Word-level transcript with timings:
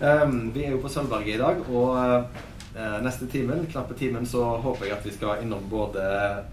Um, 0.00 0.50
vi 0.54 0.62
er 0.64 0.70
jo 0.72 0.78
på 0.80 0.88
Sølvberget 0.88 1.34
i 1.34 1.40
dag, 1.42 1.58
og 1.68 1.90
uh, 2.72 2.94
neste 3.04 3.26
timen, 3.28 3.66
knappe 3.68 3.92
timen, 3.98 4.24
så 4.24 4.46
håper 4.64 4.88
jeg 4.88 4.96
at 4.96 5.04
vi 5.04 5.12
skal 5.12 5.42
innom 5.44 5.66
både 5.68 6.04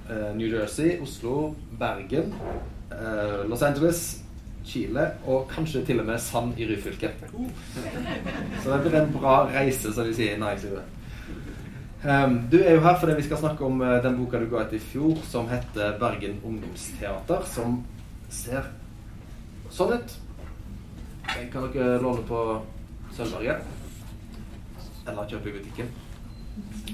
uh, 0.09 0.35
New 0.35 0.49
Jersey, 0.51 0.97
Oslo, 0.99 1.53
Bergen, 1.79 2.33
uh, 2.91 3.47
Los 3.47 3.63
Angeles, 3.63 4.19
Chile 4.67 5.05
og 5.23 5.47
kanskje 5.47 5.85
til 5.87 6.03
og 6.03 6.09
med 6.09 6.19
Sand 6.19 6.59
i 6.59 6.67
Ryfylke. 6.67 7.13
Så 8.59 8.67
det 8.67 8.81
blir 8.83 8.99
en 8.99 9.15
bra 9.15 9.39
reise, 9.47 9.93
som 9.95 10.03
de 10.03 10.11
sier 10.17 10.35
i 10.35 10.41
næringslivet. 10.43 10.93
Um, 12.03 12.41
du 12.51 12.59
er 12.59 12.75
jo 12.75 12.83
her 12.83 12.99
fordi 12.99 13.15
vi 13.15 13.29
skal 13.29 13.39
snakke 13.45 13.63
om 13.63 13.79
uh, 13.79 13.95
den 14.03 14.19
boka 14.19 14.43
du 14.43 14.49
ga 14.51 14.67
ut 14.67 14.75
i 14.75 14.85
fjor, 14.91 15.23
som 15.23 15.47
heter 15.47 15.95
'Bergen 15.95 16.41
ungdomsteater', 16.43 17.47
som 17.47 17.85
ser 18.29 18.67
sånn 19.71 20.01
ut. 20.01 20.17
Kan 21.51 21.71
dere 21.71 22.01
låne 22.03 22.27
på 22.27 22.41
Sølvberget. 23.17 23.57
Eller 25.07 25.29
kjøpe 25.29 25.49
i 25.49 25.55
butikken. 25.57 25.87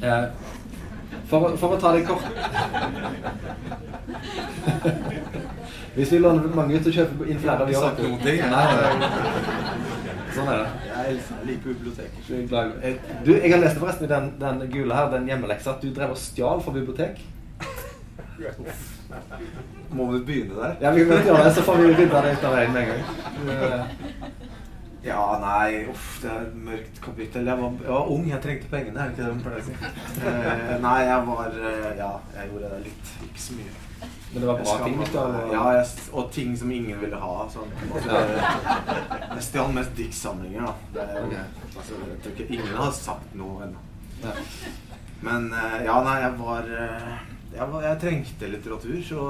Eh, 0.04 0.24
for, 1.30 1.56
for, 1.58 1.76
å 1.76 1.80
ta 1.80 1.92
det 1.94 2.04
kort 2.08 2.26
Hvis 5.96 6.12
vi 6.12 6.18
låner 6.20 6.56
mange 6.58 6.76
ut, 6.76 6.84
så 6.88 6.92
kjøper 6.96 7.30
inn 7.30 7.42
flere. 7.44 7.68
Vi 7.70 7.76
har 7.78 7.84
sagt. 7.86 8.00
Sånn 10.34 10.50
er 10.50 10.64
det. 10.64 10.70
Jeg 10.94 11.20
liker 11.50 11.68
biblioteker. 11.70 12.20
Du, 13.26 13.32
jeg 13.36 13.52
har 13.54 13.62
lest 13.62 13.78
forresten 13.82 14.08
i 14.08 14.12
den, 14.14 14.32
den 14.42 14.64
gule 14.74 14.98
her, 14.98 15.12
den 15.14 15.28
hjemmeleksa, 15.30 15.76
at 15.76 15.84
du 15.84 15.92
drev 15.94 16.16
og 16.16 16.20
stjal 16.22 16.64
fra 16.64 16.74
bibliotek. 16.74 17.22
Må 19.94 20.08
vi 20.16 20.24
begynne 20.26 20.56
der? 20.58 20.74
Ja, 20.82 20.96
vi 20.96 21.06
kan 21.06 21.22
gjøre 21.28 21.44
det, 21.46 21.54
så 21.60 21.68
får 21.68 21.84
vi 21.84 21.92
rydda 22.00 22.24
det 22.26 22.32
ut 22.34 22.48
av 22.50 22.56
veien 22.58 22.74
med 22.74 22.82
en 22.82 22.90
gang. 22.94 23.02
Ja, 25.04 25.24
nei, 25.42 25.84
uff, 25.92 26.22
det 26.24 26.30
er 26.32 26.46
et 26.46 26.60
mørkt 26.64 27.00
kapittel. 27.04 27.48
Jeg 27.48 27.60
var, 27.60 27.74
jeg 27.84 27.92
var 27.92 28.12
ung, 28.14 28.28
jeg 28.30 28.44
trengte 28.44 28.70
pengene, 28.72 29.00
er 29.00 29.10
det 29.10 29.18
ikke 29.18 29.26
det 29.26 29.34
man 29.34 29.42
pleier 29.44 29.60
å 29.60 29.66
si? 29.68 29.74
Eh, 30.24 30.76
nei, 30.84 31.00
jeg 31.10 31.26
var 31.28 31.58
Ja, 32.00 32.12
jeg 32.38 32.54
gjorde 32.54 32.70
det 32.72 32.80
litt. 32.86 33.12
Ikke 33.28 33.44
så 33.44 33.58
mye. 33.58 33.74
Men 34.34 34.42
det 34.42 34.48
var 34.48 34.62
bra 34.62 34.78
ting? 34.86 34.96
Hvis 35.02 35.14
ja, 35.54 35.66
jeg, 35.76 35.90
og 36.14 36.32
ting 36.32 36.56
som 36.58 36.72
ingen 36.72 37.02
ville 37.04 37.20
ha. 37.20 37.34
Sånn. 37.54 37.76
Jeg 38.00 39.44
stjal 39.50 39.76
mest 39.76 39.94
diktsamlinger, 40.00 40.66
da. 40.66 40.74
Det, 40.96 41.10
okay. 41.26 41.44
altså, 41.76 42.00
jeg 42.08 42.24
tror 42.24 42.34
ikke 42.38 42.48
ingen 42.58 42.80
har 42.80 42.96
sagt 42.98 43.36
noe 43.38 43.68
ennå. 43.68 43.84
Men 45.24 45.52
eh, 45.54 45.78
ja, 45.86 46.00
nei, 46.08 46.18
jeg 46.24 46.40
var 46.40 46.74
eh, 46.80 47.33
jeg, 47.54 47.84
jeg 47.86 48.00
trengte 48.02 48.50
litteratur, 48.50 48.98
så 49.06 49.24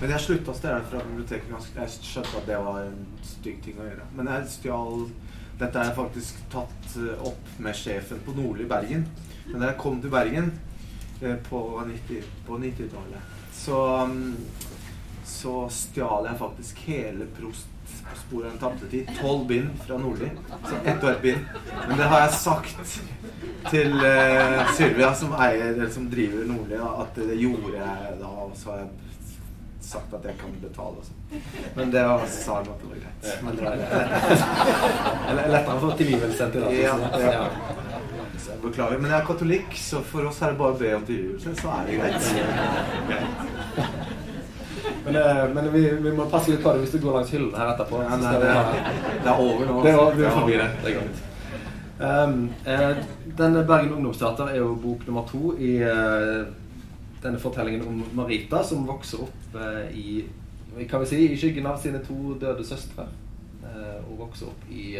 Men 0.00 0.10
jeg 0.10 0.24
slutta 0.24 0.52
å 0.52 0.58
stjele 0.58 0.88
fra 0.90 1.02
biblioteket. 1.04 1.68
Jeg 1.76 1.94
skjønte 2.00 2.40
at 2.40 2.48
det 2.48 2.58
var 2.66 2.80
en 2.82 3.00
stygg 3.24 3.60
ting 3.64 3.78
å 3.78 3.88
gjøre. 3.88 4.08
Men 4.16 4.30
jeg 4.32 4.52
stjal 4.58 5.08
Dette 5.54 5.78
er 5.78 5.94
faktisk 5.94 6.40
tatt 6.50 6.96
eh, 6.98 7.20
opp 7.22 7.50
med 7.62 7.76
sjefen 7.78 8.18
på 8.26 8.32
Nordli 8.34 8.64
Bergen. 8.66 9.04
Men 9.46 9.60
da 9.60 9.68
jeg 9.68 9.78
kom 9.78 10.00
til 10.02 10.10
Bergen 10.10 10.48
eh, 11.22 11.36
på 11.46 11.60
90-tallet, 11.78 13.36
så, 13.54 13.78
mm, 14.10 14.32
så 15.30 15.54
stjal 15.70 16.26
jeg 16.26 16.40
faktisk 16.40 16.82
hele 16.88 17.28
Prost 17.36 17.70
på 18.10 18.18
sporet 18.18 18.46
av 18.46 18.52
en 18.52 18.58
tapte 18.62 18.90
tid. 18.90 19.10
Tolv 19.20 19.46
bind 19.46 19.70
fra 19.86 19.98
Nordli. 19.98 20.30
Så 20.64 20.80
ett 20.84 21.04
og 21.04 21.10
ett 21.10 21.22
bind. 21.22 21.38
Men 21.88 21.98
det 21.98 22.08
har 22.12 22.24
jeg 22.26 22.32
sagt 22.40 23.00
til 23.70 23.94
uh, 23.96 24.60
Sylvia, 24.76 25.14
som 25.14 25.32
eier, 25.38 25.72
eller 25.72 25.90
som 25.92 26.10
driver 26.12 26.44
Nordli, 26.48 26.80
at 26.80 27.20
det 27.20 27.38
gjorde 27.40 27.76
jeg 27.78 28.18
da. 28.20 28.32
Og 28.44 28.52
så 28.60 28.74
har 28.74 28.82
jeg 28.84 28.90
sagt 29.84 30.14
at 30.18 30.28
jeg 30.28 30.36
kan 30.40 30.52
betale. 30.62 31.00
Også. 31.00 31.12
Men 31.76 31.92
det 31.92 32.04
var, 32.08 32.26
sa 32.30 32.58
hun 32.60 32.72
at 32.74 32.82
det 32.82 32.88
var 32.90 32.98
greit. 33.04 33.22
Men 33.44 33.52
det 33.56 33.64
er 35.44 35.54
lettere 35.56 35.76
å 35.76 35.82
få 35.86 35.94
tilgivelse 36.00 36.46
enn 36.46 36.54
tillatelse. 36.58 37.24
Ja, 37.24 37.32
ja. 37.32 37.44
Jeg 38.44 38.60
beklager. 38.62 38.98
Men 39.00 39.10
jeg 39.10 39.20
er 39.20 39.26
katolikk, 39.26 39.78
så 39.80 40.02
for 40.04 40.28
oss 40.28 40.42
er 40.42 40.52
det 40.52 40.60
bare 40.60 40.76
å 40.76 40.80
be 40.80 40.90
om 40.98 41.06
tilgivelse, 41.08 41.54
så 41.60 41.68
er 41.78 41.82
det 41.88 41.94
greit. 42.00 42.22
Men, 45.04 45.16
eh, 45.16 45.54
men 45.54 45.72
vi, 45.72 45.82
vi, 46.00 46.12
må 46.12 46.26
passe 46.30 46.52
litt 46.52 46.62
på 46.64 46.72
det 46.72 46.84
hvis 46.84 46.94
du 46.96 47.04
går 47.04 47.18
langs 47.18 47.30
hyllen 47.34 47.54
her 47.56 47.72
etterpå. 47.74 48.00
Ja, 48.04 48.18
nei, 48.20 48.34
det, 48.40 48.50
er, 48.50 48.90
det, 49.12 49.30
er 49.30 49.40
over 49.44 49.68
nå. 49.68 49.78
Det 49.84 49.92
er, 49.92 50.02
vi 50.16 50.26
er 50.26 50.36
forbi 50.38 50.58
det. 50.60 50.68
Det 50.82 50.90
er 50.90 50.98
greit. 50.98 51.22
Um, 51.94 52.48
eh, 52.66 53.02
denne 53.38 53.62
Bergen 53.68 53.92
Ungdomsteater 53.94 54.50
er 54.50 54.58
jo 54.58 54.72
bok 54.82 55.04
nummer 55.06 55.26
to 55.28 55.52
i 55.62 55.76
uh, 55.86 56.42
denne 57.22 57.38
fortellingen 57.40 57.84
om 57.86 58.00
Marita, 58.18 58.64
som 58.66 58.82
vokser 58.88 59.22
opp 59.24 59.54
uh, 59.54 59.84
i 59.94 60.24
kan 60.90 61.04
vi 61.04 61.06
si, 61.06 61.20
i 61.30 61.36
skyggen 61.38 61.68
av 61.70 61.78
sine 61.78 62.00
to 62.02 62.34
døde 62.40 62.64
søstre. 62.66 63.06
Uh, 63.62 64.00
og 64.08 64.24
vokser 64.24 64.50
opp 64.50 64.64
i, 64.74 64.96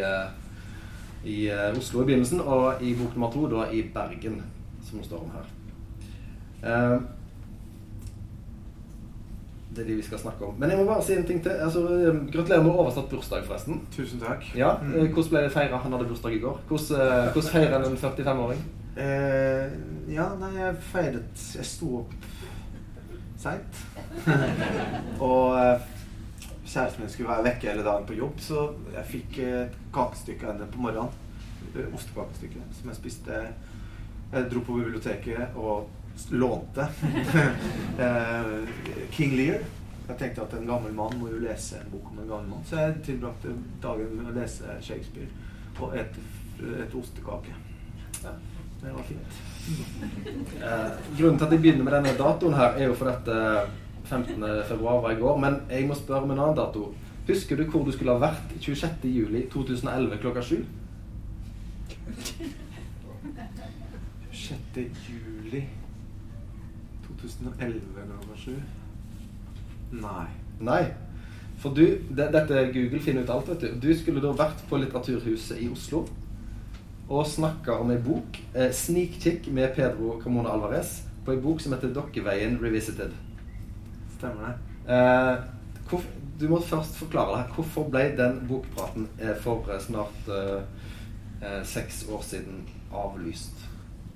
i 1.27 1.35
Oslo 1.75 2.01
i 2.01 2.07
begynnelsen, 2.07 2.39
og 2.41 2.79
i 2.81 2.93
bok 2.95 3.17
nummer 3.17 3.33
to 3.33 3.49
da 3.51 3.67
i 3.75 3.83
Bergen, 3.93 4.39
som 4.87 5.01
hun 5.01 5.09
står 5.09 5.25
om 5.25 5.35
her. 5.35 5.51
Det 9.75 9.83
er 9.83 9.87
de 9.89 9.95
vi 9.99 10.03
skal 10.05 10.19
snakke 10.21 10.45
om. 10.47 10.55
Men 10.59 10.71
jeg 10.71 10.79
må 10.79 10.85
bare 10.87 11.03
si 11.03 11.15
en 11.17 11.25
ting 11.27 11.41
til. 11.43 11.51
Altså, 11.51 11.81
um, 11.83 12.21
gratulerer 12.31 12.63
med 12.63 12.77
oversatt 12.79 13.09
bursdag, 13.11 13.43
forresten. 13.43 13.81
Tusen 13.91 14.21
takk. 14.23 14.45
Ja, 14.55 14.77
mm. 14.79 14.93
Eh, 14.93 15.09
hvordan 15.09 15.33
ble 15.33 15.41
det 15.43 15.51
feira? 15.51 15.81
Han 15.83 15.95
hadde 15.97 16.07
bursdag 16.07 16.37
i 16.37 16.39
går. 16.39 16.61
Hvordan, 16.69 17.01
eh, 17.01 17.31
hvordan 17.33 17.51
feirer 17.51 17.87
en 17.89 17.97
45-åring? 17.99 18.61
Eh, 18.95 19.73
ja, 20.15 20.29
nei, 20.39 20.53
jeg 20.55 20.75
feiret 20.87 21.41
Jeg 21.57 21.67
sto 21.67 21.89
opp 21.99 22.13
seint. 23.41 23.81
og 25.27 25.57
eh, 25.59 25.91
kjæresten 26.63 27.03
min 27.03 27.11
skulle 27.11 27.33
være 27.33 27.47
vekke 27.49 27.73
hele 27.73 27.83
dagen 27.83 28.07
på 28.07 28.15
jobb, 28.15 28.39
så 28.39 28.69
jeg 28.95 29.11
fikk 29.11 29.41
et 29.43 29.75
kakestykke 29.95 30.47
av 30.47 30.55
henne 30.55 30.71
på 30.71 30.87
morgenen. 30.87 31.21
Ostekakestykke 31.91 32.63
som 32.79 32.89
jeg 32.93 33.01
spiste. 33.01 33.43
Jeg 34.31 34.49
dro 34.51 34.63
på 34.63 34.79
biblioteket 34.79 35.59
og 35.59 35.89
lånte 36.31 36.87
eh, 38.05 38.51
King 39.11 39.35
Lear. 39.37 39.63
Jeg 40.07 40.17
tenkte 40.19 40.43
at 40.45 40.53
en 40.53 40.67
gammel 40.69 40.93
mann 40.93 41.15
må 41.19 41.31
jo 41.31 41.41
lese 41.41 41.79
en 41.81 41.91
bok 41.93 42.11
om 42.11 42.19
en 42.21 42.29
gammel 42.29 42.49
mann. 42.53 42.65
Så 42.69 42.81
jeg 42.81 42.99
tilbrakte 43.07 43.53
dagen 43.83 44.13
med 44.17 44.29
å 44.31 44.35
lese 44.35 44.77
Shakespeare 44.85 45.29
og 45.81 45.95
et, 45.97 46.19
et 46.61 46.93
ostekake. 46.95 47.55
Ja, 48.23 48.35
det 48.83 48.93
var 48.93 49.09
fint. 49.09 49.41
Eh, 49.65 50.91
grunnen 51.17 51.39
til 51.39 51.45
at 51.47 51.53
jeg 51.55 51.61
begynner 51.63 51.85
med 51.87 51.93
denne 51.95 52.11
datoen 52.19 52.53
her, 52.53 52.75
er 52.77 52.91
jo 52.91 52.93
fordi 52.97 53.15
at 53.15 53.71
15. 54.05 54.43
Eh, 54.43 54.65
februar 54.69 55.01
var 55.01 55.11
i 55.11 55.19
går. 55.19 55.37
Men 55.37 55.57
jeg 55.69 55.87
må 55.87 55.97
spørre 55.97 56.23
om 56.23 56.31
en 56.31 56.39
annen 56.39 56.57
dato. 56.57 56.93
Husker 57.27 57.57
du 57.57 57.65
hvor 57.69 57.85
du 57.85 57.91
skulle 57.91 58.13
ha 58.13 58.21
vært 58.21 58.53
26. 58.61 59.07
juli 59.09 59.47
2011 59.53 60.19
klokka 60.21 60.43
sju? 60.45 60.59
26. 64.31 65.09
juli 65.09 65.63
2011 67.25 67.81
ganger 67.95 68.37
7? 68.37 68.55
Nei. 70.01 70.27
Nei. 70.59 70.83
For 71.61 71.73
du, 71.75 71.85
det, 72.09 72.29
dette 72.35 72.67
Google 72.73 72.99
finner 73.01 73.23
ut 73.23 73.31
alt, 73.33 73.49
vet 73.49 73.63
du. 73.63 73.87
Du 73.87 73.97
skulle 73.97 74.23
da 74.23 74.33
vært 74.35 74.63
på 74.69 74.79
Litteraturhuset 74.81 75.61
i 75.63 75.69
Oslo 75.71 76.05
og 77.05 77.27
snakka 77.29 77.77
om 77.83 77.91
ei 77.93 77.99
bok, 78.01 78.39
eh, 78.55 78.71
'Snikkikk' 78.73 79.51
med 79.53 79.75
Pedro 79.75 80.19
Camona 80.23 80.49
Alvarez, 80.49 81.03
på 81.25 81.31
ei 81.31 81.41
bok 81.41 81.61
som 81.61 81.73
heter 81.73 81.93
'Dokkeveien 81.93 82.57
Revisited'. 82.61 83.13
Stemmer 84.17 84.47
det. 84.47 84.93
Eh, 84.93 85.43
hvor, 85.89 86.01
du 86.39 86.47
må 86.49 86.61
først 86.61 86.95
forklare 86.97 87.37
deg. 87.37 87.53
Hvorfor 87.55 87.89
ble 87.89 88.17
den 88.17 88.41
bokpraten 88.49 89.07
eh, 89.21 89.35
for 89.41 89.69
snart 89.79 90.29
eh, 90.29 90.61
eh, 91.41 91.63
seks 91.63 92.05
år 92.09 92.21
siden 92.21 92.67
avlyst? 92.93 93.64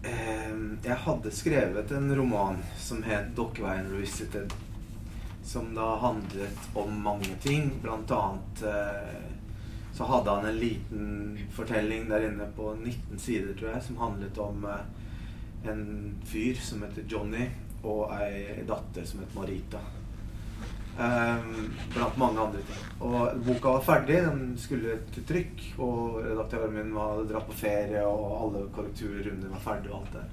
Ehm, 0.03 0.77
jeg 0.83 0.95
hadde 0.95 1.31
skrevet 1.31 1.91
en 1.91 2.15
roman 2.15 2.57
som 2.77 3.03
het 3.03 3.35
'Dokkeveien 3.35 3.91
Revisited'. 3.91 4.53
Som 5.43 5.75
da 5.75 5.95
handlet 5.95 6.57
om 6.73 7.01
mange 7.01 7.35
ting. 7.41 7.71
Blant 7.81 8.11
annet 8.11 8.63
eh, 8.63 9.21
så 9.93 10.03
hadde 10.03 10.29
han 10.31 10.45
en 10.45 10.59
liten 10.59 11.39
fortelling 11.51 12.09
der 12.09 12.29
inne 12.29 12.47
på 12.55 12.75
19 12.75 13.19
sider, 13.19 13.53
tror 13.53 13.69
jeg, 13.73 13.83
som 13.83 13.97
handlet 13.97 14.37
om 14.37 14.65
eh, 14.65 15.71
en 15.71 16.15
fyr 16.25 16.55
som 16.55 16.83
heter 16.83 17.03
Johnny, 17.07 17.49
og 17.83 18.13
ei 18.21 18.63
datter 18.67 19.05
som 19.05 19.19
het 19.19 19.35
Marita. 19.35 19.79
Um, 20.99 21.69
blant 21.93 22.17
mange 22.19 22.41
andre 22.43 22.59
ting. 22.67 22.79
Og 23.07 23.37
boka 23.45 23.77
var 23.77 23.85
ferdig, 23.85 24.17
den 24.25 24.57
skulle 24.59 24.97
til 25.15 25.23
trykk. 25.29 25.63
Og 25.79 26.19
redaktøren 26.25 26.75
min 26.75 26.91
hadde 26.97 27.29
dratt 27.29 27.47
på 27.47 27.55
ferie, 27.61 28.03
og 28.03 28.35
alle 28.43 28.65
korrekturrunder 28.75 29.53
var 29.53 29.63
ferdig 29.63 29.93
Og 29.93 30.01
alt 30.01 30.13
det. 30.17 30.25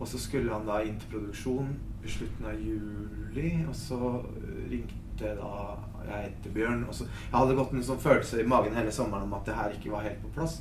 Og 0.00 0.08
så 0.10 0.18
skulle 0.18 0.52
han 0.52 0.66
da 0.66 0.80
inn 0.82 0.96
til 0.98 1.12
produksjon 1.12 1.68
i 2.04 2.10
slutten 2.10 2.48
av 2.50 2.58
juli, 2.58 3.50
og 3.68 3.76
så 3.78 3.98
ringte 4.70 5.36
da 5.38 5.52
jeg 6.08 6.32
til 6.42 6.56
Bjørn. 6.56 6.82
Og 6.88 6.94
så, 6.94 7.06
jeg 7.06 7.36
hadde 7.36 7.58
gått 7.60 7.76
en 7.76 7.86
sånn 7.86 8.02
følelse 8.02 8.40
i 8.42 8.48
magen 8.50 8.74
hele 8.74 8.92
sommeren 8.92 9.28
om 9.28 9.36
at 9.38 9.46
det 9.46 9.58
her 9.58 9.76
ikke 9.76 9.92
var 9.94 10.08
helt 10.08 10.18
på 10.24 10.32
plass. 10.34 10.58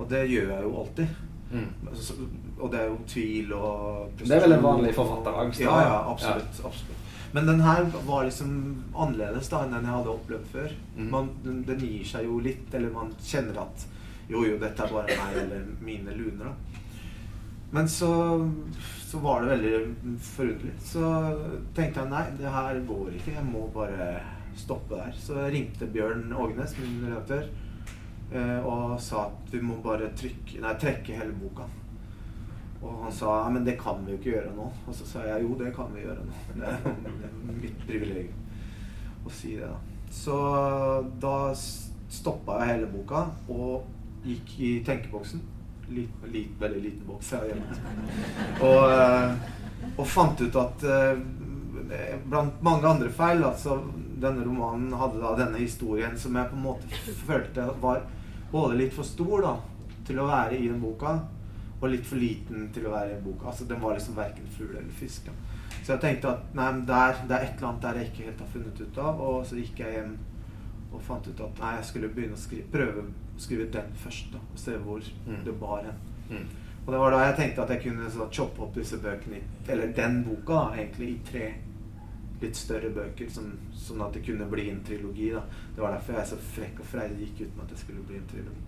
Og 0.00 0.08
det 0.10 0.24
gjør 0.26 0.50
jeg 0.50 0.66
jo 0.66 0.74
alltid. 0.82 1.14
Mm. 1.52 1.94
Så, 1.94 2.16
og 2.58 2.72
det 2.72 2.80
er 2.80 2.86
jo 2.88 2.98
tvil 3.06 3.50
og 3.52 4.12
Det 4.18 4.30
er 4.32 4.40
vel 4.40 4.56
en 4.56 4.64
vanlig 4.64 4.94
forfatterangst? 4.96 5.60
Ja, 5.60 5.78
ja, 5.84 5.96
absolutt. 6.10 6.58
Ja. 6.58 6.72
absolutt. 6.72 7.01
Men 7.32 7.46
den 7.48 7.60
her 7.64 7.86
var 8.06 8.26
liksom 8.28 8.52
annerledes 8.92 9.48
da 9.48 9.62
enn 9.64 9.72
den 9.72 9.88
jeg 9.88 9.96
hadde 9.96 10.12
opplevd 10.12 10.50
før. 10.52 10.74
Mm. 10.96 11.08
Man, 11.14 11.30
den, 11.44 11.62
den, 11.68 11.80
gir 11.80 12.04
seg 12.08 12.28
jo 12.28 12.38
litt, 12.44 12.68
eller 12.76 12.92
man 12.92 13.14
kjenner 13.24 13.62
at 13.64 13.86
jo, 14.28 14.44
jo, 14.44 14.58
dette 14.60 14.84
er 14.84 14.92
bare 14.92 15.16
meg 15.16 15.38
eller 15.46 15.64
mine 15.84 16.16
luner, 16.16 16.52
da. 16.52 16.80
Men 17.72 17.88
så, 17.88 18.12
så 19.08 19.18
var 19.24 19.42
det 19.42 19.54
veldig 19.54 20.18
forunderlig. 20.20 20.74
Så 20.84 21.08
tenkte 21.72 22.02
jeg 22.02 22.12
nei, 22.12 22.24
det 22.36 22.52
her 22.52 22.80
går 22.88 23.14
ikke. 23.16 23.36
Jeg 23.38 23.48
må 23.48 23.64
bare 23.72 24.08
stoppe 24.60 24.98
der. 24.98 25.14
Så 25.16 25.46
ringte 25.48 25.88
Bjørn 25.88 26.26
Ågnes, 26.36 26.76
min 26.82 27.06
redaktør, 27.06 27.48
eh, 28.28 28.58
og 28.60 28.98
sa 29.00 29.30
at 29.30 29.54
vi 29.54 29.62
må 29.64 29.78
bare 29.84 30.12
trykke, 30.20 30.60
nei, 30.60 30.74
trekke 30.84 31.16
hele 31.16 31.32
boka. 31.40 31.64
Og 32.82 33.04
han 33.04 33.14
sa 33.14 33.38
ja, 33.44 33.50
men 33.54 33.64
det 33.64 33.76
kan 33.80 34.02
vi 34.02 34.12
jo 34.12 34.18
ikke 34.18 34.32
gjøre 34.34 34.52
nå. 34.56 34.66
Og 34.86 34.96
så 34.98 35.06
sa 35.06 35.24
jeg 35.28 35.46
jo, 35.46 35.54
det 35.60 35.70
kan 35.76 35.90
vi 35.94 36.02
gjøre 36.02 36.26
nå. 36.26 36.42
Det 36.58 36.68
er 36.68 37.56
mitt 37.62 37.86
privilegium 37.86 38.38
å 39.22 39.30
si 39.30 39.54
det, 39.54 39.70
da. 39.70 39.78
Så 40.12 40.36
da 41.22 41.36
stoppa 42.12 42.58
jeg 42.60 42.74
hele 42.74 42.90
boka 42.92 43.24
og 43.52 44.26
gikk 44.26 44.54
i 44.60 44.72
tenkeboksen 44.86 45.48
Lit, 45.92 46.12
lit, 46.32 46.52
veldig 46.60 46.80
liten 46.80 47.04
boks 47.04 47.32
her 47.34 47.42
hjemme. 47.50 47.74
Og, 48.64 48.84
eh, 48.88 49.88
og, 49.90 50.06
fant 50.08 50.40
ut 50.40 50.54
at 50.56 50.84
eh, 50.88 51.18
blant 52.30 52.62
mange 52.64 52.88
andre 52.88 53.10
feil 53.12 53.42
altså, 53.44 53.76
Denne 54.22 54.46
romanen 54.46 54.94
hadde 54.96 55.20
da 55.20 55.34
denne 55.36 55.60
historien 55.60 56.14
som 56.16 56.38
jeg 56.38 56.48
på 56.48 56.56
en 56.56 56.64
måte 56.64 57.16
følte 57.26 57.66
var 57.82 58.06
både 58.52 58.78
litt 58.78 58.94
for 58.94 59.04
stor 59.04 59.44
da, 59.44 59.52
til 60.06 60.22
å 60.22 60.28
være 60.30 60.56
i 60.60 60.70
den 60.70 60.80
boka, 60.80 61.16
og 61.82 61.90
litt 61.90 62.06
for 62.06 62.22
liten 62.22 62.68
til 62.74 62.86
å 62.86 62.94
være 62.94 63.16
i 63.16 63.22
boka. 63.24 63.48
Altså, 63.50 63.66
Den 63.66 63.80
var 63.82 63.96
liksom 63.96 64.16
verken 64.16 64.50
fugl 64.56 64.76
eller 64.76 64.92
fisk. 64.94 65.26
Da. 65.26 65.32
Så 65.82 65.96
jeg 65.96 66.02
tenkte 66.04 66.30
at 66.30 66.54
nei, 66.54 66.68
der, 66.86 67.16
det 67.26 67.36
er 67.36 67.46
et 67.46 67.56
eller 67.56 67.68
annet 67.72 67.82
der 67.82 67.98
jeg 67.98 68.10
ikke 68.10 68.26
helt 68.28 68.44
har 68.44 68.52
funnet 68.52 68.82
ut 68.82 69.00
av. 69.02 69.22
Og 69.26 69.46
så 69.46 69.58
gikk 69.58 69.82
jeg 69.82 69.96
hjem 69.96 70.12
og 70.92 71.02
fant 71.02 71.26
ut 71.26 71.42
at 71.42 71.62
nei, 71.64 71.72
jeg 71.80 71.88
skulle 71.88 72.12
begynne 72.14 72.38
å 72.38 72.42
skrive, 72.42 72.68
prøve 72.70 73.02
å 73.02 73.42
skrive 73.42 73.66
den 73.74 73.96
først. 74.04 74.30
da, 74.34 74.42
Og 74.52 74.62
se 74.62 74.76
hvor 74.84 75.02
mm. 75.26 75.42
det 75.48 75.56
bar 75.58 75.82
hen. 75.88 75.98
Mm. 76.30 76.46
Og 76.84 76.92
det 76.92 77.02
var 77.02 77.14
da 77.14 77.24
jeg 77.24 77.36
tenkte 77.38 77.64
at 77.64 77.74
jeg 77.74 77.84
kunne 77.84 78.08
så 78.10 78.28
choppe 78.34 78.62
opp 78.64 78.74
disse 78.74 78.98
bøkene, 79.02 79.42
eller 79.70 79.92
den 79.96 80.22
boka, 80.26 80.54
da, 80.54 80.80
egentlig 80.82 81.10
i 81.12 81.20
tre 81.26 81.46
litt 82.42 82.58
større 82.58 82.90
bøker, 82.94 83.28
som, 83.30 83.52
sånn 83.78 84.02
at 84.02 84.16
det 84.16 84.24
kunne 84.26 84.48
bli 84.50 84.68
en 84.70 84.82
trilogi. 84.86 85.30
da. 85.34 85.42
Det 85.74 85.82
var 85.82 85.94
derfor 85.94 86.18
jeg 86.18 86.30
så 86.32 86.38
frekk 86.56 86.82
og 86.82 86.88
freidig 86.90 87.28
gikk 87.28 87.44
ut 87.44 87.56
med 87.56 87.64
at 87.64 87.74
det 87.74 87.82
skulle 87.82 88.06
bli 88.08 88.18
en 88.18 88.30
trilogi. 88.30 88.64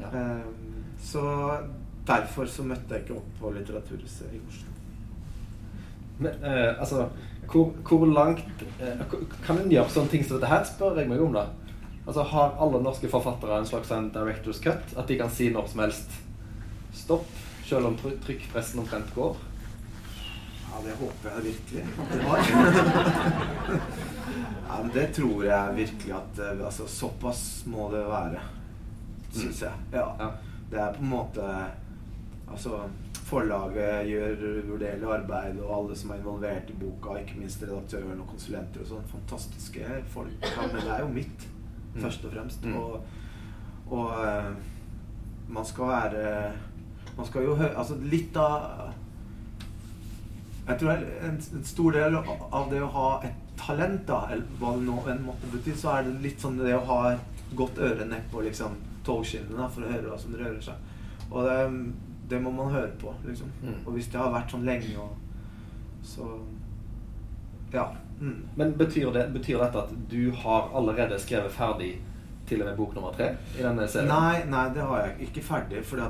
Ja. 0.00 0.08
Um, 0.16 0.84
så 1.02 1.24
derfor 2.06 2.48
så 2.50 2.64
møtte 2.66 2.94
jeg 2.94 3.04
ikke 3.04 3.18
opp 3.20 3.34
på 3.40 3.52
Litteraturhuset 3.56 4.32
i 4.34 4.40
Oslo. 4.42 4.72
Men 6.22 6.44
eh, 6.44 6.72
altså 6.78 7.08
hvor, 7.52 7.72
hvor 7.88 8.06
langt 8.06 8.62
eh, 8.80 9.00
Kan 9.44 9.58
en 9.58 9.70
gjøre 9.72 9.90
sånne 9.90 10.12
ting 10.12 10.24
som 10.24 10.38
dette 10.38 10.50
her, 10.50 10.64
spør 10.68 11.00
jeg 11.00 11.10
meg 11.10 11.22
om, 11.22 11.34
da? 11.34 11.48
Altså 12.06 12.24
Har 12.32 12.56
alle 12.62 12.82
norske 12.82 13.10
forfattere 13.10 13.58
en 13.60 13.68
slags 13.68 13.90
en 13.94 14.10
director's 14.14 14.62
cut? 14.62 14.94
At 14.96 15.08
de 15.08 15.18
kan 15.20 15.30
si 15.30 15.50
når 15.52 15.70
som 15.72 15.84
helst 15.84 16.14
stopp, 16.96 17.28
selv 17.66 17.90
om 17.90 17.98
trykkpressen 17.98 18.82
omtrent 18.82 19.12
går? 19.14 19.36
Ja, 20.72 20.80
det 20.86 20.94
håper 20.96 21.34
jeg 21.36 21.44
virkelig 21.50 21.82
at 21.84 22.12
de 22.12 22.22
har. 22.24 22.38
ja, 24.68 24.78
men 24.78 24.90
det 24.94 25.06
tror 25.18 25.44
jeg 25.44 25.76
virkelig 25.76 26.16
at 26.16 26.42
eh, 26.46 26.64
altså, 26.64 26.88
Såpass 26.88 27.44
må 27.68 27.90
det 27.92 28.06
være, 28.08 28.40
syns 29.34 29.62
jeg. 29.66 29.84
Ja. 29.92 30.08
ja. 30.20 30.32
Det 30.72 30.80
er 30.80 30.94
på 30.96 31.04
en 31.04 31.12
måte 31.12 31.48
Altså 32.52 32.84
Forlaget 33.32 34.10
gjør 34.10 34.42
uvurderlig 34.44 35.08
arbeid, 35.08 35.60
og 35.64 35.72
alle 35.78 35.96
som 35.96 36.10
er 36.12 36.20
involvert 36.20 36.68
i 36.68 36.76
boka, 36.76 37.16
ikke 37.22 37.38
minst 37.40 37.62
redaktøren 37.64 38.20
og 38.20 38.28
konsulenter 38.28 38.84
og 38.84 38.90
sånn, 38.90 39.06
fantastiske 39.08 40.00
folk. 40.12 40.48
Men 40.58 40.74
det 40.76 40.90
er 40.92 41.00
jo 41.00 41.10
mitt. 41.14 41.46
Mm. 41.94 42.02
først 42.02 42.24
og 42.24 42.32
fremst. 42.32 42.64
Mm. 42.64 42.76
Og, 42.76 43.00
og 43.90 44.06
uh, 44.06 44.52
man 45.48 45.64
skal 45.64 45.84
være 45.88 46.52
Man 47.16 47.26
skal 47.26 47.42
jo 47.44 47.54
høre 47.54 47.76
Altså 47.76 47.96
litt 48.00 48.36
av 48.36 48.92
Jeg 50.68 50.78
tror 50.80 50.90
en, 50.92 51.40
en, 51.54 51.64
stor 51.64 51.92
del 51.92 52.16
av 52.16 52.70
det 52.70 52.80
å 52.80 52.88
ha 52.94 53.08
et 53.26 53.40
talent, 53.58 54.06
da, 54.08 54.22
eller 54.32 54.46
hva 54.58 54.72
det 54.76 54.86
nå 54.86 54.94
enn 55.10 55.24
måtte 55.26 55.50
bety, 55.52 55.74
så 55.76 55.96
er 55.96 56.06
det 56.06 56.22
litt 56.22 56.40
sånn 56.40 56.56
det 56.58 56.72
å 56.74 56.84
ha 56.86 57.00
godt 57.58 57.78
øre 57.82 58.06
nedpå 58.08 58.40
liksom, 58.46 58.78
togskinnene 59.06 59.66
for 59.74 59.84
å 59.84 59.90
høre 59.90 60.08
hva 60.08 60.18
som 60.18 60.34
rører 60.38 60.62
seg. 60.62 60.91
Og 61.32 61.48
det, 61.48 61.58
det 62.30 62.40
må 62.42 62.52
man 62.54 62.72
høre 62.72 62.92
på, 63.00 63.14
liksom. 63.26 63.50
Mm. 63.62 63.80
Og 63.86 63.92
hvis 63.96 64.10
det 64.12 64.20
har 64.20 64.32
vært 64.34 64.52
sånn 64.54 64.68
lenge, 64.68 64.94
og, 65.00 65.18
så 66.02 66.30
Ja. 67.72 67.88
Mm. 68.20 68.48
Men 68.54 68.74
betyr, 68.78 69.10
det, 69.12 69.28
betyr, 69.34 69.58
dette 69.58 69.80
at 69.82 69.92
du 70.10 70.30
har 70.44 70.68
allerede 70.76 71.16
skrevet 71.18 71.50
ferdig 71.50 71.94
til 72.46 72.60
og 72.62 72.68
med 72.68 72.76
bok 72.76 72.92
nummer 72.94 73.14
tre 73.16 73.30
i 73.56 73.62
denne 73.64 73.86
serien? 73.88 74.10
Nei, 74.12 74.42
nei 74.50 74.66
det 74.74 74.84
har 74.86 75.06
jeg 75.06 75.28
ikke 75.28 75.44
ferdig. 75.46 75.80
For 75.88 76.02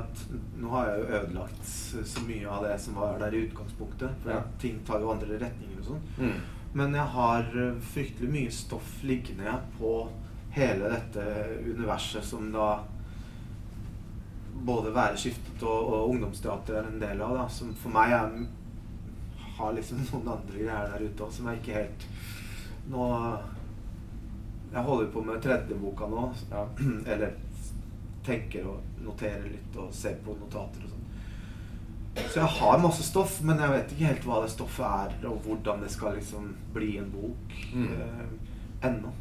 nå 0.59 0.73
har 0.73 0.89
jeg 0.89 0.99
jo 0.99 1.21
ødelagt 1.21 1.71
så 2.11 2.25
mye 2.27 2.49
av 2.51 2.67
det 2.67 2.75
som 2.83 2.99
var 2.99 3.15
der 3.21 3.33
i 3.33 3.45
utgangspunktet. 3.47 4.19
For 4.23 4.35
ja. 4.35 4.41
ting 4.61 4.81
tar 4.85 5.01
jo 5.01 5.13
andre 5.13 5.39
retninger 5.41 5.79
og 5.79 5.89
sånn. 5.93 6.03
Mm. 6.19 6.35
Men 6.73 6.97
jeg 6.97 7.09
har 7.15 7.49
eh, 7.63 7.81
fryktelig 7.93 8.31
mye 8.33 8.53
stoff 8.53 8.95
liggende 9.05 9.55
på 9.77 9.93
hele 10.53 10.89
dette 10.89 11.25
universet 11.65 12.25
som 12.25 12.49
da 12.53 12.67
både 14.63 14.93
Væreskiftet 14.95 15.63
og, 15.63 15.93
og 15.93 16.09
ungdomsteater 16.13 16.79
er 16.79 16.89
en 16.89 17.01
del 17.01 17.21
av. 17.21 17.37
Da, 17.37 17.47
som 17.51 17.73
for 17.77 17.93
meg 17.93 18.13
er 18.15 18.35
har 19.57 19.73
liksom 19.73 20.01
noen 20.11 20.29
andre 20.33 20.59
greier 20.59 20.93
der 20.93 21.05
ute 21.05 21.25
òg 21.25 21.33
som 21.33 21.49
jeg 21.49 21.61
ikke 21.61 21.75
helt 21.77 22.05
Nå 22.89 23.03
Jeg 24.73 24.85
holder 24.87 25.11
på 25.13 25.21
med 25.21 25.41
tredje 25.41 25.75
boka 25.77 26.07
nå. 26.09 26.23
Ja. 26.49 26.63
Eller 27.13 27.35
tenker 28.25 28.65
og 28.71 29.03
noterer 29.05 29.45
litt 29.45 29.75
og 29.77 29.91
ser 29.93 30.15
på 30.25 30.33
notater 30.39 30.81
og 30.87 30.89
sånn. 30.89 31.03
Så 32.17 32.39
jeg 32.39 32.49
har 32.57 32.81
masse 32.81 33.05
stoff, 33.05 33.35
men 33.45 33.61
jeg 33.61 33.73
vet 33.73 33.93
ikke 33.93 34.09
helt 34.09 34.25
hva 34.25 34.39
det 34.41 34.49
stoffet 34.53 34.85
er, 34.87 35.13
og 35.29 35.45
hvordan 35.45 35.85
det 35.85 35.91
skal 35.93 36.17
liksom 36.17 36.49
bli 36.73 36.95
en 37.01 37.11
bok 37.13 37.55
mm. 37.73 37.87
eh, 37.93 38.25
ennå. 38.89 39.13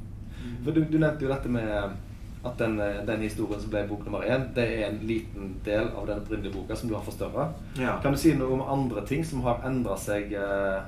For 0.64 0.72
du, 0.72 0.82
du 0.88 0.96
nevnte 0.96 1.26
jo 1.26 1.32
dette 1.32 1.52
med 1.52 2.00
at 2.44 2.58
den, 2.58 2.80
eh, 2.80 3.04
den, 3.06 3.20
historien 3.20 3.60
som 3.60 3.70
ble 3.70 3.84
bok 3.88 4.04
nummer 4.06 4.24
én, 4.26 4.48
det 4.54 4.64
er 4.66 4.88
en 4.88 4.98
liten 5.06 5.54
del 5.64 5.92
av 5.94 6.06
den 6.06 6.22
opprinnelige 6.22 6.54
boka 6.56 6.76
som 6.76 6.88
du 6.88 6.94
har 6.94 7.04
forstørra. 7.06 7.52
Ja. 7.78 8.00
Kan 8.02 8.12
du 8.12 8.18
si 8.18 8.34
noe 8.34 8.56
om 8.56 8.64
andre 8.66 9.06
ting 9.06 9.24
som 9.24 9.44
har 9.46 9.62
endra 9.68 9.96
seg 9.96 10.34
eh, 10.34 10.80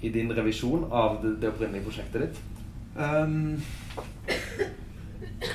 i 0.00 0.12
din 0.14 0.30
revisjon 0.30 0.86
av 0.90 1.18
det, 1.22 1.40
det 1.42 1.50
opprinnelige 1.50 1.88
prosjektet 1.88 2.28
ditt? 2.28 2.40
Um, 2.98 3.58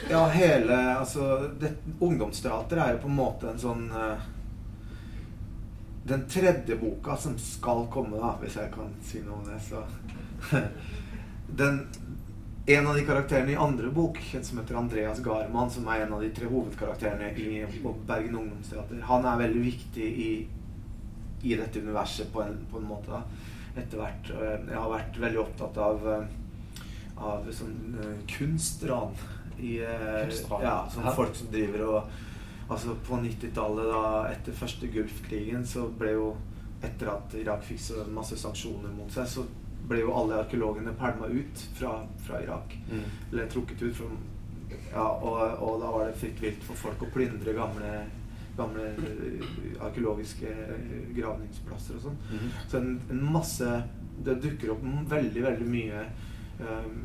ja, 0.09 0.27
hele 0.31 0.75
Altså, 0.95 1.49
det, 1.59 1.73
ungdomsteater 1.99 2.79
er 2.79 2.93
jo 2.93 3.01
på 3.03 3.09
en 3.11 3.17
måte 3.17 3.49
en 3.51 3.59
sånn 3.59 3.89
uh, 3.91 4.21
Den 6.07 6.23
tredje 6.31 6.77
boka 6.79 7.17
som 7.19 7.35
skal 7.39 7.83
komme, 7.91 8.19
da, 8.19 8.35
hvis 8.39 8.55
jeg 8.59 8.71
kan 8.71 8.91
si 9.03 9.23
noe 9.23 9.39
om 9.39 9.47
det, 9.47 9.59
så 9.63 9.83
den, 11.59 11.85
en 12.65 12.87
av 12.87 12.95
de 12.95 13.05
karakterene 13.05 13.51
i 13.51 13.55
andre 13.55 13.89
bok, 13.91 14.19
en 14.35 14.43
som 14.43 14.59
heter 14.59 14.75
Andreas 14.75 15.19
Garman, 15.19 15.71
som 15.71 15.87
er 15.91 16.05
en 16.05 16.13
av 16.15 16.21
de 16.23 16.29
tre 16.31 16.47
hovedkarakterene 16.47 17.33
i 17.35 17.65
Bergen 18.07 18.37
Ungdomsteater, 18.39 19.01
han 19.03 19.25
er 19.27 19.41
veldig 19.41 19.63
viktig 19.65 20.05
i, 20.25 20.29
i 21.43 21.57
dette 21.59 21.83
universet 21.83 22.31
på 22.31 22.43
en, 22.43 22.61
på 22.71 22.79
en 22.79 22.87
måte. 22.87 23.23
etter 23.75 23.97
hvert. 23.97 24.29
Jeg 24.69 24.77
har 24.77 24.91
vært 24.91 25.15
veldig 25.17 25.39
opptatt 25.41 25.77
av, 25.81 26.03
av 27.17 27.47
sånn 27.51 27.97
uh, 27.97 28.11
kunstran. 28.29 29.15
I, 29.57 29.79
kunstran. 29.81 30.63
ja, 30.63 30.77
sånn 30.93 31.09
folk 31.17 31.35
som 31.37 31.51
driver 31.53 31.89
og 31.89 32.21
Altså 32.73 32.93
På 33.05 33.17
90-tallet, 33.19 33.89
da 33.91 34.29
etter 34.31 34.55
første 34.55 34.87
Gulfkrigen, 34.89 35.65
så 35.67 35.83
ble 35.99 36.13
jo 36.15 36.29
Etter 36.81 37.09
at 37.11 37.35
Irak 37.37 37.65
fikk 37.67 37.81
så 37.83 38.05
masse 38.09 38.37
sanksjoner 38.39 38.91
mot 38.95 39.11
seg, 39.11 39.27
så 39.29 39.43
ble 39.89 40.03
jo 40.03 40.13
alle 40.15 40.39
arkeologene 40.43 40.93
pælma 40.99 41.27
ut 41.27 41.63
fra, 41.77 41.97
fra 42.25 42.41
Irak. 42.43 42.77
Mm. 42.91 43.07
Eller 43.31 43.49
trukket 43.51 43.81
ut 43.81 43.97
fra 43.97 44.11
ja, 44.93 45.05
og, 45.05 45.39
og, 45.63 45.79
da 45.81 45.89
var 45.91 46.05
det 46.07 46.19
fritt 46.21 46.41
vilt 46.41 46.63
for 46.65 46.77
folk 46.77 47.01
å 47.05 47.09
plyndre 47.13 47.55
gamle, 47.57 47.91
gamle 48.57 48.91
eh, 48.93 49.49
arkeologiske 49.81 50.53
gravningsplasser 51.17 51.97
og 51.97 52.07
sånn. 52.07 52.21
Mm. 52.29 52.47
Så 52.69 52.79
en, 52.79 52.95
en, 53.09 53.27
masse 53.33 53.73
Det 54.23 54.35
dukker 54.43 54.75
opp 54.75 54.83
veldig, 55.09 55.41
veldig 55.41 55.65
mye 55.65 56.01
um, 56.61 56.97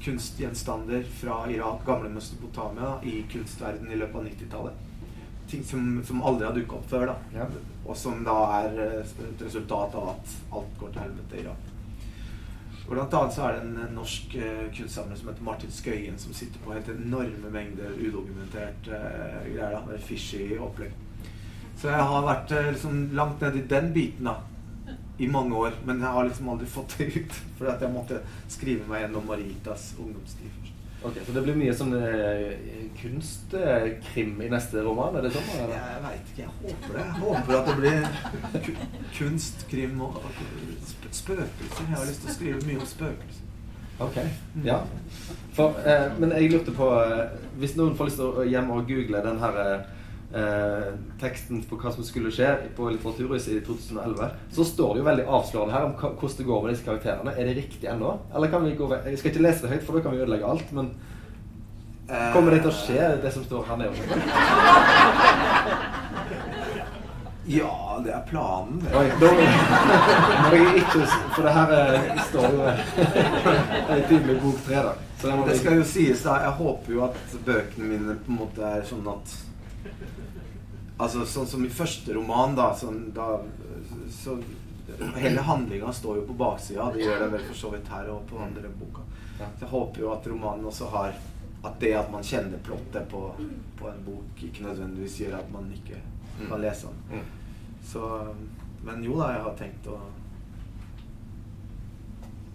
kunstgjenstander 0.00 1.02
fra 1.18 1.42
Irak, 1.52 1.82
gamle 1.86 2.08
Mesopotamia, 2.14 2.94
i 3.04 3.26
kunstverdenen 3.28 3.92
i 3.92 3.98
løpet 4.00 4.16
av 4.16 4.28
90-tallet. 4.30 4.86
Ting 5.50 5.64
som, 5.68 5.90
som, 6.04 6.22
aldri 6.24 6.48
har 6.48 6.56
dukka 6.56 6.78
opp 6.78 6.88
før. 6.88 7.10
da 7.12 7.42
ja. 7.42 7.48
Og 7.84 7.96
som 7.96 8.24
da 8.24 8.38
er 8.62 8.80
eh, 8.86 9.12
et 9.28 9.44
resultat 9.44 9.96
av 10.00 10.14
at 10.14 10.38
alt 10.56 10.72
går 10.80 10.94
til 10.94 11.04
helvete 11.04 11.36
i 11.36 11.44
Irak. 11.44 11.67
Blant 12.88 13.14
annet 13.14 13.34
så 13.34 13.42
er 13.44 13.56
det 13.58 13.64
en 13.66 13.96
norsk 13.96 14.36
uh, 14.40 14.62
kunstsamler 14.72 15.18
som 15.18 15.28
heter 15.28 15.44
Martin 15.44 15.72
Skøyen, 15.72 16.16
som 16.20 16.32
sitter 16.36 16.62
på 16.64 16.72
helt 16.72 16.88
enorme 16.88 17.50
mengder 17.52 17.98
udokumentert 17.98 18.88
uh, 18.88 19.42
greier. 19.44 19.76
da, 19.76 19.98
Fishy 20.00 20.54
opplegg. 20.56 20.94
Så 21.78 21.92
jeg 21.92 22.06
har 22.12 22.24
vært 22.24 22.54
uh, 22.56 22.70
liksom 22.72 23.02
langt 23.18 23.44
ned 23.44 23.60
i 23.60 23.66
den 23.74 23.92
biten 23.92 24.30
da, 24.30 24.38
i 25.18 25.28
mange 25.28 25.56
år. 25.56 25.76
Men 25.84 26.00
jeg 26.00 26.16
har 26.16 26.30
liksom 26.30 26.48
aldri 26.54 26.70
fått 26.70 26.96
det 26.98 27.10
ut. 27.18 27.38
Fordi 27.58 27.74
at 27.74 27.84
jeg 27.84 27.94
måtte 27.94 28.24
skrive 28.48 28.88
meg 28.88 29.04
gjennom 29.04 29.28
Maritas 29.28 29.92
ungdomstid 29.98 30.48
først. 30.56 30.74
Ok, 30.98 31.14
Så 31.26 31.32
det 31.32 31.42
blir 31.46 31.54
mye 31.54 31.74
sånn 31.78 31.92
eh, 31.94 32.48
kunstkrim 32.98 34.40
i 34.42 34.48
neste 34.50 34.82
roman? 34.82 35.14
Er 35.14 35.28
det 35.28 35.30
sånn? 35.36 35.52
Eller? 35.54 35.76
Jeg 35.78 36.00
veit 36.02 36.32
ikke. 36.32 36.46
Jeg 36.48 36.54
håper 36.64 36.96
det. 36.96 37.04
Jeg 37.04 37.20
håper 37.20 37.58
at 37.58 37.68
det 37.68 37.76
blir 37.78 38.80
kunstkrim 39.20 40.02
og, 40.08 40.18
og 40.18 40.40
spøkelser. 41.12 41.84
Jeg 41.88 41.96
har 41.96 42.08
lyst 42.08 42.24
til 42.24 42.30
å 42.30 42.34
skrive 42.34 42.64
mye 42.66 42.80
om 42.80 42.88
spøkelser. 42.88 43.44
Ok, 43.98 44.18
ja. 44.64 44.78
For, 45.56 45.74
eh, 45.82 46.06
men 46.18 46.30
jeg 46.30 46.52
lurte 46.52 46.70
på 46.70 46.86
eh, 47.02 47.32
Hvis 47.58 47.72
noen 47.74 47.96
får 47.98 48.06
lyst 48.06 48.20
til 48.20 48.28
å 48.30 48.44
hjem 48.46 48.68
og 48.70 48.86
google 48.86 49.22
den 49.24 49.40
her 49.42 49.56
eh, 49.66 50.92
teksten 51.18 51.64
på 51.66 51.78
hva 51.80 51.90
som 51.90 52.06
skulle 52.06 52.30
skje 52.30 52.52
på 52.76 52.92
Litteraturhuset 52.94 53.56
i 53.56 53.64
2011, 53.66 54.36
så 54.54 54.66
står 54.68 54.94
det 54.94 55.02
jo 55.02 55.08
veldig 55.08 55.26
avslørende 55.26 55.74
her 55.74 55.88
om 55.88 55.96
hvordan 55.98 56.38
det 56.38 56.46
går 56.46 56.62
med 56.62 56.70
disse 56.74 56.86
karakterene. 56.86 57.34
Er 57.34 57.50
det 57.50 57.56
riktig 57.58 57.90
ennå? 57.90 58.14
Eller 58.30 58.52
kan 58.52 58.62
vi 58.64 58.76
gå 58.78 58.86
ved 58.86 59.10
Jeg 59.10 59.18
skal 59.18 59.32
ikke 59.32 59.46
lese 59.48 59.66
det 59.66 59.72
høyt, 59.74 59.86
for 59.88 59.98
da 59.98 60.04
kan 60.06 60.14
vi 60.14 60.22
ødelegge 60.22 60.52
alt. 60.52 60.72
Men 60.78 60.92
kommer 62.36 62.54
det 62.54 62.62
til 62.62 62.70
å 62.70 62.78
skje, 62.84 63.02
det 63.24 63.34
som 63.34 63.44
står 63.48 63.66
her 63.66 63.82
nede? 63.82 63.96
Ja, 67.48 67.72
det 68.04 68.12
er 68.14 68.22
planen. 68.28 68.78
Det. 68.84 68.94
Oi, 68.96 69.08
da 69.20 69.32
må 69.32 70.54
jeg 70.56 70.82
ikke 70.82 71.04
For 71.34 71.46
det 71.46 71.52
her 71.56 71.74
eh, 71.78 72.22
står 72.28 72.56
jo 72.56 72.70
tydelig 73.88 74.08
time 74.08 74.38
bok 74.42 74.62
tre, 74.66 74.82
da. 74.88 74.94
Så 75.18 75.32
det, 75.32 75.36
Det 75.50 75.58
skal 75.58 75.80
jo 75.80 75.84
sies, 75.84 76.22
da. 76.22 76.36
Jeg 76.46 76.56
håper 76.60 76.94
jo 76.94 77.04
at 77.08 77.36
bøkene 77.46 77.90
mine 77.92 78.16
på 78.24 78.32
en 78.32 78.40
måte 78.44 78.72
er 78.78 78.86
sånn 78.86 79.06
at 79.12 79.36
Altså 80.98 81.22
sånn 81.30 81.46
som 81.46 81.62
i 81.62 81.70
første 81.70 82.14
roman, 82.16 82.56
da, 82.58 82.72
sånn, 82.74 83.04
da 83.14 83.36
så 84.10 84.38
Hele 85.14 85.42
handlinga 85.44 85.92
står 85.92 86.16
jo 86.16 86.22
på 86.30 86.34
baksida. 86.40 86.88
Det 86.94 87.04
gjør 87.04 87.20
det 87.20 87.26
vel 87.34 87.42
for 87.50 87.58
så 87.60 87.70
vidt 87.74 87.90
her 87.92 88.08
og 88.10 88.22
på 88.30 88.38
andre 88.42 88.70
boka. 88.80 89.04
Så 89.38 89.66
jeg 89.66 89.70
håper 89.70 90.00
jo 90.02 90.12
at 90.14 90.26
romanen 90.26 90.66
også 90.66 90.88
har 90.94 91.12
At 91.62 91.80
det 91.82 91.92
at 91.98 92.10
man 92.10 92.22
kjenner 92.22 92.58
plottet 92.62 93.08
på, 93.10 93.20
på 93.78 93.88
en 93.90 94.02
bok, 94.06 94.42
ikke 94.46 94.62
nødvendigvis 94.62 95.16
gjør 95.20 95.40
at 95.40 95.48
man 95.50 95.66
ikke 95.74 95.98
kan 96.38 96.60
lese 96.62 96.86
den. 96.86 97.22
Så 97.88 98.04
Men 98.84 99.02
jo 99.04 99.16
da, 99.18 99.32
jeg 99.34 99.44
har 99.44 99.54
tenkt 99.58 99.88
å 99.90 99.96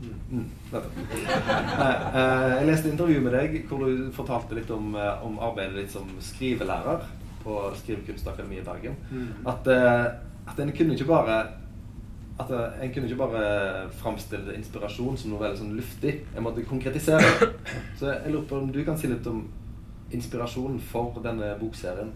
mm. 0.03 0.19
Mm. 0.31 0.45
Eh, 0.73 2.51
jeg 2.57 2.67
leste 2.67 2.91
intervju 2.91 3.19
med 3.23 3.35
deg 3.35 3.57
hvor 3.69 3.83
du 3.83 4.07
fortalte 4.15 4.55
litt 4.57 4.71
om, 4.73 4.93
eh, 4.95 5.25
om 5.25 5.35
arbeidet 5.43 5.77
ditt 5.81 5.93
som 5.93 6.07
skrivelærer 6.23 7.03
på 7.43 7.57
Skrivekunstakademiet 7.81 8.63
i 8.63 8.67
Bergen. 8.67 8.95
Mm. 9.11 9.47
At, 9.51 9.67
eh, 9.67 10.05
at 10.47 10.59
en 10.59 10.71
kunne 10.75 10.95
ikke 10.95 11.09
bare 11.11 11.37
at 12.39 12.49
en 12.49 12.93
kunne 12.93 13.05
ikke 13.05 13.19
bare 13.19 13.89
framstille 13.99 14.55
inspirasjon 14.57 15.17
som 15.17 15.33
noe 15.33 15.43
veldig 15.43 15.59
sånn 15.59 15.75
luftig. 15.77 16.15
En 16.33 16.45
måtte 16.47 16.65
konkretisere. 16.65 17.51
Så 17.99 18.09
jeg 18.09 18.33
lurer 18.33 18.47
på 18.49 18.57
om 18.57 18.71
du 18.73 18.81
kan 18.85 18.97
si 18.97 19.11
litt 19.11 19.27
om 19.29 19.43
inspirasjonen 20.13 20.79
for 20.81 21.21
denne 21.23 21.53
bokserien. 21.59 22.09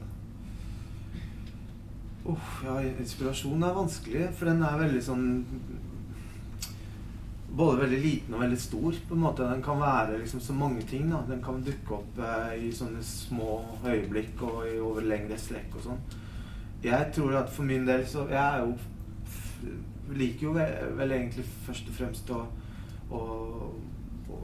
Uff, 2.28 2.64
ja, 2.66 2.80
inspirasjon 2.84 3.64
er 3.64 3.76
vanskelig, 3.76 4.26
for 4.36 4.50
den 4.50 4.64
er 4.68 4.82
veldig 4.82 5.04
sånn 5.04 5.28
Både 7.58 7.80
veldig 7.80 8.00
liten 8.04 8.36
og 8.36 8.42
veldig 8.44 8.58
stor. 8.62 8.98
på 9.08 9.16
en 9.16 9.22
måte. 9.24 9.46
Den 9.50 9.64
kan 9.66 9.80
være 9.80 10.20
liksom 10.20 10.42
så 10.44 10.54
mange 10.54 10.84
ting. 10.86 11.08
da. 11.10 11.24
Den 11.30 11.40
kan 11.42 11.64
dukke 11.66 11.96
opp 11.96 12.20
eh, 12.20 12.68
i 12.68 12.72
sånne 12.76 13.02
små 13.02 13.64
øyeblikk 13.86 14.44
og 14.46 14.68
i 14.68 14.76
over 14.78 15.08
lengre 15.08 15.40
strekk 15.42 15.80
og 15.80 15.88
sånn. 15.88 16.04
Jeg 16.84 17.08
tror 17.16 17.40
at 17.40 17.50
for 17.50 17.66
min 17.66 17.88
del 17.88 18.06
så 18.06 18.28
Jeg 18.30 18.38
er 18.44 18.60
jo 18.62 18.76
liker 20.16 20.48
jo 20.48 20.54
vel, 20.56 20.76
vel 21.00 21.12
egentlig 21.16 21.46
først 21.66 21.90
og 21.90 21.98
fremst 21.98 22.30
å, 22.32 22.44
å, 23.12 23.22
å 24.32 24.42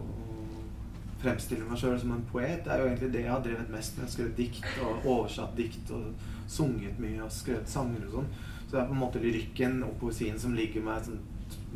fremstille 1.23 1.65
meg 1.67 1.79
sjøl 1.79 1.99
som 2.01 2.13
en 2.15 2.25
poet. 2.31 2.67
Er 2.67 2.81
jo 2.81 2.89
egentlig 2.89 3.11
det 3.13 3.23
jeg 3.23 3.31
har 3.31 3.43
drevet 3.45 3.71
mest 3.73 3.97
med. 3.99 4.11
Skrevet 4.11 4.37
dikt 4.39 4.67
og 4.83 5.07
oversatt 5.15 5.55
dikt 5.57 5.93
og 5.95 6.27
sunget 6.51 6.99
mye 7.01 7.23
og 7.23 7.31
skrevet 7.33 7.71
sanger 7.71 8.03
og 8.07 8.17
sånn. 8.17 8.33
Så 8.65 8.75
det 8.75 8.81
er 8.81 8.89
på 8.89 8.97
en 8.97 9.03
måte 9.03 9.23
lyrikken 9.23 9.79
og 9.87 9.97
poesien 10.01 10.39
som 10.39 10.55
ligger 10.57 10.83
meg 10.85 11.07
sånn 11.07 11.21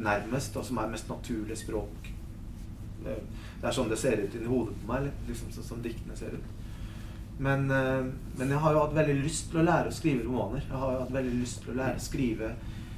nærmest, 0.01 0.56
og 0.58 0.66
som 0.66 0.80
er 0.82 0.92
mest 0.92 1.10
naturlig 1.10 1.58
språk. 1.60 2.12
Det 3.04 3.66
er 3.66 3.74
sånn 3.74 3.89
det 3.89 4.00
ser 4.01 4.20
ut 4.24 4.36
inni 4.36 4.50
hodet 4.50 4.75
på 4.82 4.92
meg, 4.92 5.12
liksom 5.30 5.51
sånn 5.54 5.68
som 5.68 5.84
diktene 5.84 6.18
ser 6.18 6.34
ut. 6.38 6.54
Men, 7.38 7.70
eh, 7.72 8.06
men 8.38 8.50
jeg 8.50 8.62
har 8.63 8.74
jo 8.74 8.82
hatt 8.82 8.96
veldig 8.98 9.20
lyst 9.22 9.51
til 9.51 9.62
å 9.62 9.68
lære 9.68 9.92
å 9.92 9.94
skrive 9.94 10.25
romaner. 10.25 10.63
Jeg 10.66 10.82
har 10.82 10.94
jo 10.94 11.01
hatt 11.04 11.13
veldig 11.13 11.36
lyst 11.38 11.62
til 11.63 11.74
å 11.74 11.77
lære 11.77 12.00
å 12.00 12.06
skrive 12.08 12.54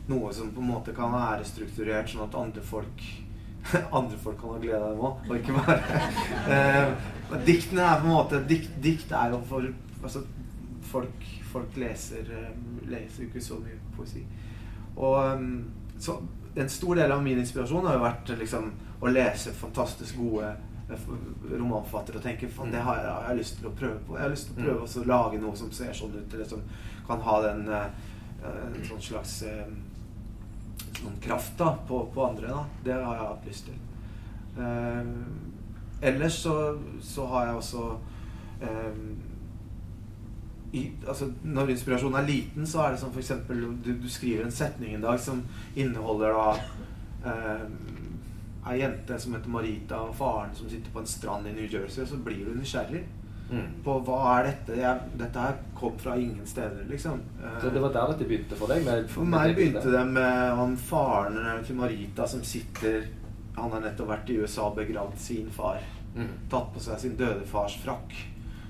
noe 0.10 0.32
som 0.34 0.52
på 0.56 0.64
en 0.64 0.72
måte 0.72 0.96
kan 0.96 1.12
være 1.14 1.46
strukturert, 1.46 2.10
sånn 2.10 2.26
at 2.26 2.38
andre 2.40 2.64
folk 2.66 3.04
andre 3.98 4.18
folk 4.18 4.40
kan 4.40 4.56
ha 4.56 4.60
glede 4.62 4.82
av 4.82 4.94
dem 4.94 5.06
òg, 5.06 5.24
og 5.30 5.38
ikke 5.40 5.56
bare 5.60 6.02
eh, 6.56 7.08
Diktene 7.46 7.86
er 7.86 8.00
på 8.02 8.08
en 8.08 8.16
måte 8.16 8.40
Dikt, 8.50 8.72
dikt 8.82 9.12
er 9.14 9.36
jo 9.36 9.42
for 9.50 9.68
Altså, 10.00 10.24
folk, 10.90 11.26
folk 11.52 11.76
leser, 11.78 12.30
eh, 12.32 12.54
leser 12.88 13.26
ikke 13.26 13.42
så 13.44 13.58
mye 13.60 13.76
poesi. 13.98 14.22
Og 14.96 15.18
um, 15.34 15.50
så 16.00 16.16
en 16.56 16.70
stor 16.70 16.96
del 16.96 17.12
av 17.12 17.24
min 17.24 17.40
inspirasjon 17.40 17.86
har 17.88 17.98
jo 17.98 18.06
vært 18.06 18.32
liksom 18.40 18.70
å 19.00 19.12
lese 19.12 19.52
fantastisk 19.56 20.18
gode 20.20 20.54
eh, 20.90 21.04
romanforfattere 21.52 22.20
og 22.20 22.26
tenke 22.26 22.48
at 22.48 22.72
det 22.72 22.86
har 22.88 23.02
jeg, 23.04 23.18
har 23.28 23.38
lyst 23.42 23.60
til 23.60 23.70
å 23.70 23.76
prøve 23.82 24.00
på. 24.08 24.16
Jeg 24.18 24.26
har 24.26 24.34
lyst 24.34 24.50
til 24.50 24.56
å 24.56 24.64
prøve 24.64 24.88
også 24.88 25.04
å 25.04 25.10
lage 25.12 25.42
noe 25.44 25.60
som 25.60 25.72
ser 25.76 25.92
sånn 26.00 26.16
ut, 26.16 26.34
eller 26.34 26.50
som 26.50 26.64
kan 27.08 27.28
ha 27.28 27.38
den 27.50 27.68
eh, 27.68 28.10
en 28.40 28.80
sånn 28.88 29.04
slags 29.04 29.42
eh, 31.00 31.06
sånn 31.06 31.22
kraft 31.24 31.58
da, 31.58 31.74
på, 31.88 32.04
på 32.14 32.26
andre. 32.26 32.48
Da. 32.48 32.66
Det 32.84 32.98
har 32.98 33.16
jeg 33.16 33.30
hatt 33.32 33.50
lyst 33.50 33.70
til. 33.70 33.80
Eh, 34.60 35.12
ellers 36.12 36.40
så, 36.44 36.56
så 37.02 37.26
har 37.34 37.50
jeg 37.50 37.60
også 37.60 37.90
eh, 38.62 39.04
i, 40.72 40.84
altså, 41.08 41.32
Når 41.44 41.72
inspirasjonen 41.74 42.20
er 42.20 42.28
liten, 42.28 42.68
så 42.68 42.84
er 42.84 42.94
det 42.94 43.02
som 43.02 43.14
f.eks. 43.14 43.32
Du, 43.50 43.94
du 44.04 44.10
skriver 44.10 44.46
en 44.46 44.54
setning 44.54 44.94
en 44.96 45.06
dag 45.06 45.20
som 45.20 45.42
inneholder 45.76 46.36
da 46.36 46.50
eh, 47.32 47.64
ei 48.70 48.82
jente 48.82 49.18
som 49.20 49.34
heter 49.34 49.50
Marita, 49.50 50.04
og 50.04 50.16
faren 50.16 50.54
som 50.54 50.70
sitter 50.70 50.92
på 50.94 51.02
en 51.02 51.10
strand 51.10 51.48
i 51.48 51.56
New 51.56 51.66
Jersey, 51.66 52.04
og 52.04 52.12
så 52.12 52.20
blir 52.22 52.44
du 52.46 52.54
nysgjerrig 52.54 53.02
Mm. 53.50 53.70
på 53.84 53.96
hva 54.06 54.18
er 54.36 54.44
dette 54.46 54.76
jeg, 54.78 55.06
Dette 55.18 55.42
her 55.42 55.56
kom 55.74 55.96
fra 55.98 56.14
ingen 56.22 56.46
steder, 56.46 56.84
liksom. 56.90 57.22
Så 57.62 57.72
det 57.74 57.82
var 57.82 57.94
der 57.96 58.12
dette 58.12 58.28
begynte 58.30 58.58
for 58.60 58.70
deg? 58.70 58.84
Med, 58.86 59.08
for 59.10 59.26
meg 59.26 59.56
begynte 59.58 59.90
det 59.90 60.04
med 60.06 60.52
han 60.60 60.76
faren 60.78 61.40
til 61.66 61.80
Marita 61.80 62.28
som 62.30 62.44
sitter 62.46 63.08
Han 63.58 63.74
har 63.74 63.82
nettopp 63.82 64.12
vært 64.12 64.30
i 64.30 64.38
USA 64.40 64.70
og 64.70 64.78
begravd 64.78 65.18
sin 65.20 65.50
far. 65.52 65.82
Mm. 66.16 66.30
Tatt 66.52 66.70
på 66.76 66.84
seg 66.84 67.02
sin 67.02 67.18
døde 67.20 67.48
fars 67.50 67.76
frakk. 67.82 68.14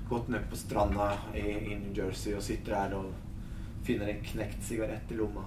Gått 0.09 0.31
ned 0.31 0.47
på 0.49 0.57
stranda 0.57 1.11
i, 1.35 1.43
i 1.43 1.75
New 1.75 1.93
Jersey 1.93 2.33
og 2.33 2.41
sitter 2.45 2.73
der 2.73 2.95
og 2.97 3.11
finner 3.85 4.09
en 4.09 4.23
knekt 4.25 4.63
sigarett 4.65 5.11
i 5.11 5.19
lomma. 5.19 5.43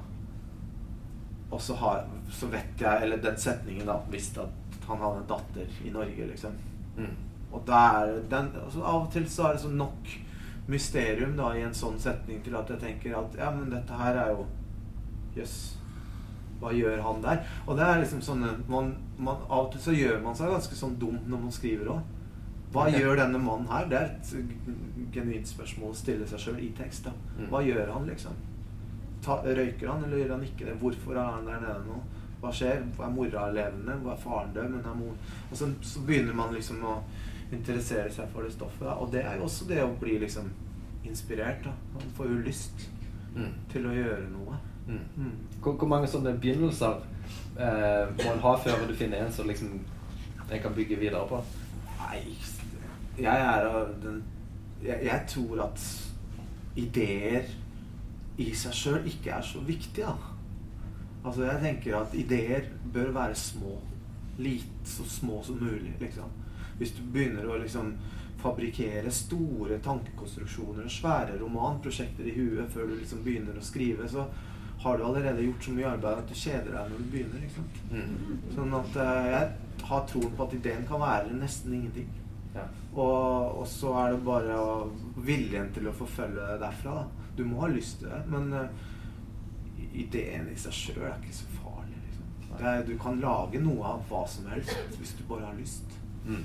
Og 1.52 1.60
så, 1.60 1.74
har, 1.80 2.06
så 2.32 2.46
vet 2.52 2.80
jeg, 2.80 3.02
eller 3.02 3.20
den 3.20 3.36
setningen 3.36 3.88
da, 3.88 3.98
visste 4.12 4.46
at 4.46 4.86
han 4.86 5.02
hadde 5.02 5.20
en 5.20 5.28
datter 5.28 5.74
i 5.84 5.90
Norge, 5.92 6.28
liksom. 6.30 6.54
Mm. 6.96 7.16
Og 7.52 7.62
der, 7.66 8.16
den, 8.30 8.50
altså 8.64 8.82
Av 8.82 9.04
og 9.04 9.12
til 9.12 9.28
så 9.30 9.48
er 9.48 9.56
det 9.56 9.64
sånn 9.66 9.78
nok 9.80 10.14
mysterium 10.72 11.36
da 11.36 11.50
i 11.56 11.62
en 11.66 11.74
sånn 11.74 11.98
setning 12.00 12.40
til 12.44 12.56
at 12.56 12.70
jeg 12.70 12.80
tenker 12.80 13.16
at 13.18 13.36
ja, 13.38 13.50
men 13.54 13.70
dette 13.72 13.98
her 13.98 14.18
er 14.24 14.34
jo 14.36 14.46
Jøss. 15.36 15.56
Hva 16.60 16.70
gjør 16.76 17.00
han 17.02 17.22
der? 17.24 17.40
Og 17.66 17.78
det 17.78 17.86
er 17.86 18.02
liksom 18.02 18.20
sånne 18.22 18.52
man, 18.70 18.92
man, 19.18 19.40
Av 19.48 19.66
og 19.66 19.70
til 19.72 19.82
så 19.82 19.94
gjør 19.96 20.20
man 20.22 20.36
seg 20.38 20.52
ganske 20.52 20.76
sånn 20.78 20.98
dum 21.00 21.16
når 21.26 21.46
man 21.46 21.54
skriver 21.54 21.90
òg. 21.94 22.18
Hva 22.72 22.86
okay. 22.86 23.00
gjør 23.02 23.18
denne 23.20 23.40
mannen 23.42 23.68
her? 23.68 23.88
Det 23.90 23.98
er 23.98 24.12
et 24.12 25.10
genuint 25.12 25.48
spørsmål 25.48 25.92
å 25.92 25.98
stille 25.98 26.28
seg 26.28 26.40
sjøl 26.40 26.60
i 26.62 26.70
tekst. 26.76 27.08
da. 27.08 27.12
Mm. 27.36 27.48
Hva 27.50 27.60
gjør 27.66 27.90
han, 27.92 28.06
liksom? 28.08 28.38
Ta, 29.24 29.40
røyker 29.44 29.90
han, 29.90 30.06
eller 30.06 30.22
gjør 30.22 30.32
han 30.36 30.46
ikke 30.46 30.68
det? 30.68 30.76
Hvorfor 30.80 31.18
er 31.18 31.34
han 31.34 31.50
der 31.50 31.60
nede 31.64 31.82
nå? 31.88 31.98
Hva 32.42 32.54
skjer? 32.54 32.80
Er 32.98 33.12
mora 33.12 33.48
levende? 33.54 33.98
Hva 34.04 34.14
er 34.14 34.22
faren 34.22 34.54
død? 34.54 34.70
Men 34.72 34.88
er 34.88 34.96
mor 34.98 35.12
Og 35.50 35.58
så, 35.58 35.68
så 35.82 36.06
begynner 36.06 36.34
man 36.38 36.54
liksom 36.56 36.80
å 36.82 36.96
interessere 37.52 38.10
seg 38.12 38.28
for 38.32 38.42
det 38.46 38.52
stoffet. 38.52 38.86
Da. 38.86 38.94
Og 39.00 39.12
det 39.12 39.24
er 39.24 39.36
jo 39.36 39.44
også 39.48 39.68
det 39.68 39.82
å 39.84 39.90
bli 40.00 40.18
liksom 40.18 40.50
inspirert. 41.04 41.64
da. 41.64 41.72
Man 41.94 42.12
får 42.16 42.26
jo 42.28 42.42
lyst 42.46 42.88
Mm. 43.34 43.52
til 43.72 43.86
å 43.86 43.92
gjøre 43.96 44.26
noe. 44.30 44.56
Mm. 44.88 44.98
Mm. 45.16 45.30
Hvor, 45.62 45.72
hvor 45.72 45.88
mange 45.88 46.06
sånne 46.06 46.34
begynnelser 46.40 46.98
eh, 47.56 48.08
må 48.18 48.32
en 48.32 48.42
ha 48.42 48.56
før 48.60 48.86
du 48.88 48.94
finner 48.94 49.22
en 49.24 49.32
som 49.32 49.46
liksom 49.48 49.80
en 50.50 50.60
kan 50.60 50.74
bygge 50.74 50.98
videre 51.00 51.22
på? 51.28 51.38
Nei, 52.02 52.18
jeg 53.16 53.24
er 53.46 53.66
av 53.70 53.88
den 54.02 54.22
jeg, 54.82 54.98
jeg 55.04 55.24
tror 55.28 55.62
at 55.64 55.80
ideer 56.76 57.48
i 58.42 58.50
seg 58.56 58.74
sjøl 58.74 59.06
ikke 59.08 59.30
er 59.36 59.42
så 59.46 59.60
viktig, 59.64 60.04
da. 60.04 60.14
Altså, 61.24 61.44
jeg 61.46 61.60
tenker 61.62 61.96
at 62.00 62.14
ideer 62.18 62.64
bør 62.92 63.12
være 63.14 63.34
små. 63.38 63.76
Lite 64.38 64.84
så 64.88 65.04
små 65.08 65.42
som 65.46 65.60
mulig, 65.60 65.92
liksom. 66.00 66.30
Hvis 66.78 66.94
du 66.96 67.02
begynner 67.04 67.46
å 67.48 67.60
liksom 67.62 67.92
fabrikkere 68.42 69.10
store 69.14 69.78
tankekonstruksjoner 69.84 70.88
og 70.88 70.90
svære 70.90 71.36
romanprosjekter 71.40 72.26
i 72.26 72.34
huet 72.34 72.72
før 72.72 72.90
du 72.90 72.96
liksom 72.96 73.22
begynner 73.26 73.58
å 73.58 73.64
skrive, 73.64 74.08
så 74.10 74.26
har 74.82 74.98
du 74.98 75.04
allerede 75.06 75.44
gjort 75.44 75.64
så 75.64 75.74
mye 75.76 75.90
arbeid 75.92 76.22
at 76.24 76.30
du 76.32 76.34
kjeder 76.34 76.72
deg 76.74 76.90
når 76.90 77.02
du 77.04 77.10
begynner. 77.12 77.44
ikke 77.44 77.60
sant? 77.60 77.82
Mm. 77.92 78.40
Sånn 78.56 78.74
at 78.80 78.96
eh, 79.04 79.28
jeg 79.30 79.84
har 79.92 80.08
troen 80.10 80.34
på 80.38 80.46
at 80.48 80.56
ideen 80.58 80.88
kan 80.88 81.02
være 81.04 81.36
nesten 81.38 81.76
ingenting. 81.76 82.08
Ja. 82.56 82.64
Og, 82.92 83.60
og 83.62 83.66
så 83.70 83.92
er 84.02 84.12
det 84.12 84.24
bare 84.26 84.56
viljen 85.28 85.70
til 85.76 85.86
å 85.88 85.94
forfølge 85.96 86.48
det 86.50 86.58
derfra. 86.64 86.96
Da. 86.98 87.28
Du 87.38 87.44
må 87.48 87.62
ha 87.62 87.70
lyst 87.72 88.02
til 88.02 88.10
det, 88.12 88.20
men 88.32 88.50
uh, 88.52 89.86
ideen 89.92 90.50
i 90.52 90.58
seg 90.60 90.76
sjøl 90.76 91.06
er 91.06 91.14
ikke 91.16 91.38
så 91.38 91.48
farlig. 91.60 92.02
Liksom. 92.08 92.58
Er, 92.58 92.82
du 92.88 92.92
kan 93.00 93.22
lage 93.22 93.62
noe 93.62 93.94
av 93.94 94.04
hva 94.10 94.26
som 94.28 94.50
helst 94.52 94.98
hvis 94.98 95.14
du 95.20 95.24
bare 95.30 95.46
har 95.48 95.56
lyst. 95.56 95.96
Mm. 96.26 96.44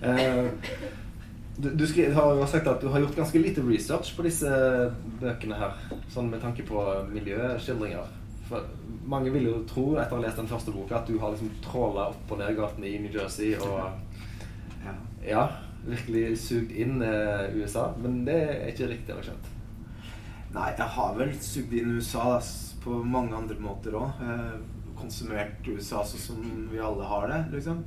Uh, 0.00 0.50
du, 1.62 1.70
du 1.74 1.84
har 2.14 2.46
sagt 2.46 2.66
at 2.66 2.80
du 2.80 2.88
har 2.88 3.00
gjort 3.00 3.16
ganske 3.16 3.42
lite 3.42 3.64
research 3.66 4.14
på 4.16 4.24
disse 4.26 4.50
bøkene 5.20 5.58
her. 5.60 5.76
Sånn 6.12 6.30
med 6.32 6.42
tanke 6.44 6.64
på 6.68 6.84
miljøskildringer. 7.10 8.16
For 8.50 8.66
mange 9.10 9.30
vil 9.34 9.46
jo 9.46 9.58
tro 9.68 9.86
etter 10.00 10.16
å 10.16 10.20
ha 10.20 10.26
lest 10.26 10.40
den 10.40 10.50
første 10.50 10.74
boka 10.74 11.00
at 11.00 11.10
du 11.10 11.18
har 11.22 11.34
liksom 11.34 11.52
tråla 11.64 12.08
opp 12.10 12.32
og 12.32 12.40
ned 12.40 12.56
gatene 12.58 12.88
i 12.88 12.98
New 13.02 13.12
Jersey 13.14 13.52
og 13.60 13.92
ja, 15.26 15.44
virkelig 15.86 16.38
sugd 16.40 16.72
inn 16.72 17.02
eh, 17.04 17.50
USA. 17.56 17.90
Men 18.00 18.24
det 18.26 18.40
er 18.40 18.68
ikke 18.72 18.90
riktig, 18.90 19.20
skjønt. 19.26 19.48
Nei, 20.54 20.72
jeg 20.74 20.88
har 20.96 21.14
vel 21.18 21.32
sugd 21.44 21.74
inn 21.78 21.94
USA 21.98 22.40
på 22.82 23.02
mange 23.06 23.36
andre 23.36 23.58
måter 23.62 23.96
òg. 24.00 24.22
Eh, 24.24 24.54
konsumert 25.00 25.68
USA 25.68 26.04
sånn 26.06 26.22
som 26.26 26.68
vi 26.70 26.80
alle 26.82 27.08
har 27.08 27.28
det, 27.30 27.40
liksom. 27.56 27.82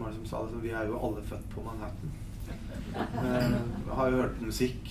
Som 0.00 0.26
sa 0.26 0.42
det, 0.46 0.62
vi 0.62 0.74
er 0.74 0.90
jo 0.90 0.98
alle 1.02 1.22
født 1.26 1.46
på 1.54 1.64
Manhattan. 1.66 2.12
Eh, 2.90 3.54
jeg 3.86 3.96
har 3.98 4.10
jo 4.10 4.20
hørt 4.22 4.42
musikk, 4.42 4.90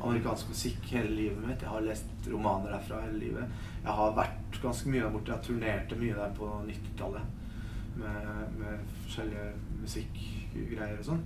amerikansk 0.00 0.48
musikk 0.52 0.88
hele 0.92 1.12
livet 1.12 1.44
mitt. 1.46 1.62
Jeg 1.62 1.72
har 1.72 1.84
lest 1.84 2.30
romaner 2.30 2.74
derfra 2.74 3.02
hele 3.04 3.20
livet. 3.20 3.60
Jeg 3.82 3.96
har 4.00 4.16
vært 4.16 4.60
ganske 4.62 4.92
mye 4.92 5.04
der 5.04 5.14
borte. 5.14 5.36
Jeg 5.36 5.46
turnerte 5.48 6.00
mye 6.00 6.16
der 6.16 6.34
på 6.36 6.50
90-tallet 6.68 7.38
med, 8.00 8.58
med, 8.60 8.84
forskjellige 9.04 9.46
musikkgreier 9.80 10.98
og 10.98 11.08
sånn. 11.12 11.24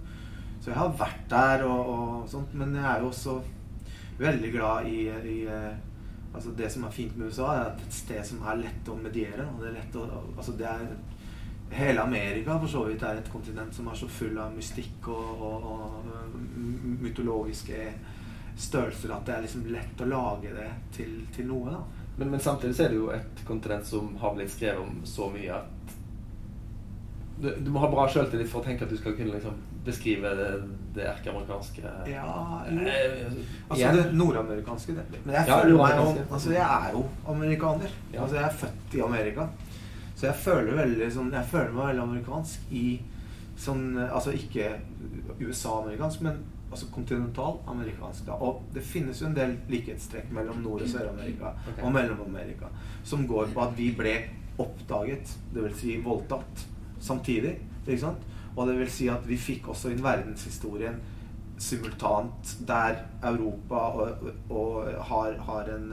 Så 0.61 0.73
jeg 0.73 0.79
har 0.81 0.95
vært 0.99 1.27
der 1.31 1.67
og, 1.69 1.91
og 1.95 2.31
sånt. 2.31 2.55
Men 2.57 2.75
jeg 2.79 2.87
er 2.89 3.03
jo 3.03 3.11
også 3.11 3.41
veldig 4.19 4.53
glad 4.55 4.89
i, 4.89 5.01
i 5.35 5.39
eh, 5.51 5.75
altså 6.35 6.51
Det 6.51 6.71
som 6.73 6.85
er 6.85 6.95
fint 6.95 7.17
med 7.17 7.31
USA, 7.31 7.53
er 7.55 7.69
at 7.71 7.83
et 7.83 7.95
sted 7.95 8.25
som 8.27 8.43
er 8.43 8.63
lett 8.65 8.89
å 8.91 8.97
mediere. 8.99 9.47
Og 9.55 9.63
det 9.63 9.71
er 9.71 9.77
lett 9.79 9.99
å, 10.01 10.07
altså 10.37 10.57
det 10.59 10.71
er 10.71 10.89
Hele 11.75 12.03
Amerika 12.03 12.55
for 12.61 12.71
så 12.71 12.83
vidt 12.87 13.03
er 13.03 13.19
et 13.19 13.31
kontinent 13.33 13.75
som 13.75 13.89
er 13.91 13.97
så 13.99 14.07
full 14.07 14.37
av 14.39 14.53
mystikk 14.55 15.09
og, 15.11 15.41
og, 15.43 15.65
og 15.73 16.35
mytologiske 17.03 17.79
størrelser 18.61 19.11
at 19.11 19.27
det 19.27 19.35
er 19.35 19.47
liksom 19.47 19.65
lett 19.73 20.03
å 20.05 20.07
lage 20.07 20.53
det 20.55 20.69
til, 20.95 21.17
til 21.35 21.49
noe. 21.49 21.73
da. 21.73 22.05
Men, 22.17 22.31
men, 22.31 22.41
samtidig 22.41 22.77
så 22.77 22.85
er 22.85 22.93
det 22.93 23.01
jo 23.01 23.09
et 23.11 23.43
kontinent 23.49 23.89
som 23.89 24.13
har 24.21 24.37
blitt 24.37 24.53
skrevet 24.55 24.85
om 24.85 25.01
så 25.09 25.27
mye 25.35 25.57
at 25.57 25.74
du, 27.41 27.49
du 27.61 27.71
må 27.75 27.83
ha 27.83 27.91
bra 27.91 28.07
sjøltillit 28.11 28.49
for 28.51 28.63
å 28.63 28.67
tenke 28.67 28.87
at 28.87 28.93
du 28.93 28.97
skal 28.99 29.17
kunne 29.19 29.35
liksom 29.35 29.57
beskrive 29.85 30.31
det, 30.39 30.49
det 30.97 31.07
erkeamerikanske 31.11 31.83
Ja, 32.09 32.63
eller 32.69 32.89
eh, 32.89 33.39
Altså 33.69 33.91
det 33.97 34.05
nordamerikanske. 34.17 34.95
Det. 34.97 35.21
Men 35.25 35.35
jeg, 35.41 35.49
ja, 35.51 35.59
føler 35.61 35.81
meg 35.81 35.97
jo, 35.99 36.27
altså 36.31 36.55
jeg 36.55 36.65
er 36.65 36.95
jo 36.95 37.05
amerikaner. 37.35 37.97
Ja. 38.13 38.23
Altså 38.23 38.39
jeg 38.39 38.47
er 38.47 38.59
født 38.63 38.97
i 38.97 39.03
Amerika. 39.05 39.49
Så 40.15 40.29
jeg 40.29 40.41
føler, 40.45 40.77
veldig, 40.79 41.11
sånn, 41.13 41.33
jeg 41.35 41.51
føler 41.51 41.75
meg 41.75 41.91
veldig 41.91 42.05
amerikansk 42.07 42.75
i 42.75 42.87
sånn 43.65 43.99
Altså 44.05 44.33
ikke 44.35 44.73
USA-amerikansk, 45.39 46.23
men 46.27 46.41
altså 46.75 46.89
kontinental-amerikansk. 46.95 48.31
Og 48.43 48.63
det 48.75 48.83
finnes 48.87 49.21
jo 49.21 49.29
en 49.29 49.37
del 49.37 49.57
likhetstrekk 49.71 50.33
mellom 50.35 50.63
Nord- 50.63 50.87
og 50.87 50.91
Sør-Amerika 50.91 51.53
okay. 51.61 51.83
og 51.83 51.93
Mellom-Amerika 51.95 52.71
som 53.07 53.27
går 53.31 53.53
på 53.55 53.63
at 53.63 53.77
vi 53.79 53.91
ble 53.95 54.15
oppdaget, 54.59 55.35
dvs. 55.55 55.77
Si 55.81 55.97
voldtatt, 56.03 56.65
samtidig. 57.01 57.57
Ikke 57.87 58.01
sant? 58.01 58.23
Og 58.55 58.69
det 58.69 58.79
vil 58.79 58.91
si 58.91 59.09
at 59.11 59.27
vi 59.27 59.39
fikk 59.41 59.69
også 59.73 59.91
inn 59.93 60.05
verdenshistorien 60.05 61.01
simultant 61.59 62.57
der 62.67 62.97
Europa 63.23 63.75
og, 63.75 64.29
og 64.51 64.89
har, 65.11 65.37
har 65.47 65.71
en, 65.75 65.93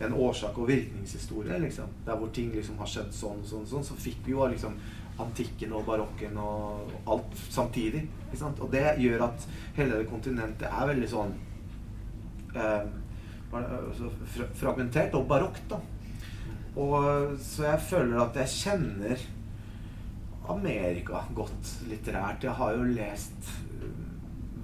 en, 0.00 0.12
årsak- 0.12 0.58
og 0.58 0.68
virkningshistorie. 0.68 1.58
Liksom. 1.58 1.90
Der 2.06 2.16
hvor 2.16 2.30
ting 2.34 2.52
liksom 2.54 2.78
har 2.78 2.90
skjedd 2.90 3.14
sånn 3.14 3.42
og 3.42 3.48
sånn, 3.48 3.66
sånn, 3.70 3.86
så 3.86 3.98
fikk 3.98 4.22
vi 4.26 4.36
jo 4.36 4.46
liksom 4.50 4.78
antikken 5.22 5.74
og 5.76 5.86
barokken 5.86 6.38
og 6.40 6.92
alt 7.10 7.38
samtidig. 7.50 8.06
Og 8.52 8.68
det 8.72 8.86
gjør 9.02 9.26
at 9.28 9.48
hele 9.76 10.00
det 10.00 10.10
kontinentet 10.10 10.68
er 10.70 10.88
veldig 10.88 11.10
sånn 11.10 11.34
eh, 12.56 12.86
altså 13.52 14.10
fragmentert 14.56 15.14
og 15.18 15.26
barokt. 15.28 15.64
da. 15.70 15.80
Og, 16.76 17.36
så 17.42 17.66
jeg 17.68 17.86
føler 17.90 18.22
at 18.22 18.38
jeg 18.40 18.54
kjenner 18.56 19.26
Amerika 20.48 21.22
godt 21.34 21.76
litterært. 21.88 22.44
Jeg 22.44 22.56
har 22.58 22.76
jo 22.76 22.90
lest 22.90 23.52
uh, 23.82 23.88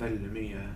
veldig 0.00 0.34
mye 0.34 0.66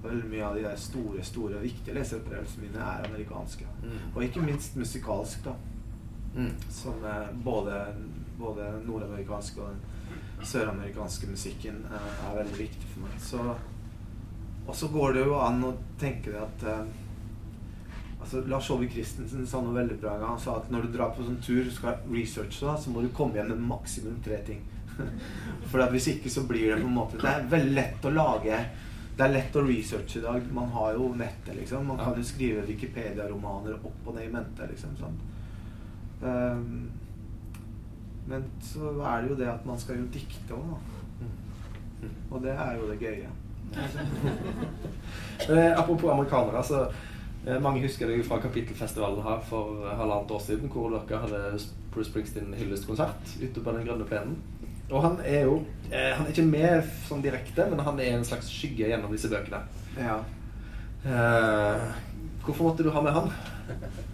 Veldig 0.00 0.30
mye 0.30 0.44
av 0.46 0.54
de 0.56 0.62
der 0.64 0.78
store, 0.80 1.20
store, 1.28 1.58
viktige 1.60 1.92
leseropplevelsene 1.92 2.62
mine 2.64 2.80
er 2.80 3.02
amerikanske. 3.04 3.66
Mm. 3.82 3.98
Og 4.14 4.22
ikke 4.24 4.40
minst 4.40 4.78
musikalsk, 4.80 5.42
da. 5.44 5.52
Mm. 6.38 6.54
Som 6.72 7.04
uh, 7.04 7.26
både, 7.44 7.82
både 8.38 8.70
nordamerikansk 8.86 9.58
og 9.60 9.74
den 9.74 10.48
søramerikanske 10.48 11.28
musikken 11.28 11.82
uh, 11.90 11.98
er 12.30 12.38
veldig 12.38 12.56
viktig 12.62 12.88
for 12.94 13.04
meg. 13.04 13.18
Så, 13.20 13.44
og 14.64 14.72
så 14.80 14.88
går 14.88 15.18
det 15.18 15.26
jo 15.26 15.36
an 15.36 15.68
å 15.68 15.74
tenke 16.00 16.32
det 16.32 16.40
at 16.46 16.64
altså 18.30 18.48
Lars 18.48 18.70
Ove 18.70 18.86
Christensen 18.90 19.46
sa 19.46 19.60
noe 19.62 19.74
veldig 19.74 19.96
bra 20.00 20.14
en 20.14 20.20
gang. 20.22 20.34
Han 20.36 20.42
sa 20.42 20.58
at 20.60 20.68
når 20.70 20.86
du 20.86 20.92
drar 20.94 21.14
på 21.16 21.24
sånn 21.26 21.40
tur 21.42 21.64
og 21.64 21.72
skal 21.74 22.04
researche, 22.12 22.62
da, 22.62 22.76
så 22.78 22.92
må 22.92 23.02
du 23.02 23.10
komme 23.14 23.38
hjem 23.38 23.50
med 23.54 23.64
maksimum 23.72 24.20
tre 24.24 24.38
ting. 24.46 24.60
For 25.72 25.82
at 25.82 25.90
hvis 25.94 26.12
ikke 26.14 26.30
så 26.30 26.44
blir 26.46 26.70
det 26.70 26.80
på 26.82 26.88
en 26.88 26.96
måte 26.96 27.18
Det 27.18 27.30
er 27.30 27.46
veldig 27.48 27.72
lett 27.72 28.04
å 28.04 28.10
lage 28.12 28.56
Det 29.16 29.22
er 29.24 29.32
lett 29.32 29.56
å 29.56 29.64
researche 29.64 30.20
i 30.20 30.24
dag. 30.24 30.46
Man 30.54 30.70
har 30.76 30.94
jo 30.98 31.10
nettet, 31.16 31.54
liksom. 31.58 31.90
Man 31.90 31.98
kan 32.00 32.16
jo 32.18 32.26
skrive 32.26 32.66
Wikipedia-romaner 32.68 33.78
opp 33.80 34.06
og 34.06 34.16
ned 34.16 34.28
i 34.28 34.32
mente, 34.32 34.70
liksom. 34.70 34.94
Sånn. 35.00 35.20
Um, 36.20 36.90
men 38.30 38.44
så 38.62 38.92
er 38.94 39.22
det 39.22 39.32
jo 39.32 39.38
det 39.40 39.50
at 39.50 39.64
man 39.66 39.78
skal 39.80 39.98
jo 39.98 40.08
dikte 40.14 40.54
òg, 40.54 40.70
da. 40.70 40.80
Mm. 42.00 42.18
Og 42.30 42.42
det 42.44 42.54
er 42.54 42.76
jo 42.78 42.88
det 42.88 42.98
gøye. 43.02 43.30
eh, 45.52 45.72
apropos 45.78 46.10
amerikanere, 46.12 46.62
så 46.66 46.84
Eh, 46.86 47.09
mange 47.62 47.80
husker 47.80 48.10
det 48.10 48.24
fra 48.26 48.36
Kapittelfestivalen 48.42 49.22
her 49.24 49.38
for 49.48 49.86
halvannet 49.88 50.30
år 50.30 50.42
siden, 50.44 50.68
hvor 50.68 50.90
dere 50.92 51.20
hadde 51.22 51.60
Bruce 51.92 52.10
Springsteen 52.10 52.54
hyllestkonsert 52.54 53.36
ute 53.40 53.62
på 53.64 53.72
den 53.72 53.86
grønne 53.86 54.04
plenen. 54.04 54.36
Og 54.90 55.02
han 55.02 55.18
er 55.24 55.44
jo 55.46 55.60
eh, 55.92 56.10
Han 56.16 56.26
er 56.26 56.32
ikke 56.32 56.46
med 56.50 56.88
sånn 57.06 57.22
direkte, 57.22 57.66
men 57.70 57.82
han 57.86 58.00
er 58.02 58.16
en 58.16 58.26
slags 58.26 58.50
skygge 58.50 58.90
gjennom 58.90 59.12
disse 59.14 59.30
bøkene. 59.30 59.62
Ja. 59.98 60.18
Eh, 61.06 61.84
hvorfor 62.44 62.70
måtte 62.70 62.86
du 62.86 62.90
ha 62.94 63.04
med 63.04 63.14
han? 63.14 63.30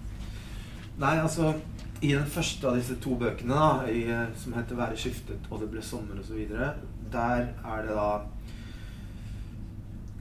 Nei, 1.02 1.16
altså 1.16 1.54
I 2.02 2.12
den 2.12 2.28
første 2.28 2.68
av 2.68 2.76
disse 2.78 2.98
to 3.02 3.16
bøkene, 3.20 3.56
da, 3.56 3.88
i, 3.88 4.04
eh, 4.12 4.28
som 4.36 4.56
heter 4.56 4.76
'Været 4.76 5.00
skiftet', 5.00 5.50
og 5.50 5.60
'Det 5.60 5.70
ble 5.70 5.82
sommer' 5.82 6.20
osv., 6.20 6.46
der 7.12 7.46
er 7.64 7.82
det 7.82 7.96
da 7.96 8.20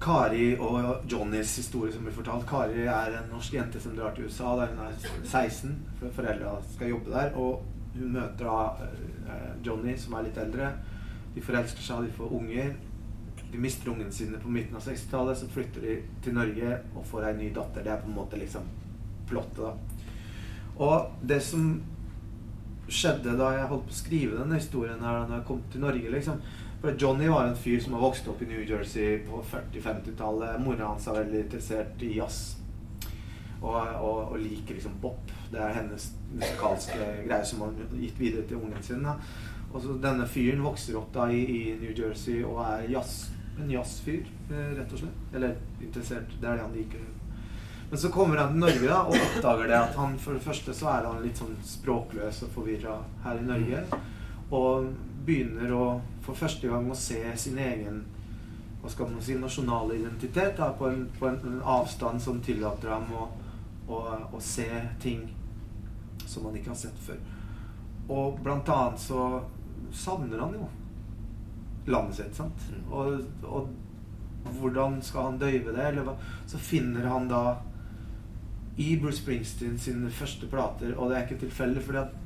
Kari 0.02 0.58
og 0.60 1.06
Johnnys 1.12 1.56
historie 1.58 1.94
som 1.94 2.04
blir 2.04 2.16
fortalt. 2.16 2.46
Kari 2.50 2.84
er 2.84 3.16
en 3.16 3.30
norsk 3.32 3.56
jente 3.56 3.80
som 3.82 3.96
drar 3.96 4.16
til 4.16 4.28
USA 4.28 4.56
da 4.60 4.68
hun 4.72 4.82
er 4.84 4.98
16. 5.24 5.72
For 6.02 6.18
foreldra 6.18 6.58
skal 6.74 6.92
jobbe 6.92 7.14
der. 7.14 7.32
Og 7.40 7.64
hun 7.96 8.12
møter 8.18 8.44
da 8.44 8.90
uh, 9.30 9.54
Johnny, 9.66 9.96
som 9.98 10.18
er 10.18 10.28
litt 10.28 10.42
eldre. 10.42 10.74
De 11.36 11.44
forelsker 11.44 11.84
seg, 11.86 12.10
de 12.10 12.18
får 12.18 12.36
unger. 12.36 12.76
De 13.52 13.62
mister 13.62 13.92
ungene 13.92 14.12
sine 14.12 14.40
på 14.42 14.52
midten 14.52 14.76
av 14.76 14.84
60-tallet. 14.84 15.40
Så 15.40 15.50
flytter 15.54 15.88
de 15.88 15.98
til 16.26 16.36
Norge 16.36 16.78
og 16.94 17.08
får 17.08 17.30
ei 17.30 17.36
ny 17.40 17.50
datter. 17.56 17.86
Det 17.86 17.96
er 17.96 18.04
på 18.04 18.12
en 18.12 18.20
måte 18.20 18.40
liksom 18.42 18.68
plottet, 19.30 19.64
da. 19.64 20.02
Og 20.86 21.12
det 21.24 21.40
som 21.42 21.70
skjedde 22.92 23.34
da 23.40 23.50
jeg 23.56 23.70
holdt 23.72 23.88
på 23.88 23.94
å 23.94 23.98
skrive 23.98 24.38
denne 24.38 24.60
historien 24.60 25.02
her, 25.02 25.24
da 25.26 25.40
jeg 25.40 25.48
kom 25.48 25.62
til 25.72 25.82
Norge, 25.82 26.12
liksom 26.14 26.42
for 26.82 26.96
Johnny 27.00 27.28
var 27.28 27.48
en 27.48 27.58
fyr 27.58 27.80
som 27.80 27.94
har 27.94 28.02
vokst 28.02 28.28
opp 28.28 28.42
i 28.42 28.46
New 28.50 28.62
Jersey 28.70 29.18
på 29.28 29.42
40-50-tallet. 29.52 30.62
Mora 30.62 30.92
hans 30.92 31.08
er 31.08 31.20
veldig 31.20 31.42
interessert 31.46 32.04
i 32.06 32.12
jazz. 32.18 32.58
Og, 33.62 33.76
og, 33.76 34.20
og, 34.32 34.38
liker 34.40 34.78
liksom 34.78 35.00
bop. 35.02 35.32
Det 35.52 35.62
er 35.62 35.74
hennes 35.80 36.10
musikalske 36.36 37.00
greier 37.26 37.48
som 37.48 37.64
har 37.66 37.74
gitt 37.98 38.20
videre 38.20 38.46
til 38.46 38.62
ungen 38.62 38.84
sin. 38.84 39.06
Da. 39.06 39.16
Og 39.72 39.82
så 39.82 39.96
Denne 40.04 40.28
fyren 40.30 40.64
vokser 40.64 41.00
opp 41.00 41.10
da 41.16 41.26
i, 41.32 41.42
i 41.42 41.64
New 41.82 41.96
Jersey 41.96 42.44
og 42.46 42.62
er 42.68 42.86
jazz, 42.94 43.32
en 43.60 43.72
jazzfyr, 43.72 44.28
eh, 44.52 44.72
rett 44.78 44.94
og 44.94 45.02
slett. 45.02 45.26
Eller 45.34 45.58
interessert. 45.82 46.38
Det 46.40 46.50
er 46.50 46.60
det 46.60 46.68
han 46.68 46.78
liker. 46.78 47.12
Men 47.90 48.00
så 48.02 48.10
kommer 48.10 48.38
han 48.38 48.54
til 48.54 48.64
Norge 48.64 48.88
da, 48.88 49.02
og 49.06 49.16
oppdager 49.16 49.68
det 49.70 49.78
at 49.78 49.98
han 50.00 50.16
for 50.20 50.36
det 50.36 50.44
første 50.46 50.74
så 50.74 50.90
er 50.92 51.06
han 51.10 51.22
litt 51.24 51.38
sånn 51.40 51.58
språkløs 51.64 52.42
og 52.48 52.56
forvirra 52.56 52.96
her 53.24 53.42
i 53.42 53.46
Norge. 53.46 53.84
Og 54.56 54.90
begynner 55.26 55.72
å 55.74 55.86
for 56.26 56.38
første 56.38 56.70
gang 56.70 56.90
å 56.90 56.98
se 56.98 57.22
sin 57.38 57.58
egen 57.62 58.04
hva 58.86 58.92
skal 58.94 59.10
man 59.10 59.22
si, 59.24 59.34
nasjonale 59.42 59.96
identitet 59.98 60.60
da, 60.60 60.70
på, 60.78 60.86
en, 60.92 61.08
på 61.20 61.26
en, 61.26 61.40
en, 61.48 61.62
avstand 61.66 62.22
som 62.22 62.38
tillater 62.46 62.92
ham 62.94 63.08
å, 63.18 63.24
å, 63.90 64.02
å, 64.30 64.42
se 64.42 64.68
ting 65.02 65.24
som 66.26 66.46
han 66.46 66.60
ikke 66.60 66.70
har 66.70 66.78
sett 66.78 67.00
før. 67.02 67.18
Og 68.14 68.38
blant 68.46 68.70
annet 68.70 69.02
så 69.02 69.24
savner 69.90 70.44
han 70.44 70.54
jo 70.54 70.68
landet 71.90 72.20
sitt. 72.20 72.38
sant? 72.38 72.68
Mm. 72.70 72.86
Og, 72.94 73.26
og, 73.50 73.74
hvordan 74.60 75.00
skal 75.02 75.32
han 75.32 75.42
døyve 75.42 75.74
det? 75.74 75.88
Eller 75.88 76.06
hva? 76.06 76.14
Så 76.46 76.62
finner 76.62 77.10
han 77.10 77.26
da 77.32 77.58
i 78.78 78.92
Bruce 79.02 79.24
Springsteen 79.24 79.80
sine 79.82 80.12
første 80.14 80.46
plater, 80.52 80.94
og 80.94 81.10
det 81.10 81.18
er 81.18 81.26
ikke 81.26 81.42
tilfeldig, 81.48 81.82
fordi 81.88 82.04
at 82.04 82.25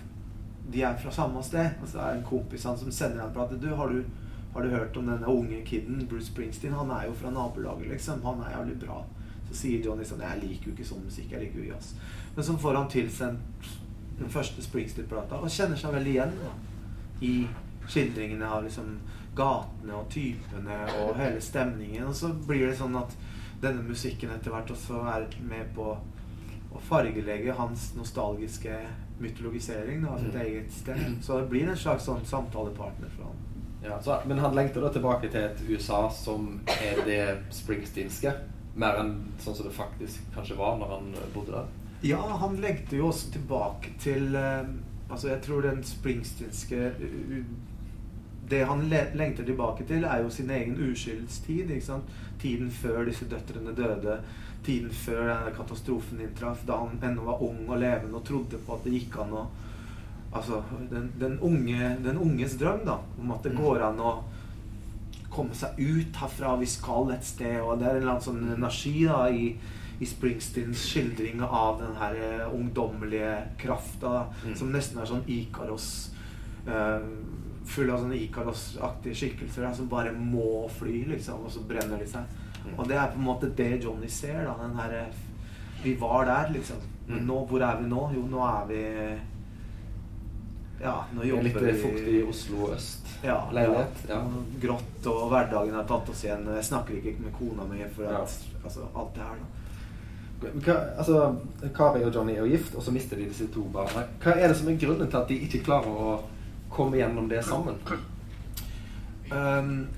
de 0.71 0.83
er 0.83 0.97
fra 1.01 1.11
samme 1.11 1.43
sted. 1.43 1.77
Og 1.81 1.87
så 1.87 1.99
er 1.99 2.13
det 2.13 2.21
en 2.21 2.27
kompis 2.29 2.65
han 2.69 2.77
som 2.77 2.91
sender 2.91 3.25
en 3.25 3.33
plate. 3.33 3.59
Du, 3.61 3.69
har 3.75 3.93
du, 3.93 4.03
har 4.53 4.65
du 4.65 4.69
hørt 4.69 4.97
om 4.97 5.09
denne 5.09 5.27
unge 5.27 5.61
kiden, 5.65 6.05
Bruce 6.09 6.31
Springsteen? 6.31 6.73
Han 6.73 6.91
er 6.91 7.07
jo 7.07 7.15
fra 7.17 7.33
nabolaget, 7.33 7.89
liksom. 7.93 8.23
Han 8.25 8.43
er 8.45 8.57
jævlig 8.57 8.79
bra. 8.85 9.03
Så 9.49 9.57
sier 9.63 9.85
Johnny 9.85 10.05
sånn 10.05 10.21
Jeg 10.21 10.41
liker 10.43 10.69
jo 10.69 10.75
ikke 10.75 10.89
sånn 10.91 11.05
musikk. 11.05 11.31
Jeg 11.33 11.45
liker 11.45 11.63
jo 11.63 11.71
jazz. 11.71 11.93
Men 12.35 12.45
så 12.45 12.57
får 12.61 12.77
han 12.77 12.91
tilsendt 12.91 13.71
den 14.19 14.29
første 14.29 14.61
Springsteen-plata 14.61 15.39
og 15.39 15.51
kjenner 15.53 15.79
seg 15.79 15.93
veldig 15.95 16.11
igjen 16.11 16.33
da, 16.41 16.49
i 17.23 17.33
skildringene 17.89 18.47
av 18.51 18.65
liksom 18.65 18.97
gatene 19.37 19.95
og 19.95 20.09
typene 20.11 20.79
og 20.99 21.13
hele 21.17 21.41
stemningen. 21.41 22.07
Og 22.09 22.15
så 22.15 22.31
blir 22.33 22.67
det 22.67 22.77
sånn 22.77 22.97
at 22.99 23.15
denne 23.63 23.83
musikken 23.87 24.31
etter 24.33 24.53
hvert 24.53 24.71
også 24.75 25.01
er 25.11 25.27
med 25.47 25.71
på 25.75 25.93
å 26.69 26.81
fargelegge 26.85 27.55
hans 27.57 27.89
nostalgiske 27.97 28.75
mytologisering 29.19 30.05
av 30.07 30.19
sitt 30.23 30.35
mm. 30.35 30.41
eget 30.41 30.73
sted. 30.73 31.05
Så 31.21 31.39
det 31.39 31.49
blir 31.51 31.69
en 31.69 31.77
slags 31.77 32.07
sånn 32.07 32.25
samtalepartner 32.25 33.11
for 33.15 33.29
han. 33.29 33.45
Ja, 33.83 34.01
så, 34.01 34.17
men 34.27 34.39
han 34.39 34.55
lengter 34.55 34.83
da 34.83 34.91
tilbake 34.93 35.29
til 35.31 35.45
et 35.47 35.61
USA 35.69 36.09
som 36.11 36.59
er 36.83 36.99
det 37.07 37.23
springsteenske? 37.55 38.33
Mer 38.79 38.99
enn 38.99 39.13
sånn 39.39 39.55
som 39.55 39.67
det 39.67 39.75
faktisk 39.75 40.33
kanskje 40.35 40.57
var 40.59 40.77
når 40.79 40.95
han 40.97 41.13
bodde 41.33 41.55
der? 41.55 41.69
Ja, 42.03 42.19
han 42.41 42.59
lengter 42.63 42.99
jo 42.99 43.09
også 43.09 43.31
tilbake 43.35 43.95
til 43.99 44.35
uh, 44.35 44.67
Altså, 45.09 45.31
jeg 45.31 45.41
tror 45.41 45.61
den 45.65 45.79
springsteenske 45.83 46.91
Det 48.49 48.59
han 48.65 48.83
lengter 48.89 49.45
tilbake 49.45 49.85
til, 49.89 50.03
er 50.03 50.21
jo 50.21 50.29
sin 50.29 50.49
egen 50.49 50.77
uskyldstid. 50.91 51.69
ikke 51.69 51.85
sant? 51.85 52.03
Tiden 52.41 52.71
før 52.71 53.05
disse 53.05 53.25
døtrene 53.29 53.75
døde. 53.77 54.19
Tiden 54.65 54.91
før 54.93 55.23
denne 55.25 55.55
katastrofen 55.55 56.21
inntraff. 56.23 56.65
Da 56.67 56.81
han 56.83 56.99
ennå 57.03 57.25
var 57.27 57.43
ung 57.45 57.63
og 57.67 57.79
levende 57.81 58.19
og 58.19 58.25
trodde 58.27 58.59
på 58.65 58.75
at 58.75 58.85
det 58.87 58.95
gikk 58.97 59.19
an 59.23 59.41
å 59.43 59.47
Altså, 60.29 60.59
den, 60.91 61.07
den, 61.17 61.39
unge, 61.41 61.97
den 62.03 62.17
unges 62.21 62.53
drøm, 62.59 62.83
da. 62.85 62.99
Om 63.17 63.31
at 63.33 63.47
det 63.47 63.55
mm. 63.55 63.61
går 63.63 63.79
an 63.87 64.01
å 64.05 64.11
komme 65.33 65.55
seg 65.57 65.79
ut 65.79 66.19
herfra. 66.21 66.55
Vi 66.61 66.69
skal 66.69 67.13
et 67.15 67.25
sted. 67.25 67.57
Og 67.63 67.79
det 67.79 67.87
er 67.87 67.97
en 67.97 68.03
eller 68.03 68.13
annen 68.13 68.27
sånn 68.27 68.51
energi 68.53 68.93
da 69.07 69.23
i, 69.33 69.47
i 69.99 70.09
Springsteens 70.09 70.85
skildring 70.91 71.41
av 71.45 71.81
den 71.81 71.97
her 71.97 72.19
uh, 72.21 72.53
ungdommelige 72.53 73.33
krafta 73.61 74.27
mm. 74.43 74.53
som 74.59 74.69
nesten 74.75 75.01
er 75.01 75.09
sånn 75.09 75.25
Ikaros. 75.39 75.89
Uh, 76.69 77.09
full 77.69 77.89
av 77.93 78.03
sånne 78.03 78.17
Ikaros-aktige 78.17 79.17
skikkelser 79.17 79.65
da, 79.65 79.73
som 79.75 79.89
bare 79.89 80.13
må 80.13 80.67
fly, 80.79 81.03
liksom, 81.11 81.45
og 81.45 81.53
så 81.53 81.65
brenner 81.69 82.01
de 82.01 82.07
seg. 82.09 82.37
Mm. 82.65 82.77
Og 82.77 82.87
det 82.87 82.97
er 82.97 83.11
på 83.11 83.19
en 83.19 83.27
måte 83.27 83.49
det 83.57 83.83
Johnny 83.83 84.07
ser. 84.07 84.43
da, 84.45 84.55
den 84.61 84.77
her, 84.79 84.95
Vi 85.83 85.95
var 85.95 86.25
der, 86.25 86.53
liksom. 86.53 86.77
Men 87.07 87.19
mm. 87.19 87.27
nå, 87.27 87.45
hvor 87.45 87.61
er 87.65 87.81
vi 87.81 87.89
nå? 87.89 88.09
Jo, 88.15 88.25
nå 88.29 88.45
er 88.45 88.65
vi 88.69 88.81
ja, 90.81 91.05
nå 91.11 91.23
jobber 91.27 91.43
Litt 91.43 91.61
vi 91.61 91.73
fuktig 91.81 92.19
Oslo 92.29 92.69
øst. 92.71 93.07
Ja, 93.23 93.49
leilighet. 93.51 94.03
Ja. 94.07 94.21
Grått, 94.61 95.07
og 95.11 95.25
hverdagen 95.31 95.75
har 95.75 95.87
tatt 95.87 96.11
oss 96.11 96.23
igjen. 96.23 96.45
Jeg 96.55 96.67
snakker 96.69 96.99
ikke 96.99 97.17
med 97.19 97.33
kona 97.35 97.65
mi 97.67 97.83
for 97.95 98.07
at, 98.07 98.35
altså, 98.63 98.87
alt 98.95 99.15
det 99.15 99.25
her. 99.27 99.41
da. 99.41 99.55
Hva, 100.39 100.75
altså, 100.97 101.35
Kari 101.75 102.03
og 102.07 102.15
Johnny 102.15 102.37
er 102.37 102.45
jo 102.45 102.51
gift, 102.53 102.75
og 102.75 102.83
så 102.83 102.91
mister 102.95 103.19
de 103.19 103.27
disse 103.27 103.49
to 103.51 103.65
barna. 103.73 104.05
Hva 104.23 104.37
er 104.37 104.47
det 104.47 104.57
som 104.57 104.69
er 104.71 104.79
grunnen 104.79 105.09
til 105.11 105.19
at 105.19 105.27
de 105.27 105.39
ikke 105.47 105.63
klarer 105.67 105.89
å 105.91 106.13
komme 106.71 107.01
gjennom 107.01 107.27
det 107.27 107.43
sammen? 107.43 107.75
Um, 109.29 109.89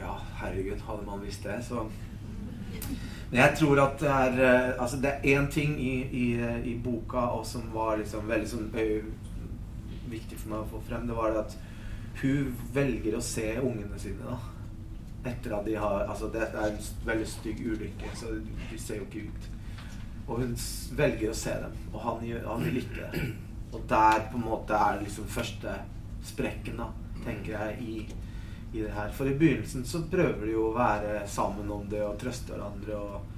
ja, 0.00 0.16
herregud, 0.42 0.84
hadde 0.86 1.06
man 1.06 1.22
visst 1.24 1.46
det, 1.48 1.58
så 1.66 1.86
men 3.32 3.40
jeg 3.40 3.56
tror 3.56 3.80
at 3.80 4.00
det 4.00 4.08
er 4.12 4.38
eh, 4.44 4.80
Altså, 4.82 4.98
det 5.00 5.10
er 5.10 5.38
én 5.40 5.46
ting 5.50 5.78
i, 5.80 5.94
i, 6.04 6.24
i, 6.68 6.74
boka 6.84 7.16
og 7.32 7.46
som 7.48 7.70
var 7.72 7.96
liksom 7.96 8.28
veldig 8.28 8.48
sånn 8.48 8.66
viktig 10.12 10.36
for 10.36 10.52
meg 10.52 10.58
å 10.58 10.68
få 10.74 10.80
frem. 10.84 11.06
Det 11.08 11.16
var 11.16 11.32
det 11.32 11.46
at 11.46 11.54
hun 12.20 12.50
velger 12.74 13.16
å 13.16 13.22
se 13.24 13.46
ungene 13.62 14.00
sine, 14.00 14.26
da. 14.28 14.36
Etter 15.30 15.54
at 15.56 15.64
de 15.64 15.78
har 15.80 16.04
Altså, 16.04 16.28
det 16.34 16.42
er 16.44 16.66
en 16.66 16.76
veldig 17.06 17.28
stygg 17.30 17.62
ulykke, 17.64 18.12
så 18.20 18.34
de 18.36 18.78
ser 18.78 19.00
jo 19.00 19.08
ikke 19.08 19.24
ut. 19.30 19.48
Og 20.26 20.42
hun 20.42 20.52
velger 20.98 21.32
å 21.32 21.38
se 21.38 21.54
dem, 21.64 21.78
og 21.94 22.04
han, 22.04 22.26
han 22.44 22.66
vil 22.66 22.82
ikke 22.82 23.08
det. 23.14 23.22
Og 23.72 23.88
der 23.88 24.26
på 24.28 24.36
en 24.36 24.44
måte 24.44 24.76
er 24.76 25.00
liksom 25.00 25.32
første 25.32 25.78
sprekken, 26.28 26.82
da, 26.84 26.90
tenker 27.24 27.56
jeg, 27.56 27.80
i 27.80 28.31
i 28.72 28.80
det 28.80 28.90
her. 28.90 29.12
For 29.12 29.28
i 29.28 29.34
begynnelsen 29.34 29.84
så 29.84 30.02
prøver 30.10 30.46
de 30.46 30.56
jo 30.56 30.70
å 30.70 30.74
være 30.76 31.22
sammen 31.28 31.70
om 31.70 31.84
det 31.90 32.02
og 32.06 32.18
trøste 32.20 32.54
hverandre 32.54 32.96
og, 32.96 33.30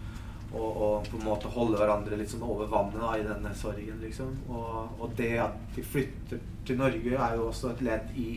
og, 0.55 0.69
og 0.87 1.09
på 1.11 1.19
en 1.19 1.27
måte 1.27 1.51
holde 1.51 1.81
hverandre 1.81 2.19
litt 2.19 2.31
sånn 2.31 2.47
over 2.47 2.71
vannet 2.71 3.01
da, 3.03 3.13
i 3.19 3.27
denne 3.27 3.55
sorgen, 3.59 3.99
liksom. 4.03 4.35
Og, 4.49 5.01
og, 5.01 5.09
det 5.19 5.33
at 5.43 5.59
de 5.75 5.83
flytter 5.83 6.43
til 6.67 6.79
Norge, 6.79 7.17
er 7.19 7.39
jo 7.39 7.49
også 7.51 7.73
et 7.75 7.83
ledd 7.89 8.15
i 8.21 8.29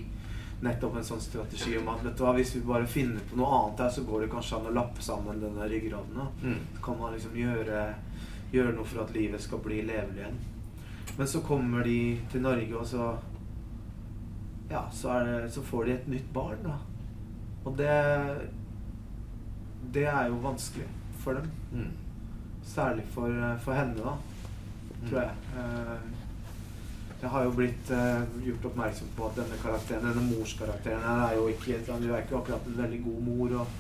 nettopp 0.66 0.98
en 0.98 1.06
sånn 1.06 1.22
strategi 1.22 1.76
om 1.78 1.92
at 1.94 2.02
vet 2.02 2.18
du 2.18 2.24
hva, 2.26 2.34
hvis 2.34 2.56
vi 2.56 2.64
bare 2.66 2.90
finner 2.90 3.22
på 3.30 3.38
noe 3.38 3.50
annet 3.60 3.84
her, 3.86 3.94
så 3.94 4.04
går 4.08 4.26
det 4.26 4.32
kanskje 4.32 4.58
an 4.58 4.70
å 4.72 4.76
lappe 4.80 5.06
sammen 5.06 5.42
denne 5.44 5.70
ryggraden. 5.70 6.32
Mm. 6.42 6.60
Så 6.74 6.86
kan 6.88 6.98
man 6.98 7.14
liksom 7.14 7.38
gjøre, 7.38 7.84
gjøre 8.56 8.74
noe 8.74 8.90
for 8.90 9.06
at 9.06 9.14
livet 9.14 9.44
skal 9.44 9.62
bli 9.62 9.84
levelig 9.86 10.24
igjen. 10.24 10.40
Men 11.18 11.30
så 11.30 11.42
kommer 11.46 11.86
de 11.86 12.00
til 12.32 12.42
Norge, 12.42 12.74
og 12.74 12.90
så 12.90 13.12
ja, 14.70 14.84
så, 14.92 15.20
det, 15.24 15.52
så, 15.52 15.64
får 15.64 15.86
de 15.86 15.92
et 15.92 16.08
nytt 16.12 16.30
barn, 16.34 16.64
da. 16.64 16.78
Og 17.66 17.78
det 17.78 17.94
Det 19.94 20.04
er 20.06 20.28
jo 20.28 20.42
vanskelig 20.44 20.88
for 21.20 21.34
dem. 21.34 21.52
Mm. 21.72 21.92
Særlig 22.64 23.06
for, 23.14 23.58
for, 23.64 23.74
henne, 23.74 23.96
da. 23.96 24.16
Tror 25.08 25.22
jeg. 25.22 25.32
Eh, 25.56 26.00
jeg 27.22 27.30
har 27.30 27.44
jo 27.44 27.54
blitt 27.56 27.92
uh, 27.92 28.44
gjort 28.46 28.66
oppmerksom 28.70 29.08
på 29.18 29.26
at 29.26 29.40
denne 29.40 29.58
karakteren, 29.62 30.04
denne 30.06 30.26
morskarakteren 30.28 31.02
her 31.02 31.24
er 31.26 31.34
jo 31.40 31.48
ikke 31.50 31.80
Hun 31.88 32.04
er 32.04 32.22
ikke 32.22 32.38
akkurat 32.38 32.68
en 32.68 32.78
veldig 32.78 33.00
god 33.08 33.24
mor 33.26 33.56
og, 33.64 33.72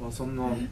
og 0.00 0.12
sånn. 0.12 0.34
Og, 0.38 0.66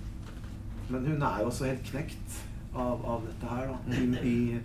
men 0.90 1.06
hun 1.06 1.22
er 1.22 1.44
jo 1.44 1.52
også 1.52 1.68
helt 1.68 1.84
knekt 1.92 2.40
av, 2.74 3.04
av 3.04 3.22
dette 3.28 3.52
her, 3.52 3.70
da. 3.70 3.78
I, 3.94 4.32
i, 4.32 4.60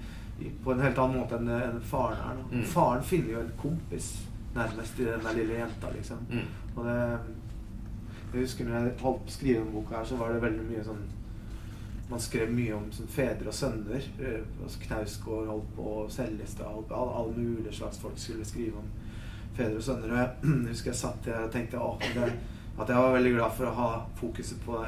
på 0.63 0.73
en 0.73 0.81
helt 0.81 0.99
annen 0.99 1.19
måte 1.21 1.37
enn, 1.37 1.49
enn 1.49 1.81
faren 1.87 2.19
er. 2.19 2.37
Da. 2.39 2.45
Mm. 2.51 2.67
Faren 2.73 3.03
finner 3.05 3.35
jo 3.35 3.41
en 3.43 3.55
kompis 3.59 4.11
nærmest 4.53 4.99
i 4.99 5.07
den 5.07 5.27
lille 5.37 5.59
jenta, 5.59 5.89
liksom. 5.95 6.27
Mm. 6.29 6.45
Og 6.75 6.85
det 6.85 6.99
Jeg 8.33 8.47
husker 8.47 8.65
når 8.65 8.73
jeg 8.73 8.93
holdt 9.03 9.19
på 9.21 9.29
å 9.29 9.33
skrive 9.35 9.59
denne 9.59 9.73
boka 9.75 9.99
her, 9.99 10.05
så 10.09 10.15
var 10.17 10.31
det 10.33 10.41
veldig 10.41 10.63
mye 10.65 10.85
sånn 10.87 11.03
man 12.09 12.21
skrev 12.21 12.51
mye 12.53 12.73
om 12.75 12.89
sånn, 12.93 13.09
fedre 13.09 13.49
og 13.49 13.55
sønner. 13.57 14.07
Eh, 14.21 14.41
altså 14.63 14.81
Knausgård 14.83 15.47
holdt 15.49 15.69
på, 15.77 15.93
Seljestad 16.13 16.69
holdt 16.69 16.89
på, 16.89 17.03
alle, 17.19 17.35
mulige 17.37 17.73
slags 17.73 18.01
folk 18.01 18.19
skulle 18.19 18.45
skrive 18.45 18.81
om 18.81 18.89
fedre 19.57 19.79
og 19.79 19.85
sønner. 19.87 20.11
Og 20.11 20.19
jeg 20.19 20.57
husker 20.71 20.91
jeg 20.91 20.99
satt 20.99 21.23
der 21.25 21.45
og 21.45 21.53
tenkte 21.53 21.81
å, 21.81 21.93
det, 22.01 22.31
at 22.73 22.89
jeg 22.89 23.05
var 23.05 23.15
veldig 23.17 23.35
glad 23.37 23.55
for 23.57 23.69
å 23.69 23.77
ha 23.79 23.89
fokuset 24.19 24.65
på 24.65 24.81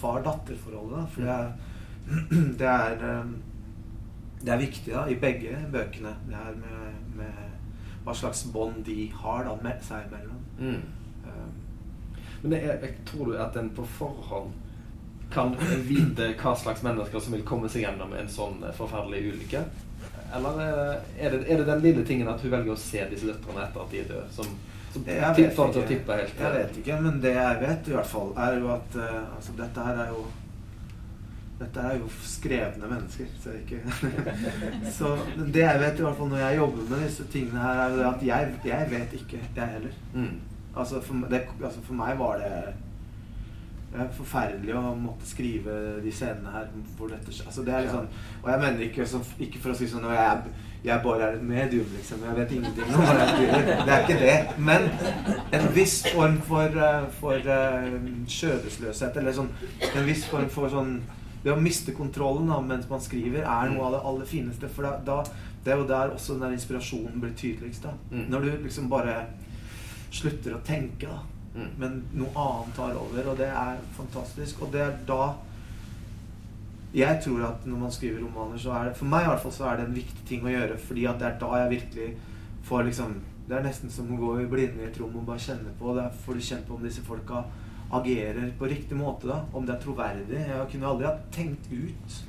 far-datter-forholdet. 0.00 1.10
For 1.14 1.26
det 1.26 1.34
er, 1.34 1.52
det 2.60 2.70
er 2.70 3.04
um, 3.24 3.34
det 4.44 4.52
er 4.52 4.60
viktig 4.60 4.92
da, 4.92 5.06
i 5.08 5.16
begge 5.20 5.56
bøkene, 5.72 6.12
det 6.28 6.36
her 6.36 6.56
med, 6.58 6.98
med 7.16 8.02
hva 8.04 8.14
slags 8.16 8.44
bånd 8.52 8.82
de 8.84 9.06
har 9.22 9.46
da, 9.46 9.54
med 9.64 9.80
seg 9.84 10.04
imellom. 10.10 10.42
Mm. 10.58 10.82
Um, 11.24 11.54
Men 12.42 12.58
er, 12.58 12.74
jeg 12.82 12.98
tror 13.08 13.30
du 13.30 13.38
at 13.40 13.56
en 13.56 13.72
på 13.72 13.86
forhånd 13.96 14.52
kan 15.32 15.54
vite 15.88 16.34
hva 16.42 16.52
slags 16.60 16.84
mennesker 16.84 17.24
som 17.24 17.32
vil 17.34 17.46
komme 17.48 17.70
seg 17.72 17.86
gjennom 17.86 18.12
en 18.14 18.28
sånn 18.30 18.60
forferdelig 18.76 19.32
ulykke? 19.32 19.64
Eller 20.34 20.60
er 20.60 21.32
det, 21.32 21.40
er 21.48 21.62
det 21.62 21.66
den 21.70 21.82
lille 21.82 22.04
tingen 22.06 22.28
at 22.28 22.42
hun 22.44 22.52
velger 22.52 22.74
å 22.74 22.78
se 22.78 23.02
disse 23.10 23.30
døtrene 23.30 23.64
etter 23.64 23.82
at 23.82 23.92
de 23.92 24.02
er 24.02 24.08
døde, 24.10 24.28
som, 24.34 24.54
som 24.92 25.04
å 25.06 25.88
tippe 25.88 26.20
helt 26.20 26.40
Jeg 26.44 26.56
vet 26.58 26.78
ikke, 26.82 27.00
men 27.06 27.20
det 27.24 27.34
jeg 27.38 27.60
vet 27.64 27.90
i 27.90 27.96
hvert 27.96 28.12
fall, 28.12 28.34
er 28.44 28.60
jo 28.60 28.72
at 28.76 28.98
uh, 29.00 29.36
altså, 29.38 29.56
dette 29.58 29.88
her 29.88 30.04
er 30.04 30.12
jo 30.12 30.24
dette 31.64 31.80
er 31.80 31.98
jo 31.98 32.08
skrevne 32.22 32.88
mennesker, 32.90 33.26
så, 33.42 33.52
så 34.98 35.12
det 35.38 35.62
jeg 35.64 35.80
vet, 35.80 36.00
i 36.00 36.06
hvert 36.06 36.18
fall 36.18 36.32
når 36.32 36.42
jeg 36.42 36.56
jobber 36.62 36.88
med 36.90 37.06
disse 37.06 37.28
tingene 37.32 37.62
her, 37.62 37.84
er 37.84 37.94
jo 37.96 38.08
at 38.10 38.26
jeg, 38.26 38.56
jeg 38.64 38.90
vet 38.90 39.14
ikke, 39.20 39.44
jeg 39.56 39.70
heller. 39.76 40.02
Mm. 40.14 40.34
Altså, 40.76 41.00
for, 41.00 41.14
det, 41.30 41.46
altså, 41.62 41.80
for, 41.82 41.94
meg 41.94 42.18
var 42.18 42.36
det, 42.42 42.74
det 43.92 44.02
er 44.02 44.14
forferdelig 44.16 44.74
å 44.74 44.94
måtte 44.98 45.28
skrive 45.28 45.74
de 46.02 46.12
scenene 46.12 46.50
her 46.50 46.70
hvor 46.98 47.12
dette 47.12 47.30
altså, 47.46 47.62
det 47.62 47.74
er 47.74 47.84
liksom, 47.86 48.08
Og 48.42 48.48
jeg 48.50 48.62
mener 48.64 48.86
ikke, 48.88 49.06
så, 49.06 49.20
ikke 49.38 49.60
for 49.62 49.70
å 49.70 49.76
si 49.78 49.86
sånn 49.90 50.08
jeg, 50.10 50.54
jeg 50.84 51.00
bare 51.04 51.28
er 51.28 51.36
et 51.38 51.44
medium, 51.48 51.86
liksom. 51.94 52.24
Jeg 52.26 52.36
vet 52.36 52.50
ingenting 52.58 52.90
om 52.90 53.06
hva 53.06 53.14
jeg 53.20 53.28
skriver. 53.36 53.70
Det 53.86 53.92
er 53.94 54.02
ikke 54.02 54.18
det. 54.20 54.34
Men 54.58 54.88
en 55.56 55.70
viss 55.76 55.94
form 56.10 56.40
for, 56.44 56.74
for, 56.74 57.06
for 57.20 57.54
uh, 57.54 57.94
skjødesløshet, 58.28 59.16
eller 59.22 59.38
sånn 59.38 59.48
En 59.94 60.04
viss 60.04 60.26
form 60.28 60.50
for 60.52 60.74
sånn 60.74 60.98
det 61.44 61.52
å 61.52 61.60
miste 61.60 61.92
kontrollen 61.92 62.48
da, 62.48 62.56
mens 62.64 62.86
man 62.88 63.02
skriver, 63.04 63.44
er 63.44 63.72
noe 63.72 63.84
av 63.84 63.94
det 63.94 64.02
aller 64.08 64.28
fineste. 64.28 64.68
For 64.72 64.86
da, 64.86 64.96
da, 65.04 65.20
Det 65.64 65.72
er 65.72 65.78
jo 65.80 65.86
der 65.88 66.12
også 66.12 66.34
den 66.34 66.42
der 66.44 66.54
inspirasjonen 66.56 67.20
blir 67.20 67.32
tydeligst. 67.36 67.86
Mm. 68.10 68.26
Når 68.28 68.40
du 68.40 68.50
liksom 68.64 68.88
bare 68.88 69.14
slutter 70.12 70.56
å 70.56 70.60
tenke, 70.64 71.08
da. 71.08 71.20
Mm. 71.54 71.68
Men 71.78 71.98
noe 72.18 72.32
annet 72.34 72.76
tar 72.76 72.96
over, 72.98 73.28
og 73.30 73.36
det 73.38 73.48
er 73.48 73.82
fantastisk. 73.96 74.62
Og 74.64 74.72
det 74.72 74.80
er 74.84 74.96
da 75.08 75.34
Jeg 76.94 77.18
tror 77.24 77.40
at 77.42 77.64
når 77.66 77.78
man 77.78 77.90
skriver 77.90 78.20
romaner, 78.22 78.58
så 78.58 78.70
er 78.70 78.84
det 78.84 78.96
For 78.96 79.10
meg 79.10 79.24
i 79.24 79.28
hvert 79.28 79.42
fall 79.42 79.52
så 79.52 79.64
er 79.66 79.76
det 79.76 79.86
en 79.88 79.96
viktig 79.96 80.26
ting 80.28 80.44
å 80.46 80.52
gjøre, 80.52 80.76
fordi 80.78 81.06
at 81.10 81.18
det 81.18 81.26
er 81.26 81.40
da 81.40 81.56
jeg 81.58 81.70
virkelig 81.72 82.10
får 82.68 82.84
liksom 82.86 83.16
Det 83.48 83.56
er 83.56 83.64
nesten 83.64 83.90
som 83.90 84.12
å 84.14 84.18
gå 84.20 84.36
i 84.40 84.46
blinde 84.46 84.84
i 84.84 84.86
et 84.86 85.00
rom 85.00 85.16
og 85.18 85.26
bare 85.26 85.42
kjenne 85.42 85.74
på. 85.78 85.94
Der 85.96 86.14
får 86.24 86.34
du 86.34 86.40
kjent 86.40 86.68
på 86.68 86.76
om 86.78 86.86
disse 86.86 87.02
folka 87.02 87.42
agerer 87.92 88.52
på 88.58 88.66
riktig 88.70 88.96
måte, 88.96 89.26
da. 89.28 89.44
Om 89.52 89.66
det 89.66 89.74
er 89.76 89.80
troverdig. 89.82 90.40
Jeg 90.48 90.68
kunne 90.72 90.86
aldri 90.86 91.06
ha 91.06 91.16
tenkt 91.32 91.68
ut 91.72 92.22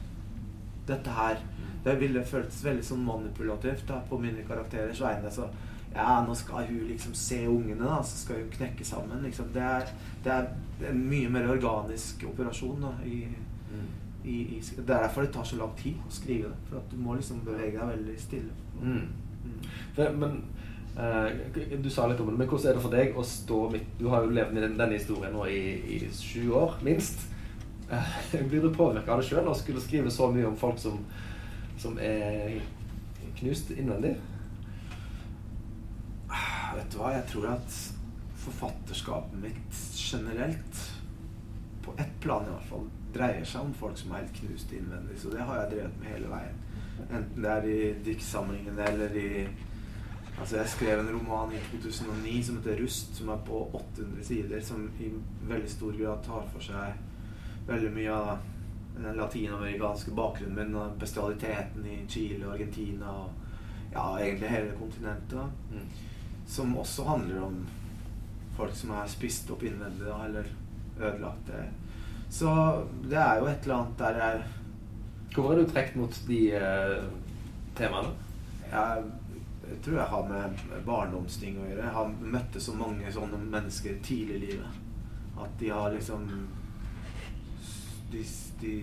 dette 0.87 1.09
her. 1.09 1.39
Det 1.85 1.95
ville 1.99 2.23
føltes 2.25 2.63
veldig 2.65 2.83
sånn 2.85 3.05
manipulativt 3.05 3.87
da, 3.87 3.99
på 4.09 4.17
mine 4.21 4.43
karakterers 4.47 5.01
vegne. 5.01 5.31
Så 5.31 5.47
ja, 5.95 6.19
nå 6.27 6.35
skal 6.35 6.65
hun 6.67 6.87
liksom 6.89 7.13
se 7.15 7.43
ungene, 7.47 7.83
da, 7.85 8.01
så 8.03 8.17
skal 8.25 8.41
hun 8.41 8.49
knekke 8.51 8.85
sammen. 8.85 9.21
Liksom. 9.23 9.51
Det, 9.53 9.61
er, 9.63 9.91
det 10.25 10.31
er 10.33 10.49
en 10.89 11.03
mye 11.09 11.29
mer 11.31 11.47
organisk 11.53 12.25
operasjon 12.31 12.81
da, 12.87 12.93
i, 13.05 13.25
Mm. 13.75 13.87
i, 14.23 14.35
i 14.55 14.59
Det 14.61 14.83
er 14.89 15.01
derfor 15.01 15.21
det 15.25 15.31
tar 15.33 15.43
så 15.43 15.57
lang 15.57 15.71
tid 15.77 15.97
å 16.07 16.11
skrive 16.13 16.47
det. 16.51 16.57
For 16.69 16.77
at 16.77 16.91
du 16.91 16.97
må 17.01 17.15
liksom 17.17 17.41
bevege 17.43 17.73
deg 17.79 17.89
veldig 17.89 18.13
stille. 18.21 18.53
Mm. 18.79 19.07
Mm. 19.45 19.57
Det, 19.97 20.05
men 20.17 20.37
Du 20.95 21.89
sa 21.91 22.05
litt 22.07 22.19
om 22.23 22.29
det, 22.29 22.37
men 22.37 22.47
hvordan 22.47 22.69
er 22.69 22.77
det 22.77 22.83
for 22.85 22.93
deg 22.93 23.17
å 23.19 23.23
stå 23.27 23.57
midt 23.73 23.97
Du 23.99 24.05
har 24.13 24.23
jo 24.23 24.31
levd 24.31 24.55
i 24.55 24.61
den, 24.63 24.77
denne 24.79 24.95
historien 24.95 25.33
nå 25.35 25.43
i, 25.51 25.63
i 25.97 25.97
sju 26.15 26.53
år, 26.55 26.77
minst. 26.87 27.25
Eh, 27.91 28.13
blir 28.47 28.63
du 28.63 28.71
påvirka 28.73 29.13
av 29.13 29.19
det 29.19 29.27
sjøl 29.27 29.49
å 29.51 29.57
skulle 29.57 29.83
skrive 29.83 30.13
så 30.13 30.29
mye 30.31 30.47
om 30.47 30.55
folk 30.57 30.79
som, 30.79 31.01
som 31.81 31.99
er 31.99 32.61
knust 33.41 33.73
innvendig? 33.75 34.15
Vet 36.75 36.91
du 36.91 36.97
hva, 36.99 37.11
jeg 37.15 37.27
tror 37.31 37.51
at 37.53 37.75
forfatterskapet 38.45 39.37
mitt 39.39 39.77
generelt, 39.95 40.81
på 41.85 41.93
ett 42.01 42.17
plan 42.23 42.47
i 42.47 42.51
hvert 42.51 42.71
fall, 42.71 42.89
dreier 43.15 43.45
seg 43.47 43.67
om 43.67 43.75
folk 43.77 43.99
som 43.99 44.11
er 44.11 44.23
helt 44.23 44.39
knust 44.39 44.73
innvendig. 44.75 45.19
Så 45.21 45.31
det 45.31 45.45
har 45.45 45.61
jeg 45.61 45.75
drevet 45.75 46.01
med 46.01 46.11
hele 46.15 46.31
veien. 46.31 46.59
Enten 47.05 47.45
det 47.45 47.53
er 47.53 47.69
i 47.69 47.79
diktsamlingene 48.05 48.89
eller 48.89 49.15
i 49.19 49.29
Altså, 50.39 50.57
jeg 50.57 50.67
skrev 50.67 50.99
en 50.99 51.13
roman 51.15 51.53
i 51.55 51.59
2009 51.71 52.43
som 52.43 52.57
heter 52.57 52.81
'Rust', 52.81 53.15
som 53.15 53.29
er 53.29 53.37
på 53.45 53.69
800 53.73 54.23
sider, 54.23 54.61
som 54.61 54.91
i 54.99 55.11
veldig 55.47 55.69
stor 55.69 55.91
grad 55.91 56.23
tar 56.23 56.49
for 56.53 56.59
seg 56.59 56.93
veldig 57.67 57.91
mye 57.93 58.11
av 58.11 58.37
den 58.97 59.15
latinamerikanske 59.15 60.11
bakgrunnen 60.11 60.55
min, 60.55 60.75
og 60.75 60.99
bestialiteten 60.99 61.85
i 61.85 62.05
Chile 62.07 62.47
og 62.47 62.53
Argentina 62.53 63.05
og 63.05 63.31
ja, 63.93 64.17
egentlig 64.17 64.49
hele 64.49 64.75
kontinentet. 64.79 65.49
Mm. 65.71 65.87
som 66.47 66.77
også 66.77 67.03
handler 67.03 67.41
om 67.41 67.67
folk 68.55 68.75
som 68.75 68.91
er 68.91 69.07
spist 69.07 69.49
opp 69.51 69.63
innvendig 69.63 70.11
eller 70.25 70.45
det. 71.47 71.63
Så 72.29 72.51
det 73.03 73.17
er 73.17 73.39
jo 73.39 73.47
et 73.49 73.63
eller 73.63 73.75
annet 73.75 73.97
der 73.99 74.19
jeg, 74.23 74.43
Hvor 75.35 75.51
er 75.51 75.57
du 75.57 75.69
trukket 75.69 75.95
mot 75.95 76.21
de 76.27 76.51
eh, 76.55 77.03
temaene? 77.75 78.13
jeg 78.71 79.03
jeg 79.69 79.81
tror 79.83 79.97
jeg 79.97 80.07
har 80.11 80.27
med 80.29 80.63
barndomsting 80.85 81.59
å 81.59 81.67
gjøre. 81.67 81.83
Jeg 81.83 81.95
har 81.97 82.13
møtt 82.35 82.57
så 82.61 82.75
mange 82.77 83.11
sånne 83.13 83.39
mennesker 83.43 83.97
tidlig 84.05 84.35
i 84.35 84.43
livet. 84.45 84.81
At 85.41 85.59
de 85.59 85.69
har 85.69 85.91
liksom 85.91 86.29
De, 88.11 88.21
de, 88.61 88.75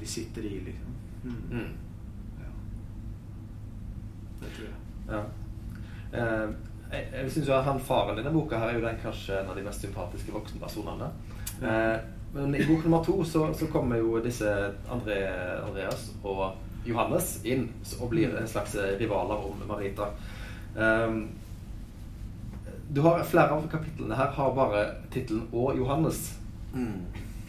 de 0.00 0.06
sitter 0.06 0.46
i, 0.46 0.60
liksom. 0.64 0.94
Mm. 1.24 1.40
Mm. 1.50 1.72
Ja. 2.38 2.52
Det 4.40 4.52
tror 4.54 4.68
jeg. 4.68 4.78
Ja. 5.10 5.24
Eh, 6.12 6.54
jeg 6.92 7.08
jeg 7.12 7.32
syns 7.34 7.50
han 7.66 7.80
faren 7.80 8.16
i 8.18 8.22
denne 8.22 8.32
boka 8.32 8.58
her 8.58 8.70
er 8.70 8.78
jo 8.78 8.86
den 8.86 9.02
kanskje 9.02 9.40
en 9.40 9.50
av 9.50 9.58
de 9.58 9.66
mest 9.66 9.84
sympatiske 9.84 10.32
voksenpersonene. 10.32 11.10
Eh, 11.60 11.98
men 12.32 12.54
i 12.54 12.66
bok 12.66 12.84
nummer 12.84 13.04
to 13.04 13.24
så, 13.24 13.52
så 13.54 13.66
kommer 13.66 13.98
jo 13.98 14.22
disse 14.22 14.48
André, 14.90 15.20
Andreas 15.66 16.12
og 16.22 16.54
Johannes 16.84 17.38
inn 17.44 17.68
og 18.00 18.10
blir 18.12 18.32
en 18.36 18.48
slags 18.48 18.76
rivaler 19.00 19.46
om 19.46 19.62
Marita. 19.68 20.10
Um, 20.76 21.28
du 22.90 23.00
har 23.00 23.22
Flere 23.24 23.54
av 23.54 23.66
kapitlene 23.70 24.16
her 24.18 24.30
har 24.34 24.54
bare 24.54 24.86
tittelen 25.10 25.48
'Og 25.52 25.76
Johannes'. 25.78 26.32
Mm. 26.74 27.06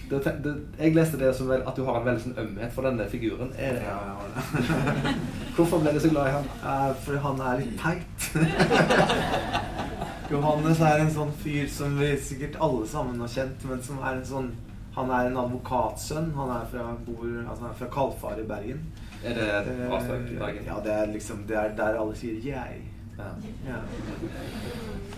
Det, 0.09 0.19
det, 0.43 0.55
jeg 0.79 0.95
leste 0.95 1.19
det 1.19 1.35
som 1.35 1.47
vel, 1.49 1.61
at 1.67 1.75
du 1.75 1.85
har 1.85 1.99
en 1.99 2.05
veldig 2.05 2.21
sånn 2.21 2.39
ømhet 2.41 2.73
for 2.75 2.83
denne 2.83 3.05
figuren. 3.09 3.53
Er, 3.57 3.77
Ja, 3.79 3.95
har 3.95 4.27
det. 4.35 5.13
Hvorfor 5.55 5.79
ble 5.79 5.93
du 5.95 5.99
så 6.03 6.09
glad 6.11 6.27
i 6.27 6.33
han? 6.35 6.49
Uh, 6.63 6.95
fordi 7.05 7.21
han 7.23 7.39
er 7.47 7.61
litt 7.61 7.79
teit. 7.79 8.17
Johannes 10.31 10.79
er 10.79 11.01
en 11.03 11.13
sånn 11.15 11.31
fyr 11.43 11.67
som 11.71 11.95
vi 11.99 12.11
sikkert 12.19 12.59
alle 12.59 12.83
sammen 12.87 13.23
har 13.23 13.31
kjent, 13.31 13.63
men 13.69 13.81
som 13.83 14.03
er 14.03 14.19
en 14.19 14.27
sånn 14.27 14.51
Han 14.95 15.07
er 15.15 15.29
en 15.29 15.37
advokatsønn. 15.39 16.33
Han 16.35 16.49
er 16.51 16.65
fra, 16.67 16.89
bor, 17.05 17.23
altså 17.23 17.61
han 17.63 17.69
er 17.69 17.77
fra 17.79 17.87
Kalfar 17.93 18.39
i 18.41 18.43
Bergen. 18.43 18.81
Er 19.23 19.33
det 19.37 20.31
i 20.31 20.37
Bergen? 20.37 20.63
Ja, 20.65 20.79
det 20.83 20.93
er 20.93 21.11
liksom 21.13 21.43
Det 21.47 21.57
er 21.57 21.75
der 21.77 21.99
alle 21.99 22.15
sier 22.15 22.41
'jeg'. 22.41 22.87
Ja. 23.17 23.27
Ja. 23.67 23.77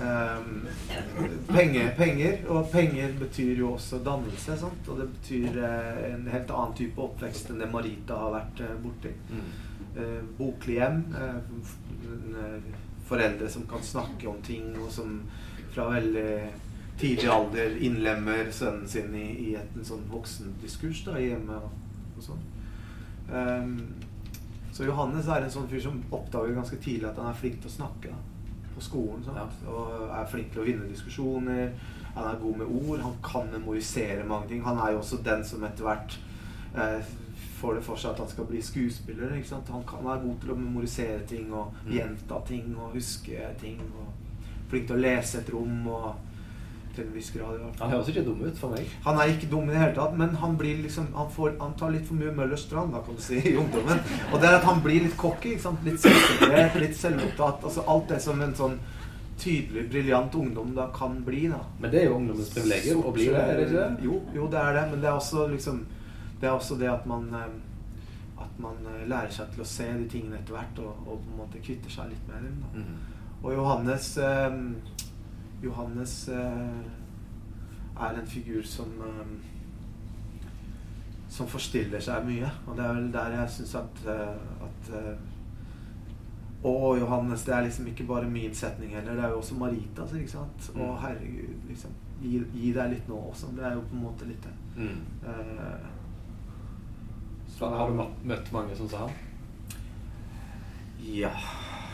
Um, 0.04 0.68
penger, 1.48 1.92
penger, 1.98 2.38
og 2.48 2.70
penger 2.72 3.10
betyr 3.20 3.58
jo 3.58 3.74
også 3.74 4.00
dannelse. 4.06 4.58
Sant? 4.58 4.90
Og 4.90 5.00
det 5.00 5.10
betyr 5.10 5.48
eh, 5.48 6.14
en 6.14 6.28
helt 6.28 6.52
annen 6.52 6.76
type 6.76 7.02
oppvekst 7.02 7.50
enn 7.50 7.62
det 7.62 7.70
Marita 7.72 8.18
har 8.18 8.34
vært 8.34 8.64
eh, 8.66 8.76
borti. 8.84 9.14
Mm. 9.30 9.52
Eh, 9.96 10.24
boklig 10.38 10.76
hjem. 10.76 11.16
Eh, 11.16 11.36
eh, 12.44 12.74
foreldre 13.08 13.50
som 13.50 13.68
kan 13.68 13.84
snakke 13.84 14.28
om 14.28 14.42
ting, 14.42 14.74
og 14.82 14.92
som 14.92 15.22
fra 15.72 15.90
veldig 15.94 16.50
tidlig 16.98 17.30
alder 17.30 17.78
innlemmer 17.78 18.52
sønnen 18.52 18.88
sin 18.90 19.16
i, 19.16 19.28
i 19.50 19.56
et, 19.56 19.78
en 19.78 19.86
sånn 19.86 20.06
voksendiskurs 20.10 21.04
da, 21.08 21.18
hjemme 21.22 21.58
og, 21.58 21.72
og 22.18 22.28
sånn. 22.28 22.44
Ehm, 23.34 23.78
så 24.74 24.86
Johannes 24.88 25.28
er 25.30 25.44
en 25.46 25.52
sånn 25.54 25.68
fyr 25.70 25.82
som 25.84 26.00
oppdager 26.12 26.56
ganske 26.58 26.78
tidlig 26.82 27.10
at 27.12 27.18
han 27.22 27.30
er 27.30 27.38
flink 27.38 27.60
til 27.62 27.70
å 27.70 27.74
snakke 27.76 28.10
da, 28.14 28.22
på 28.76 28.82
skolen. 28.82 29.26
Ja. 29.28 29.48
Og 29.70 30.08
er 30.10 30.30
flink 30.32 30.52
til 30.54 30.64
å 30.64 30.66
vinne 30.66 30.88
diskusjoner. 30.90 31.74
Han 32.16 32.30
er 32.30 32.40
god 32.42 32.58
med 32.58 32.68
ord. 32.68 33.00
Han 33.06 33.20
kan 33.26 33.52
memorisere 33.54 34.26
mange 34.30 34.48
ting. 34.50 34.64
Han 34.66 34.78
er 34.82 34.92
jo 34.96 35.02
også 35.04 35.22
den 35.26 35.44
som 35.46 35.64
etter 35.66 35.86
hvert 35.86 36.18
eh, 36.76 37.12
får 37.60 37.78
det 37.78 37.84
for 37.86 37.96
seg 38.02 38.12
at 38.16 38.20
han 38.24 38.30
skal 38.34 38.46
bli 38.50 38.62
skuespiller. 38.66 39.36
Ikke 39.38 39.48
sant? 39.54 39.70
Han, 39.74 39.86
kan, 39.88 40.02
han 40.06 40.18
er 40.18 40.26
god 40.26 40.42
til 40.42 40.52
å 40.56 40.60
memorisere 40.60 41.22
ting 41.30 41.54
og 41.54 41.74
Mm. 41.86 41.94
gjenta 41.98 42.42
ting 42.48 42.76
og 42.78 42.94
huske 42.98 43.50
ting. 43.62 43.80
Og 44.00 44.70
flink 44.70 44.88
til 44.88 44.96
å 44.98 45.04
lese 45.06 45.40
et 45.42 45.50
rom 45.54 45.88
og 45.88 46.14
til 46.96 47.08
en 47.08 47.14
viss 47.14 47.32
grad. 47.34 47.60
fall. 47.60 47.76
Han 47.80 47.94
høres 47.96 48.10
ikke 48.14 48.26
dum 48.26 48.42
ut 48.44 48.58
for 48.60 48.76
meg. 48.76 48.90
Han 49.06 49.20
er 49.20 49.34
ikke 49.34 49.50
dum 49.52 49.70
i 49.70 49.74
det 49.74 49.82
hele 49.82 49.96
tatt, 49.98 50.18
men 50.18 50.36
han 50.42 50.58
blir 50.58 50.82
liksom 50.84 51.08
Han, 51.14 51.30
får, 51.32 51.56
han 51.60 51.74
tar 51.80 51.94
litt 51.94 52.08
for 52.08 52.20
mye 52.20 52.34
Møllers 52.36 52.66
Strand, 52.68 52.94
da, 52.94 53.02
kan 53.06 53.16
du 53.16 53.22
si, 53.22 53.40
i 53.42 53.56
ungdommen. 53.58 54.02
Og 54.32 54.42
det 54.42 54.50
er 54.50 54.60
at 54.60 54.68
han 54.68 54.82
blir 54.86 55.08
litt 55.08 55.18
cocky. 55.18 55.56
Litt 55.86 56.02
selvsikker, 56.02 56.80
litt 56.82 56.98
selvopptatt. 56.98 57.64
Altså 57.64 57.86
alt 57.88 58.14
det 58.14 58.22
som 58.24 58.42
en 58.42 58.56
sånn 58.58 58.78
tydelig, 59.38 59.90
briljant 59.90 60.36
ungdom 60.36 60.76
da 60.76 60.88
kan 60.94 61.24
bli. 61.24 61.48
da. 61.48 61.60
Men 61.80 61.92
det 61.92 62.02
er 62.02 62.10
jo 62.10 62.18
ungdommens 62.20 62.54
privilegium 62.54 63.04
å 63.04 63.12
bli 63.16 63.28
det, 63.32 63.42
er 63.42 63.58
det 63.58 63.68
ikke 63.68 63.78
det? 63.82 64.08
Jo, 64.08 64.22
jo, 64.36 64.48
det 64.52 64.60
er 64.62 64.80
det. 64.80 64.88
Men 64.92 65.02
det 65.04 65.10
er 65.10 65.20
også 65.20 65.48
liksom 65.52 65.86
Det 66.44 66.50
er 66.50 66.58
også 66.58 66.76
det 66.76 66.90
at 66.92 67.06
man 67.08 67.30
eh, 67.34 68.42
At 68.44 68.60
man 68.60 68.76
eh, 68.92 69.08
lærer 69.08 69.32
seg 69.32 69.54
til 69.54 69.64
å 69.64 69.68
se 69.68 69.86
de 69.88 70.08
tingene 70.12 70.42
etter 70.42 70.58
hvert, 70.58 70.80
og, 70.84 71.08
og 71.08 71.22
på 71.24 71.32
en 71.32 71.38
måte 71.40 71.62
kvitter 71.64 71.90
seg 71.92 72.12
litt 72.12 72.28
med 72.28 72.44
dem. 72.44 72.62
da. 72.64 72.84
Mm. 72.84 72.98
Og 73.44 73.54
Johannes 73.56 74.18
eh, 74.18 74.58
Johannes 75.64 76.28
eh, 76.30 76.84
er 78.00 78.20
en 78.20 78.28
figur 78.28 78.64
som 78.68 78.90
eh, 79.02 79.34
Som 81.34 81.48
forstiller 81.50 82.00
seg 82.04 82.26
mye. 82.28 82.50
Og 82.68 82.76
det 82.78 82.86
er 82.86 82.94
vel 82.94 83.08
der 83.14 83.32
jeg 83.40 83.50
syns 83.50 83.76
at, 83.80 84.04
eh, 84.06 84.36
at 84.68 84.92
Å, 86.64 86.74
Johannes, 87.00 87.42
det 87.44 87.54
er 87.56 87.66
liksom 87.66 87.88
ikke 87.90 88.06
bare 88.08 88.30
min 88.30 88.54
setning 88.56 88.94
heller. 88.96 89.16
Det 89.18 89.24
er 89.26 89.30
jo 89.34 89.40
også 89.42 89.56
Maritas. 89.60 90.14
ikke 90.16 90.30
sant? 90.32 90.70
Å, 90.76 90.78
Mm. 90.78 90.98
herregud, 91.02 91.56
liksom. 91.68 91.92
Gi, 92.22 92.40
gi 92.54 92.70
deg 92.74 92.90
litt 92.94 93.08
nå 93.10 93.18
også. 93.32 93.50
Det 93.56 93.64
er 93.68 93.74
jo 93.74 93.82
på 93.82 93.96
en 93.98 94.04
måte 94.04 94.28
litt 94.30 94.42
det. 94.44 94.54
Mm. 94.78 95.02
Eh, 95.28 95.90
Så 97.58 97.68
har 97.70 97.90
du 97.90 97.94
møtt- 98.24 98.52
mange 98.54 98.76
som 98.76 98.88
som 98.90 99.00
han? 99.00 99.10
ja. 101.04 101.32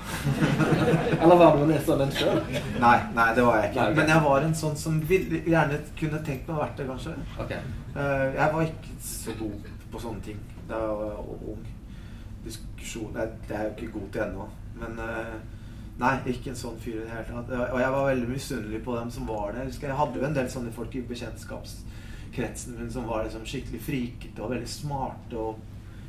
Eller 1.22 1.36
var 1.36 1.58
du 1.58 1.64
en 1.64 2.02
en 2.02 2.12
sjøl? 2.12 2.40
Nei, 2.80 2.98
nei, 3.16 3.28
det 3.36 3.44
var 3.46 3.60
jeg 3.60 3.70
ikke. 3.70 3.82
Nei, 3.82 3.90
okay. 3.90 3.96
Men 3.96 4.14
jeg 4.14 4.24
var 4.26 4.46
en 4.46 4.56
sånn 4.62 4.78
som 4.80 5.02
ville, 5.10 5.42
gjerne 5.46 5.80
kunne 6.00 6.22
tenkt 6.26 6.48
meg 6.48 6.56
å 6.56 6.62
vært 6.62 6.80
det, 6.80 6.88
kanskje. 6.90 7.16
Okay. 7.46 7.62
Eh, 7.96 8.26
jeg 8.38 8.56
var 8.56 8.66
ikke 8.66 8.96
så 9.04 9.36
god 9.40 9.70
på 9.92 10.02
sånne 10.04 10.26
ting 10.26 10.42
da 10.70 10.82
jeg 10.84 10.98
var 11.02 11.46
ung. 11.54 11.70
Diskusjon 12.46 13.16
det 13.16 13.24
er 13.26 13.56
jeg 13.56 13.70
jo 13.70 13.76
ikke 13.76 13.94
god 13.98 14.10
til 14.14 14.26
ennå. 14.28 14.48
Men 14.80 15.02
eh, 15.06 15.36
nei, 16.00 16.14
ikke 16.34 16.54
en 16.54 16.62
sånn 16.64 16.80
fyr 16.82 17.02
i 17.02 17.06
det 17.06 17.14
hele 17.14 17.28
tatt. 17.32 17.54
Og 17.70 17.80
jeg 17.82 17.96
var 17.96 18.10
veldig 18.12 18.30
misunnelig 18.32 18.84
på 18.86 18.98
dem 19.00 19.14
som 19.14 19.30
var 19.30 19.56
det. 19.56 19.68
Jeg 19.70 19.90
jeg 19.90 20.00
hadde 20.02 20.22
jo 20.22 20.28
en 20.30 20.38
del 20.38 20.52
sånne 20.54 20.76
folk 20.76 20.96
i 20.96 21.06
bekjentskapskretsen 21.10 22.80
min 22.80 22.94
som 22.94 23.10
var 23.10 23.26
liksom 23.28 23.46
skikkelig 23.50 23.84
frikete 23.84 24.46
og 24.46 24.54
veldig 24.56 24.70
smarte 24.70 25.40
og 25.40 25.60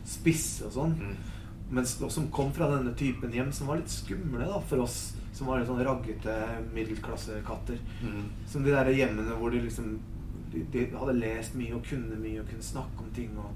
spisse 0.08 0.68
og 0.68 0.76
sånn. 0.76 0.96
Mm. 1.00 1.36
Men 1.70 1.86
som 1.86 2.30
kom 2.34 2.52
fra 2.52 2.66
denne 2.72 2.92
typen 2.98 3.32
hjem 3.32 3.52
som 3.54 3.70
var 3.70 3.78
litt 3.78 3.92
skumle 3.92 4.46
da, 4.46 4.58
for 4.66 4.82
oss 4.82 5.12
som 5.32 5.46
var 5.46 5.60
litt 5.60 5.70
sånn 5.70 5.82
raggete 5.86 6.36
middelklassekatter. 6.74 7.78
Mm. 8.02 8.24
Som 8.50 8.66
de 8.66 8.74
der 8.74 8.90
hjemmene 8.92 9.36
hvor 9.38 9.54
de 9.54 9.62
liksom 9.64 9.94
de, 10.50 10.64
de, 10.72 10.88
hadde 10.98 11.14
lest 11.20 11.54
mye 11.54 11.76
og 11.76 11.84
kunne 11.86 12.18
mye 12.18 12.42
og 12.42 12.48
kunne 12.50 12.66
snakke 12.66 13.04
om 13.04 13.12
ting. 13.14 13.36
og 13.38 13.54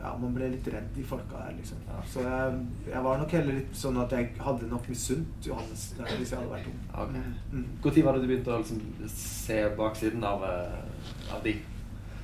ja, 0.00 0.12
Man 0.20 0.36
ble 0.36 0.50
litt 0.52 0.68
redd, 0.68 0.90
de 0.92 1.04
folka 1.04 1.40
der, 1.46 1.56
liksom. 1.56 1.80
Ja. 1.88 2.02
Så 2.12 2.26
jeg, 2.26 2.60
jeg, 2.90 3.02
var 3.08 3.18
nok 3.22 3.34
heller 3.38 3.58
litt 3.62 3.80
sånn 3.80 3.98
at 4.02 4.12
jeg 4.16 4.30
hadde 4.44 4.68
nok 4.68 4.92
misunt 4.92 5.48
Johannes 5.48 5.86
der, 5.96 6.12
hvis 6.20 6.34
jeg 6.34 6.42
hadde 6.42 6.52
vært 6.52 6.70
ung. 6.70 6.78
Okay. 7.06 7.24
Mm. 7.54 7.66
Når 7.80 7.96
mm. 7.96 8.04
var 8.04 8.12
det 8.12 8.22
du 8.22 8.30
begynte 8.30 8.54
å 8.54 8.60
liksom, 8.60 8.84
se 9.16 9.58
baksiden 9.80 10.28
av, 10.28 10.44
eh, 10.44 11.34
av 11.34 11.44
de? 11.48 11.56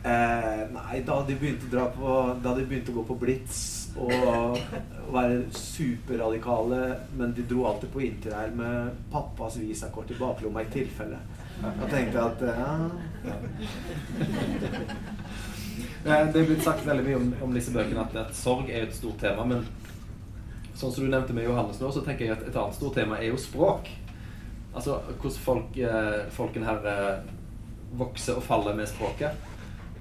Eh, 0.06 0.62
nei, 0.76 1.00
da 1.08 1.18
de 1.26 1.40
begynte 1.40 1.66
å 1.66 1.70
dra 1.72 1.84
på 1.90 2.10
Da 2.44 2.52
de 2.54 2.62
begynte 2.68 2.92
å 2.92 3.00
gå 3.00 3.02
på 3.08 3.16
Blitz 3.18 3.85
og 4.00 4.58
være 5.14 5.38
superradikale, 5.54 6.80
men 7.16 7.32
de 7.36 7.44
dro 7.48 7.66
alltid 7.70 7.92
på 7.92 8.04
interrail 8.06 8.52
med 8.56 8.96
pappas 9.12 9.56
visakort 9.60 10.10
i 10.10 10.18
baklomma 10.18 10.62
i 10.64 10.70
tilfelle. 10.72 11.18
Da 11.62 11.88
tenkte 11.88 12.18
jeg 12.18 12.24
at 12.24 12.40
ja. 12.44 13.34
Det 16.06 16.40
er 16.40 16.46
blitt 16.46 16.64
sagt 16.64 16.84
veldig 16.86 17.04
mye 17.06 17.18
om, 17.18 17.30
om 17.48 17.54
disse 17.56 17.72
bøkene 17.74 18.04
at, 18.04 18.16
at, 18.20 18.36
sorg 18.36 18.68
er 18.70 18.86
et 18.86 18.94
stort 18.96 19.18
tema. 19.22 19.46
Men 19.48 19.64
sånn 20.76 20.92
som 20.92 21.02
du 21.04 21.10
nevnte 21.10 21.34
med 21.36 21.48
Johannes 21.48 21.80
nå, 21.80 21.90
så 21.92 22.04
tenker 22.04 22.28
jeg 22.28 22.36
at 22.36 22.44
et 22.46 22.58
annet 22.60 22.76
stort 22.76 22.94
tema 22.98 23.18
er 23.18 23.32
jo 23.32 23.40
språk. 23.40 23.90
Altså 24.76 25.00
hvordan 25.08 25.40
folk, 25.40 25.72
folken 25.72 26.30
folkene 26.36 26.68
her 26.68 26.88
eh, 26.92 27.34
vokser 27.96 28.38
og 28.38 28.44
faller 28.44 28.76
med 28.76 28.88
språket. 28.90 29.32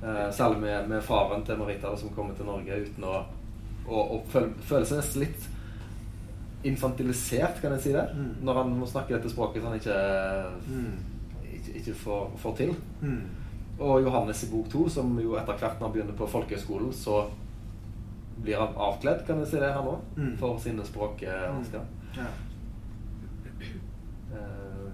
Eh, 0.03 0.31
særlig 0.35 0.59
med, 0.59 0.89
med, 0.89 1.03
faren 1.03 1.45
til 1.47 1.57
Marita 1.57 1.95
som 1.97 2.11
kommer 2.13 2.35
til 2.35 2.45
Norge 2.49 2.81
uten 2.85 3.07
å, 3.07 3.23
og 3.87 4.23
føle, 4.31 4.53
føle 4.65 4.87
seg 4.87 5.01
nesten 5.01 5.25
litt 5.25 5.51
infantilisert, 6.65 7.61
kan 7.61 7.75
jeg 7.75 7.83
si 7.83 7.93
det? 7.93 8.05
Mm. 8.17 8.29
Når 8.45 8.61
han 8.61 8.71
må 8.79 8.87
snakke 8.89 9.13
dette 9.13 9.29
språket 9.29 9.61
som 9.61 9.69
han 9.69 9.79
ikke, 9.79 9.97
mm. 10.65 10.93
ikke, 11.53 11.73
ikke 11.81 11.97
får, 11.99 12.23
får, 12.41 12.55
til. 12.57 12.73
Mm. 13.01 13.21
Og 13.79 14.01
Johannes 14.01 14.43
i 14.43 14.49
bok 14.49 14.69
to, 14.71 14.87
som 14.89 15.13
jo 15.21 15.35
etter 15.37 15.59
hvert 15.59 15.77
når 15.79 15.87
han 15.87 15.95
begynner 15.97 16.17
på 16.17 16.29
folkehøyskolen, 16.31 16.93
så 16.95 17.25
blir 18.41 18.59
han 18.59 18.75
avkledd, 18.87 19.23
kan 19.27 19.39
jeg 19.43 19.51
si 19.51 19.61
det 19.61 19.71
her 19.75 19.85
nå, 19.85 19.95
mm. 20.17 20.33
for 20.41 20.57
sine 20.63 20.85
språkvansker. 20.87 21.85
Mm. 21.85 22.17
Ja. 22.17 22.29
Uh, 24.35 24.89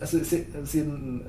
altså, 0.00 0.22
siden 0.64 1.22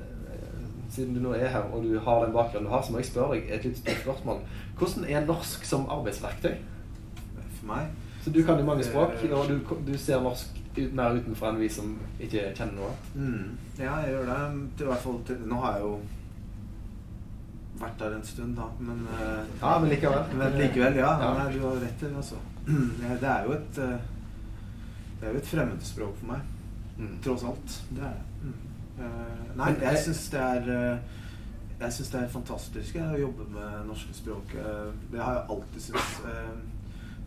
siden 0.94 1.14
du 1.16 1.20
nå 1.24 1.34
er 1.34 1.50
her 1.50 1.68
og 1.72 1.82
du 1.82 1.98
har 1.98 2.24
den 2.24 2.34
bakgrunnen 2.34 2.68
du 2.68 2.72
har, 2.72 2.82
så 2.82 2.94
må 2.94 3.02
jeg 3.02 3.10
spørre 3.10 3.36
deg 3.36 3.50
et 3.50 3.66
litt 3.66 3.80
stort 3.80 4.00
spørsmål. 4.04 4.40
Hvordan 4.78 5.06
er 5.10 5.26
norsk 5.26 5.64
som 5.66 5.86
arbeidsverktøy? 5.90 6.54
For 7.58 7.70
meg? 7.70 7.92
Så 8.24 8.32
du 8.32 8.42
kan 8.46 8.58
jo 8.58 8.64
mange 8.64 8.84
språk, 8.84 9.18
eh, 9.22 9.32
og 9.36 9.48
du, 9.48 9.74
du 9.86 9.98
ser 9.98 10.22
norsk 10.24 10.60
ut, 10.78 10.92
mer 10.96 11.18
utenfor 11.18 11.50
enn 11.50 11.60
vi 11.60 11.68
som 11.70 11.94
ikke 12.22 12.50
kjenner 12.56 12.78
noe? 12.78 12.92
Mm. 13.14 13.56
Ja, 13.78 13.98
jeg 14.02 14.14
gjør 14.14 14.30
det. 14.30 14.38
Til 14.78 14.90
hvert 14.90 15.02
fall 15.04 15.18
til, 15.28 15.42
Nå 15.50 15.60
har 15.62 15.76
jeg 15.76 15.84
jo 15.84 15.94
vært 17.82 18.00
der 18.00 18.16
en 18.16 18.26
stund, 18.26 18.56
da. 18.56 18.68
Men, 18.78 19.04
uh, 19.10 19.44
ja, 19.60 19.76
men 19.82 19.92
likevel. 19.92 20.34
Men 20.40 20.58
likevel, 20.58 20.98
ja. 21.02 21.14
ja. 21.20 21.30
Nei, 21.38 21.48
du 21.54 21.62
har 21.66 21.80
rett 21.82 22.02
i 22.02 22.08
det, 22.08 22.16
altså. 22.22 22.40
Det 23.22 23.28
er 23.28 23.48
jo 23.48 23.56
et 23.58 23.80
uh, 23.82 23.96
Det 25.20 25.28
er 25.28 25.34
jo 25.34 25.42
et 25.42 25.50
fremmedspråk 25.50 26.14
for 26.20 26.30
meg. 26.32 26.46
Mm. 26.96 27.16
Tross 27.24 27.44
alt. 27.50 27.80
Det 27.90 28.06
er 28.06 28.14
det. 28.14 28.46
Mm. 28.46 28.73
Uh, 28.98 29.56
nei, 29.58 29.72
jeg 29.82 30.00
syns 30.04 30.28
det 30.30 30.40
er 30.40 30.68
uh, 30.70 31.20
Jeg 31.80 31.92
syns 31.96 32.10
det 32.12 32.20
er 32.20 32.30
fantastisk 32.30 32.98
å 33.02 33.18
jobbe 33.18 33.46
med 33.50 33.88
norske 33.88 34.14
språk. 34.14 34.54
Det 35.10 35.20
har 35.20 35.40
jeg 35.40 35.46
alltid 35.50 35.84
syntes. 35.88 36.12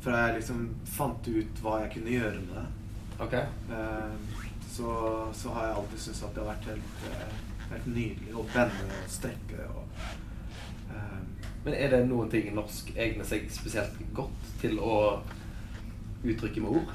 Fra 0.01 0.21
jeg 0.21 0.37
liksom 0.37 0.61
fant 0.87 1.27
ut 1.27 1.59
hva 1.61 1.81
jeg 1.83 1.91
kunne 1.97 2.13
gjøre 2.13 2.39
med 2.45 2.53
det. 2.55 2.63
Okay. 3.25 3.43
Så, 4.71 4.93
så, 5.35 5.51
har 5.51 5.67
jeg 5.67 5.75
alltid 5.81 6.03
syntes 6.05 6.23
at 6.23 6.33
det 6.33 6.43
har 6.43 6.49
vært 6.53 6.69
helt, 6.71 7.05
helt 7.73 7.91
nydelig 7.91 8.39
å 8.39 8.47
vende 8.55 8.87
og 9.01 9.11
strekke. 9.11 9.67
Og, 9.67 10.01
Men 11.67 11.75
er 11.75 11.93
det 11.93 12.03
noen 12.07 12.31
ting 12.31 12.47
norsk 12.55 12.93
egner 12.95 13.27
seg 13.27 13.51
spesielt 13.51 13.99
godt 14.15 14.53
til 14.63 14.79
å 14.79 14.97
uttrykke 16.23 16.63
med 16.63 16.79
ord? 16.81 16.93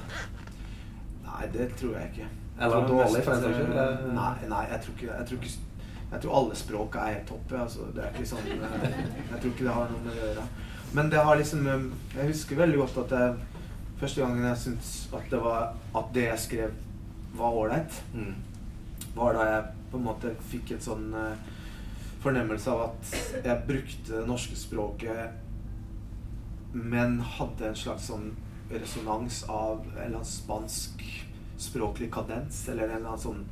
Nei, 1.27 1.43
det 1.53 1.69
tror 1.77 1.99
jeg 1.99 2.15
ikke. 2.15 2.31
Eller 2.59 2.87
dårlig, 2.87 3.23
for 3.23 3.33
den 3.33 3.41
saks 3.41 3.57
skyld? 3.57 4.13
Nei, 4.13 4.33
nei 4.49 4.65
jeg, 4.69 4.81
tror 4.83 4.97
ikke, 4.97 5.09
jeg, 5.09 5.27
tror 5.29 5.39
ikke, 5.39 5.87
jeg 6.11 6.21
tror 6.25 6.35
alle 6.39 6.59
språk 6.59 6.97
er 7.01 7.15
helt 7.15 7.27
topp. 7.31 7.55
Altså, 7.63 7.87
det 7.95 8.03
er 8.03 8.13
ikke 8.13 8.29
sånn 8.29 8.51
eh, 8.53 8.85
Jeg 9.31 9.39
tror 9.39 9.49
ikke 9.49 9.67
det 9.67 9.75
har 9.79 9.91
noe 9.91 10.05
med 10.05 10.13
å 10.13 10.19
gjøre. 10.19 10.45
Men 10.93 11.09
det 11.09 11.25
har 11.25 11.39
liksom 11.39 11.67
eh, 11.67 11.87
Jeg 12.19 12.29
husker 12.29 12.61
veldig 12.61 12.81
godt 12.83 12.99
at 13.05 13.15
jeg, 13.17 13.67
første 14.03 14.21
gangen 14.21 14.49
jeg 14.51 14.61
syntes 14.67 14.93
at 15.13 15.29
det, 15.31 15.41
var, 15.41 15.73
at 15.95 16.13
det 16.13 16.27
jeg 16.27 16.43
skrev, 16.45 16.79
var 17.33 17.57
ålreit, 17.57 17.99
mm. 18.13 18.33
var 19.15 19.37
da 19.37 19.49
jeg 19.49 19.63
på 19.89 19.97
en 19.97 20.05
måte 20.05 20.33
fikk 20.51 20.75
et 20.75 20.85
sånn 20.85 21.07
uh, 21.17 21.33
fornemmelse 22.21 22.69
av 22.69 22.83
at 22.91 23.13
jeg 23.39 23.65
brukte 23.65 24.11
det 24.11 24.23
norske 24.29 24.57
språket, 24.57 25.33
men 26.73 27.19
hadde 27.37 27.71
en 27.71 27.77
slags 27.77 28.09
sånn 28.11 28.31
resonans 28.69 29.43
av 29.49 29.81
en 29.81 29.97
eller 29.97 30.19
annen 30.19 30.29
spansk 30.29 31.01
språklig 31.63 32.11
kadens, 32.13 32.63
eller 32.69 32.89
en 32.89 32.97
eller 32.97 33.13
annen 33.13 33.23
sånn 33.23 33.43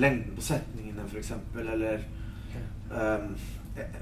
lengden 0.00 0.36
på 0.36 0.44
setningene, 0.44 1.04
f.eks., 1.08 1.32
eller 1.62 2.04
um, 2.90 3.34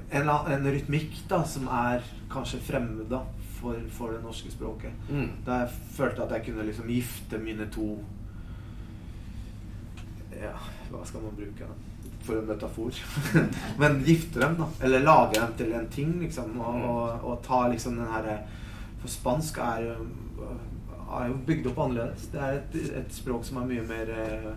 en, 0.09 0.29
en, 0.29 0.71
rytmikk 0.71 1.21
da, 1.29 1.43
som 1.47 1.67
er 1.71 2.03
kanskje 2.31 2.59
fremmed 2.63 3.07
da, 3.11 3.21
for, 3.59 3.77
for, 3.95 4.15
det 4.15 4.23
norske 4.23 4.51
språket. 4.51 4.95
Mm. 5.09 5.29
Da 5.45 5.61
jeg 5.63 5.77
følte 5.97 6.25
at 6.25 6.35
jeg 6.37 6.49
kunne 6.49 6.67
liksom 6.67 6.89
gifte 6.91 7.39
mine 7.41 7.69
to 7.71 7.93
Ja, 10.41 10.55
hva 10.89 11.03
skal 11.05 11.21
man 11.21 11.35
bruke 11.37 11.67
da? 11.67 11.75
for 12.21 12.37
en 12.37 12.45
metafor. 12.45 12.93
Men 13.81 14.03
gifte 14.05 14.39
dem, 14.39 14.55
da. 14.57 14.67
Eller 14.85 15.03
lage 15.05 15.39
dem 15.39 15.53
til 15.57 15.73
en 15.73 15.87
ting, 15.89 16.11
liksom. 16.21 16.53
Og, 16.59 16.75
mm. 16.75 16.83
og, 16.89 17.23
og 17.25 17.39
ta 17.45 17.63
liksom 17.71 17.97
den 17.97 18.11
herre 18.13 18.41
For 19.01 19.09
spansk 19.09 19.57
er 19.57 19.87
jo 19.87 19.95
er 21.19 21.31
jo 21.31 21.39
bygd 21.47 21.71
opp 21.71 21.79
annerledes. 21.85 22.27
Det 22.33 22.41
er 22.41 22.59
et, 22.59 22.77
et 23.01 23.15
språk 23.15 23.45
som 23.47 23.61
er 23.61 23.69
mye 23.71 23.85
mer 23.87 24.11
eh, 24.15 24.51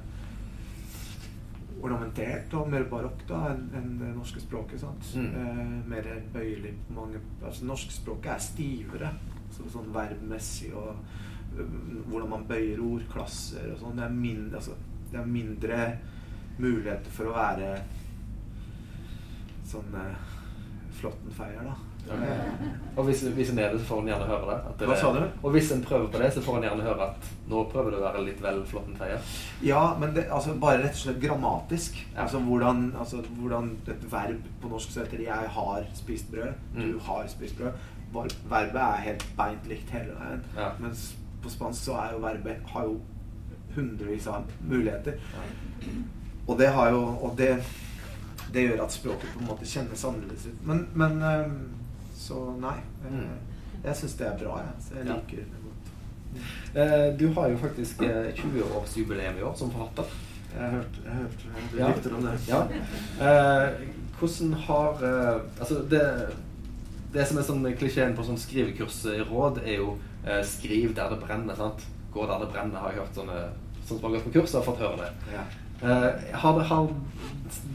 ornamentert 1.85 2.55
og 2.57 2.71
mer 2.73 2.87
barokk 2.89 3.25
enn 3.35 3.69
en 3.77 3.93
det 4.01 4.11
norske 4.15 4.43
språket. 4.43 4.81
sant? 4.81 5.11
Mm. 5.17 5.29
Eh, 5.41 5.77
mer 5.91 6.09
bøyelig 6.35 6.75
på 6.87 6.97
mange 6.99 7.21
altså 7.43 7.69
Norskspråket 7.69 8.33
er 8.35 8.43
stivere, 8.43 9.13
så, 9.55 9.67
sånn 9.71 9.93
verbmessig 9.95 10.73
og 10.75 10.95
uh, 10.95 11.75
hvordan 12.09 12.31
man 12.31 12.47
bøyer 12.49 12.81
ord, 12.83 13.05
klasser 13.13 13.69
og 13.75 13.83
sånn. 13.83 14.01
Det, 14.01 14.57
altså, 14.59 14.79
det, 15.11 15.19
er 15.21 15.29
mindre 15.31 15.81
muligheter 16.59 17.15
for 17.15 17.31
å 17.31 17.37
være 17.37 17.71
sånn 19.69 19.95
eh, 19.99 20.33
flåttenfeier, 21.01 21.67
da. 21.67 21.94
Og 22.97 23.09
hvis, 23.09 23.23
hvis 23.35 23.51
en 23.51 23.59
er 23.59 23.73
det, 23.73 23.81
så 23.81 23.87
får 23.89 24.03
en 24.03 24.09
gjerne 24.13 24.27
høre 24.29 24.51
det. 24.51 24.75
det 24.79 24.89
Hva 24.89 24.97
sa 24.99 25.11
du? 25.15 25.23
Og 25.43 25.55
hvis 25.55 25.71
en 25.75 25.83
prøver 25.83 26.11
på 26.13 26.21
det, 26.23 26.29
så 26.35 26.43
får 26.45 26.59
en 26.59 26.67
gjerne 26.69 26.87
høre 26.87 27.09
at 27.09 27.31
nå 27.51 27.63
prøver 27.73 27.95
du 27.95 27.99
å 27.99 28.05
være 28.05 28.23
litt 28.27 28.43
vel 28.45 28.61
flåttenteier. 28.71 29.33
Ja, 29.67 29.83
men 29.99 30.15
det, 30.15 30.27
altså, 30.33 30.55
bare 30.61 30.83
rett 30.85 30.95
og 30.95 31.03
slett 31.03 31.19
grammatisk. 31.23 31.99
Altså, 32.13 32.43
hvordan, 32.45 32.85
altså, 33.01 33.25
hvordan, 33.39 33.73
et 33.91 34.07
verb 34.13 34.47
på 34.63 34.71
norsk 34.71 34.93
så 34.93 35.03
heter 35.03 35.25
'jeg 35.25 35.51
har 35.57 35.89
spist 35.95 36.31
brød', 36.31 36.55
'du 36.75 36.93
mm. 36.93 37.01
har 37.09 37.27
spist 37.29 37.59
brød'. 37.59 37.73
Verbet 38.49 38.81
er 38.81 38.97
helt 39.09 39.27
beint 39.37 39.67
likt 39.67 39.91
hele 39.91 40.15
veien. 40.15 40.45
Ja. 40.57 40.69
Mens 40.79 41.17
på 41.43 41.51
spansk 41.51 41.85
så 41.85 41.93
er 41.93 42.13
jo 42.13 42.19
verbet 42.19 42.57
har 42.67 42.85
jo 42.85 43.01
hundrevis 43.75 44.27
av 44.27 44.45
muligheter. 44.69 45.13
Ja. 45.35 45.91
Og 46.47 46.59
det 46.59 46.69
har 46.69 46.91
jo 46.91 47.01
Og 47.01 47.35
det, 47.39 47.65
det 48.53 48.63
gjør 48.63 48.85
at 48.85 48.93
språket 48.93 49.29
på 49.35 49.41
en 49.41 49.47
måte 49.47 49.67
kjennes 49.67 50.05
annerledes 50.05 50.47
ut. 50.47 50.67
Men, 50.67 50.89
men 50.95 51.23
um, 51.23 51.84
så 52.25 52.45
nei. 52.61 52.79
Eh, 53.05 53.19
mm. 53.19 53.83
Jeg 53.85 54.01
syns 54.01 54.17
det 54.21 54.29
er 54.31 54.39
bra, 54.41 54.61
jeg. 54.63 54.85
Så 54.87 54.99
jeg 54.99 55.09
liker 55.11 55.49
det 55.53 55.65
godt. 55.65 55.91
Eh, 56.75 57.09
du 57.21 57.27
har 57.37 57.51
jo 57.53 57.59
faktisk 57.61 58.01
20-årsjubileum 58.05 59.35
eh, 59.35 59.43
i 59.43 59.45
år 59.45 59.59
som 59.59 59.73
forfatter. 59.75 60.15
Jeg 60.55 60.63
har 60.63 60.71
hørt, 60.71 60.99
jeg 61.05 61.13
har 61.13 61.79
ja. 61.79 61.91
rykter 61.91 62.15
om 62.15 62.25
det. 62.25 62.35
Ja. 62.49 62.61
Eh, 63.27 63.85
hvordan 64.19 64.53
har 64.67 65.05
eh, 65.09 65.41
Altså, 65.59 65.83
det, 65.91 66.03
det 67.15 67.27
som 67.29 67.39
er 67.39 67.49
sånn 67.49 67.67
klisjeen 67.79 68.15
på 68.17 68.27
sånn 68.27 68.41
råd 69.29 69.61
er 69.65 69.83
jo 69.83 69.99
eh, 70.25 70.41
'skriv 70.47 70.95
der 70.95 71.11
det 71.11 71.21
brenner'. 71.27 71.57
sant? 71.57 71.85
Gå 72.15 72.27
der 72.27 72.39
det 72.39 72.53
brenner, 72.53 72.79
har 72.79 72.93
jeg 72.93 73.03
hørt 73.03 73.21
sånne 73.21 73.43
sånn 73.85 73.99
som 73.99 74.05
har 74.07 74.17
gått 74.17 74.25
på 74.31 74.39
kurs, 74.39 74.55
har 74.55 74.63
fått 74.65 74.81
høre 74.81 74.97
det. 75.03 75.13
Ja. 75.35 75.45
har, 76.39 76.59
det, 76.59 76.65
har 76.65 76.89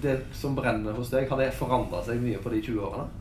det 0.01 0.19
som 0.33 0.55
brenner 0.55 0.95
hos 0.97 1.11
deg, 1.11 1.27
har 1.29 1.37
det 1.37 1.51
forandra 1.53 1.99
seg 2.01 2.23
mye 2.23 2.39
på 2.41 2.49
de 2.49 2.61
20 2.63 2.79
årene? 2.87 3.18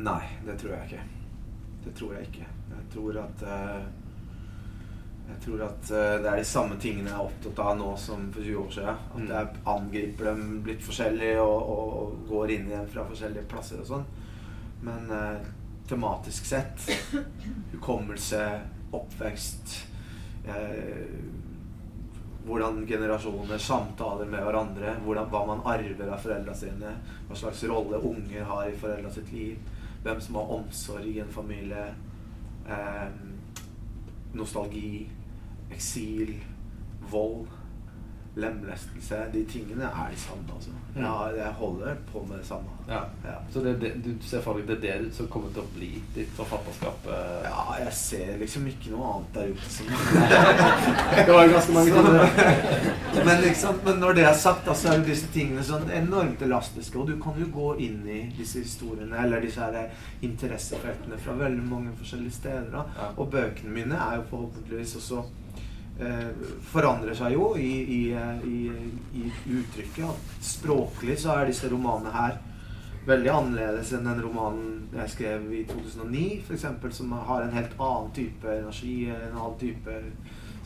Nei, 0.00 0.22
det 0.46 0.56
tror 0.60 0.76
jeg 0.76 0.90
ikke. 0.90 1.02
Det 1.84 1.94
tror 1.96 2.14
jeg 2.16 2.28
ikke. 2.30 2.46
Jeg 2.70 2.86
tror 2.94 3.18
at 3.22 3.44
uh, 3.46 3.82
Jeg 5.30 5.38
tror 5.44 5.62
at 5.66 5.92
uh, 5.92 6.16
det 6.22 6.30
er 6.30 6.40
de 6.40 6.48
samme 6.48 6.78
tingene 6.80 7.10
jeg 7.10 7.18
er 7.18 7.28
opptatt 7.28 7.62
av 7.64 7.78
nå 7.78 7.92
som 8.00 8.26
for 8.34 8.42
20 8.42 8.64
år 8.64 8.74
siden. 8.76 9.06
At 9.12 9.22
mm. 9.22 9.30
jeg 9.34 9.62
angriper 9.74 10.30
dem 10.30 10.44
litt 10.66 10.84
forskjellig 10.86 11.32
og, 11.42 11.56
og, 11.60 11.94
og, 12.00 12.18
går 12.30 12.56
inn 12.56 12.68
igjen 12.72 12.92
fra 12.92 13.06
forskjellige 13.08 13.48
plasser 13.50 13.82
og 13.82 13.90
sånn. 13.92 14.06
Men 14.86 15.12
uh, 15.12 15.50
tematisk 15.90 16.46
sett. 16.46 16.86
Hukommelse, 17.72 18.60
oppvekst 18.90 19.86
eh, 20.46 21.06
Hvordan 22.46 22.86
generasjoner 22.86 23.58
samtaler 23.58 24.26
med 24.30 24.44
hverandre. 24.46 24.94
Hvordan, 25.04 25.26
hva 25.30 25.42
man 25.50 25.64
arver 25.68 26.08
av 26.08 26.22
foreldra 26.22 26.54
sine. 26.56 26.94
Hva 27.28 27.36
slags 27.36 27.64
rolle 27.68 28.00
unger 28.06 28.46
har 28.48 28.70
i 28.70 28.78
foreldra 28.78 29.10
sitt 29.12 29.32
liv. 29.34 29.58
Hvem 30.02 30.20
som 30.20 30.34
har 30.34 30.52
omsorg 30.56 31.06
i 31.06 31.20
en 31.20 31.32
familie. 31.32 31.86
Eh, 32.68 33.08
nostalgi. 34.34 35.10
Eksil. 35.70 36.34
Vold 37.10 37.48
lemlestelse 38.40 39.18
De 39.32 39.44
tingene 39.50 39.88
er 39.88 40.12
de 40.12 40.20
samme. 40.20 40.46
Altså. 40.54 40.70
Mm. 40.94 41.02
Ja, 41.04 41.14
jeg 41.36 41.52
holder 41.58 41.96
på 42.12 42.24
med 42.28 42.38
det 42.38 42.46
samme. 42.46 42.76
Ja. 42.88 43.02
Ja. 43.24 43.36
Så 43.52 43.62
det, 43.64 43.76
det, 43.80 43.92
du 44.04 44.10
ser 44.26 44.42
for 44.42 44.58
deg 44.58 44.80
det 44.82 44.90
er 44.90 45.04
det 45.04 45.14
som 45.14 45.28
kommer 45.30 45.52
til 45.54 45.62
å 45.62 45.72
bli 45.74 45.90
ditt 46.14 46.32
forfatterskap? 46.38 47.06
eh? 47.06 47.46
Ja, 47.46 47.66
jeg 47.84 47.94
ser 48.00 48.32
liksom 48.40 48.66
ikke 48.70 48.94
noe 48.94 49.12
annet 49.14 49.36
der 49.36 49.52
ute 49.54 49.70
som 49.70 49.92
Det 51.26 51.34
var 51.34 51.46
jo 51.46 51.54
ganske 51.54 51.76
mange 51.76 51.94
sånne 51.94 52.98
men, 53.24 53.40
liksom, 53.42 53.80
men 53.84 54.00
når 54.00 54.12
det 54.18 54.24
er 54.24 54.34
sagt, 54.34 54.64
så 54.64 54.70
altså, 54.70 54.88
er 54.88 54.98
jo 55.00 55.06
disse 55.10 55.30
tingene 55.34 55.62
sånn 55.66 55.90
enormt 55.94 56.42
elastiske. 56.42 56.98
Og 56.98 57.10
du 57.10 57.16
kan 57.22 57.38
jo 57.40 57.48
gå 57.52 57.72
inn 57.86 58.00
i 58.08 58.20
disse 58.38 58.62
historiene 58.64 59.18
eller 59.24 59.42
disse 59.44 59.62
her 59.62 59.90
interessefeltene 60.26 61.18
fra 61.20 61.36
veldig 61.38 61.66
mange 61.68 61.94
forskjellige 61.98 62.38
steder. 62.38 62.70
Da. 62.72 62.86
Ja. 62.98 63.10
Og 63.16 63.30
bøkene 63.34 63.74
mine 63.74 63.98
er 63.98 64.20
jo 64.20 64.28
forhåpentligvis 64.32 64.96
også 65.00 65.24
forandrer 66.72 67.16
seg 67.16 67.34
jo 67.34 67.50
i, 67.60 67.72
i, 67.96 68.02
eh, 68.16 68.44
i, 68.46 68.60
i 69.20 69.24
uttrykket. 69.58 70.30
Språklig 70.40 71.18
så 71.20 71.34
er 71.36 71.50
disse 71.50 71.68
romanene 71.72 72.14
her 72.14 72.38
veldig 73.06 73.30
annerledes 73.32 73.92
enn 73.96 74.06
den 74.06 74.20
romanen 74.22 74.90
jeg 74.94 75.12
skrev 75.14 75.46
i 75.56 75.62
2009, 75.68 76.24
f.eks., 76.44 76.66
som 76.96 77.12
har 77.12 77.44
en 77.44 77.56
helt 77.56 77.72
annen 77.78 78.12
type 78.16 78.52
energi, 78.52 78.94
en 79.08 79.36
annen 79.36 79.58
type 79.60 79.96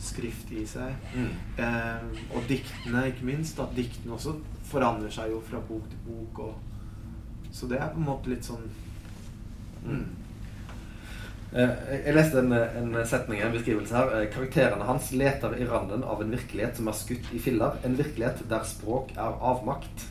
skrift 0.03 0.51
i 0.51 0.65
seg. 0.67 0.95
Mm. 1.15 1.31
Eh, 1.63 2.19
og 2.35 2.47
diktene, 2.49 3.07
ikke 3.09 3.27
minst. 3.27 3.59
At 3.63 3.75
diktene 3.77 4.17
også 4.17 4.35
forandrer 4.69 5.13
seg 5.13 5.31
jo 5.31 5.39
fra 5.47 5.61
bok 5.63 5.87
til 5.91 6.03
bok. 6.07 6.43
Og, 6.49 7.49
så 7.55 7.69
det 7.71 7.79
er 7.79 7.93
på 7.93 8.01
en 8.01 8.09
måte 8.09 8.31
litt 8.31 8.45
sånn 8.45 8.67
mm. 9.85 10.05
Eh, 11.53 11.69
Jeg 12.05 12.15
leste 12.15 12.41
en, 12.41 12.51
en 12.53 12.97
setning, 13.07 13.41
en 13.41 13.53
beskrivelse 13.53 13.95
her. 13.95 14.11
Eh, 14.19 14.27
Karakterene 14.33 14.87
hans 14.87 15.11
leter 15.15 15.55
i 15.61 15.67
randen 15.69 16.03
av 16.03 16.21
en 16.23 16.33
virkelighet 16.33 16.77
som 16.79 16.89
er 16.91 16.97
skutt 16.97 17.31
i 17.35 17.39
filler. 17.39 17.77
En 17.85 17.97
virkelighet 17.97 18.43
der 18.49 18.65
språk 18.67 19.13
er 19.15 19.39
avmakt. 19.41 20.07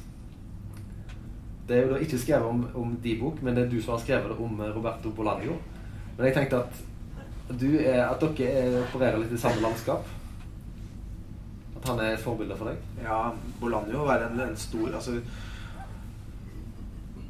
Det 1.68 1.76
er 1.78 1.86
jo 1.86 1.94
da 1.94 2.00
ikke 2.04 2.20
skrevet 2.20 2.48
om, 2.48 2.64
om 2.76 2.96
de 3.02 3.14
bok, 3.20 3.38
men 3.42 3.56
det 3.56 3.64
er 3.64 3.70
du 3.72 3.78
som 3.80 3.94
har 3.96 4.02
skrevet 4.04 4.28
det 4.32 4.40
om 4.44 4.60
eh, 4.60 4.72
Roberto 4.76 5.12
Bolanio. 5.16 5.56
Men 6.16 6.28
jeg 6.28 6.36
tenkte 6.36 6.60
at, 6.62 6.82
er, 7.50 8.04
at 8.06 8.20
dere 8.22 8.52
er, 8.52 8.76
opererer 8.84 9.18
litt 9.22 9.32
i 9.34 9.40
samme 9.40 9.64
landskap. 9.64 10.06
At 11.74 11.88
han 11.90 12.00
er 12.00 12.14
et 12.14 12.22
forbilde 12.22 12.56
for 12.56 12.70
deg. 12.70 12.78
Ja, 13.04 13.18
Bolanio 13.60 14.06
var 14.06 14.22
en, 14.24 14.38
en 14.40 14.54
stor 14.56 14.94
Altså 14.94 15.18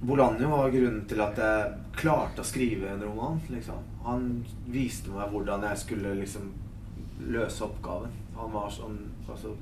Bolanio 0.04 0.50
var 0.52 0.68
grunnen 0.70 1.06
til 1.08 1.22
at 1.24 1.38
jeg 1.40 1.72
klarte 1.96 2.42
å 2.42 2.46
skrive 2.46 2.90
en 2.92 3.02
roman. 3.06 3.38
Liksom. 3.50 3.93
Han 4.04 4.44
viste 4.68 5.12
meg 5.14 5.32
hvordan 5.32 5.64
jeg 5.70 5.80
skulle 5.80 6.14
liksom 6.18 6.52
løse 7.24 7.64
oppgaven. 7.64 8.12
Han 8.36 8.52
var 8.52 8.70
sånn, 8.72 8.98
altså, 9.28 9.54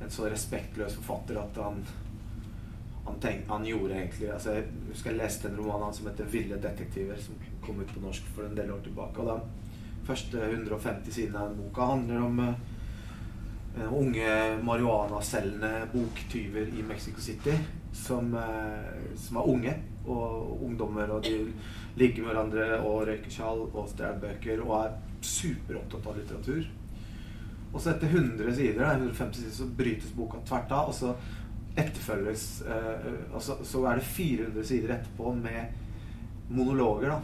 en 0.00 0.10
så 0.12 0.28
respektløs 0.28 0.96
forfatter 0.98 1.38
at 1.40 1.60
han 1.60 1.82
han, 3.04 3.20
tenk, 3.20 3.48
han 3.48 3.64
gjorde 3.66 3.94
egentlig 3.94 4.28
altså 4.30 4.52
Jeg 4.54 4.66
husker 4.90 5.10
jeg 5.10 5.18
leste 5.20 5.48
en 5.48 5.56
roman 5.58 5.86
han 5.86 5.94
som 5.94 6.06
heter 6.06 6.24
'Ville 6.24 6.56
detektiver', 6.62 7.16
som 7.18 7.34
kom 7.66 7.80
ut 7.80 7.94
på 7.94 8.00
norsk 8.00 8.22
for 8.34 8.44
en 8.44 8.56
del 8.56 8.70
år 8.70 8.80
tilbake. 8.84 9.20
Og 9.20 9.26
de 9.26 10.06
første 10.06 10.50
150 10.50 11.12
sidene 11.12 11.38
av 11.38 11.48
den 11.48 11.56
boka 11.56 11.86
handler 11.86 12.22
om 12.22 12.38
uh, 12.38 13.92
unge 13.92 14.58
marihuanaselgende 14.62 15.88
boktyver 15.92 16.66
i 16.78 16.82
Mexico 16.82 17.20
City 17.20 17.56
som, 17.92 18.34
uh, 18.34 19.16
som 19.16 19.36
er 19.36 19.48
unge 19.48 19.74
og 20.06 20.62
ungdommer, 20.64 21.10
og 21.10 21.24
de 21.24 21.52
ligger 22.00 22.24
med 22.24 22.32
hverandre 22.32 22.68
og 22.80 23.06
røyke 23.08 23.30
tjall 23.32 23.66
og 23.68 23.88
stjele 23.90 24.20
bøker 24.22 24.62
og 24.64 24.76
er 24.80 24.94
superopptatt 25.24 26.06
av 26.08 26.16
litteratur. 26.18 26.68
Og 27.70 27.78
så 27.80 27.92
etter 27.92 28.10
100 28.10 28.54
sider, 28.56 28.82
150 28.82 29.42
sider 29.44 29.54
så 29.54 29.68
brytes 29.78 30.14
boka 30.16 30.40
tvert 30.48 30.72
av, 30.74 30.90
og 30.90 30.96
så 30.96 31.12
etterfølges 31.78 32.46
eh, 32.66 33.10
og 33.30 33.42
så, 33.44 33.60
så 33.62 33.84
er 33.86 34.00
det 34.00 34.08
400 34.08 34.64
sider 34.66 34.96
etterpå 34.96 35.34
med 35.38 36.50
monologer 36.50 37.12
da 37.12 37.20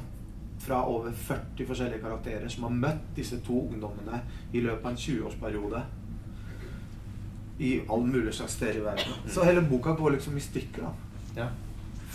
fra 0.62 0.78
over 0.88 1.12
40 1.12 1.66
forskjellige 1.68 2.00
karakterer 2.00 2.48
som 2.48 2.64
har 2.66 2.76
møtt 2.86 3.08
disse 3.16 3.38
to 3.44 3.58
ungdommene 3.66 4.22
i 4.52 4.62
løpet 4.64 4.86
av 4.86 4.94
en 4.94 5.02
20-årsperiode. 5.02 5.82
I 7.58 7.72
all 7.92 8.06
mulig 8.06 8.34
slags 8.36 8.56
steder 8.56 8.80
i 8.80 8.84
verden. 8.84 9.18
Så 9.32 9.44
hele 9.44 9.64
boka 9.68 9.94
går 9.98 10.16
liksom 10.16 10.36
i 10.36 10.44
stykker. 10.44 10.82
da 10.82 11.42
Ja. 11.42 11.48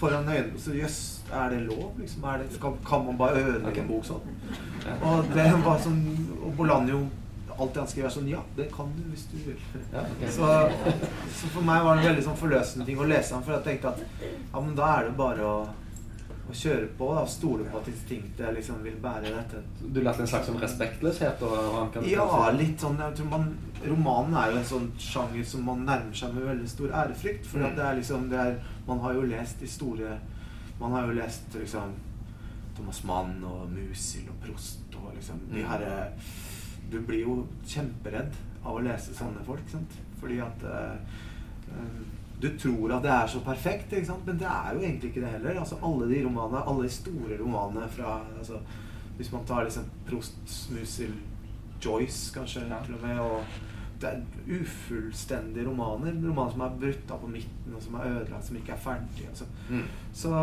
Foran 0.02 0.30
øynene. 0.30 0.60
Så 0.60 0.74
jøss, 0.74 1.00
er 1.30 1.50
det 1.54 1.62
lov? 1.68 1.92
Liksom? 2.00 2.24
Er 2.26 2.42
det, 2.42 2.60
kan, 2.62 2.78
kan 2.88 3.06
man 3.06 3.18
bare 3.22 3.44
ødelegge 3.44 3.84
en 3.84 3.90
bok 3.92 4.08
sånn? 4.08 4.24
Og 5.06 5.28
det 5.36 5.46
var 5.62 5.78
sånn 5.84 6.00
Og 6.42 6.56
Bolanjo 6.58 7.04
Alt 7.62 7.76
han 7.78 7.90
skriver, 7.90 8.08
er 8.10 8.14
sånn 8.16 8.30
Ja, 8.32 8.40
det 8.58 8.66
kan 8.74 8.90
du 8.96 9.04
hvis 9.12 9.28
du 9.30 9.38
vil. 9.44 9.60
Ja. 9.94 10.02
Så, 10.34 10.48
så 11.36 11.52
for 11.54 11.68
meg 11.68 11.84
var 11.86 12.00
det 12.00 12.06
en 12.06 12.10
veldig 12.14 12.26
sånn 12.26 12.40
forløsende 12.40 12.88
ting 12.88 12.98
å 12.98 13.06
lese 13.12 13.36
ham, 13.36 13.44
for 13.46 13.58
jeg 13.58 13.66
tenkte 13.68 13.92
at 13.92 14.02
ja, 14.24 14.58
men 14.58 14.74
da 14.78 14.88
er 14.96 15.10
det 15.10 15.14
bare 15.20 15.46
å, 15.46 15.58
å 16.50 16.56
kjøre 16.58 16.88
på 16.98 17.10
og 17.12 17.30
stole 17.30 17.68
på 17.70 17.82
at 17.82 17.92
instinktet 17.92 18.56
liksom 18.56 18.82
vil 18.88 18.96
bære 19.04 19.36
dette. 19.36 19.62
Du 19.84 20.02
lærte 20.02 20.26
en 20.26 20.32
slags 20.32 20.50
sånn 20.50 20.62
respektløshet? 20.64 21.46
Ja, 22.10 22.26
litt 22.56 22.82
sånn 22.82 22.98
jeg 23.04 23.20
tror 23.20 23.30
man, 23.36 23.52
Romanen 23.84 24.40
er 24.42 24.56
jo 24.56 24.62
en 24.64 24.70
sånn 24.72 24.90
sjanger 25.02 25.46
som 25.54 25.68
man 25.68 25.86
nærmer 25.86 26.18
seg 26.18 26.34
med 26.34 26.48
veldig 26.54 26.72
stor 26.72 26.98
ærefrykt. 27.04 27.52
For 27.52 27.68
at 27.68 27.78
det 27.78 27.86
er 27.88 28.00
liksom 28.00 28.30
det 28.32 28.42
er, 28.42 28.58
Man 28.88 29.00
har 29.00 29.14
jo 29.14 29.22
lest 29.30 29.60
de 29.60 29.68
store 29.68 30.20
Man 30.80 30.92
har 30.92 31.06
jo 31.08 31.14
lest 31.14 31.54
liksom 31.54 31.92
Thomas 32.76 33.04
Mann 33.04 33.44
og 33.44 33.70
Musil 33.70 34.30
og 34.32 34.40
Prost 34.46 34.96
og 34.96 35.12
liksom 35.16 35.40
de 35.52 35.62
Mm. 35.62 35.68
herre 35.70 36.12
Du 36.92 37.00
blir 37.02 37.22
jo 37.22 37.48
kjemperedd 37.66 38.34
av 38.66 38.76
å 38.76 38.82
lese 38.84 39.14
sånne 39.14 39.44
folk, 39.46 39.62
sant? 39.70 39.92
Fordi 40.20 40.40
at 40.42 40.64
eh, 40.64 40.98
eh, 41.72 42.02
du 42.42 42.50
tror 42.58 42.92
at 42.98 43.04
det 43.04 43.12
er 43.12 43.28
så 43.28 43.40
perfekt, 43.46 43.94
ikke 43.94 44.06
sant? 44.08 44.26
men 44.26 44.38
det 44.38 44.48
er 44.48 44.74
jo 44.74 44.80
egentlig 44.82 45.10
ikke 45.12 45.22
det 45.22 45.30
heller. 45.32 45.60
Altså, 45.62 45.78
alle 45.84 46.08
de 46.10 46.24
romanene, 46.26 46.64
alle 46.68 46.84
de 46.84 46.90
store 46.90 47.38
romanene 47.40 47.88
fra 47.90 48.22
altså, 48.40 48.60
Hvis 49.18 49.32
man 49.32 49.46
tar 49.46 49.64
liksom 49.64 49.84
Prost, 50.08 50.72
Musil, 50.72 51.14
Joyce 51.86 52.34
kanskje 52.34 52.68
Ja. 52.70 52.80
til 52.86 52.96
og 52.96 53.02
med 53.02 53.20
og 53.20 53.44
det 54.02 54.10
er 54.10 54.58
ufullstendige 54.58 55.66
romaner. 55.68 56.16
Romaner 56.26 56.52
som 56.56 56.64
er 56.66 56.76
brutt 56.82 57.14
av 57.14 57.22
på 57.22 57.30
midten, 57.32 57.76
og 57.76 57.84
som 57.84 57.96
er 58.00 58.10
ødelagt, 58.10 58.48
som 58.48 58.58
ikke 58.60 58.74
er 58.76 58.84
ferdig. 58.86 59.28
Altså. 59.30 59.48
Mm. 59.70 59.88
Så, 60.22 60.34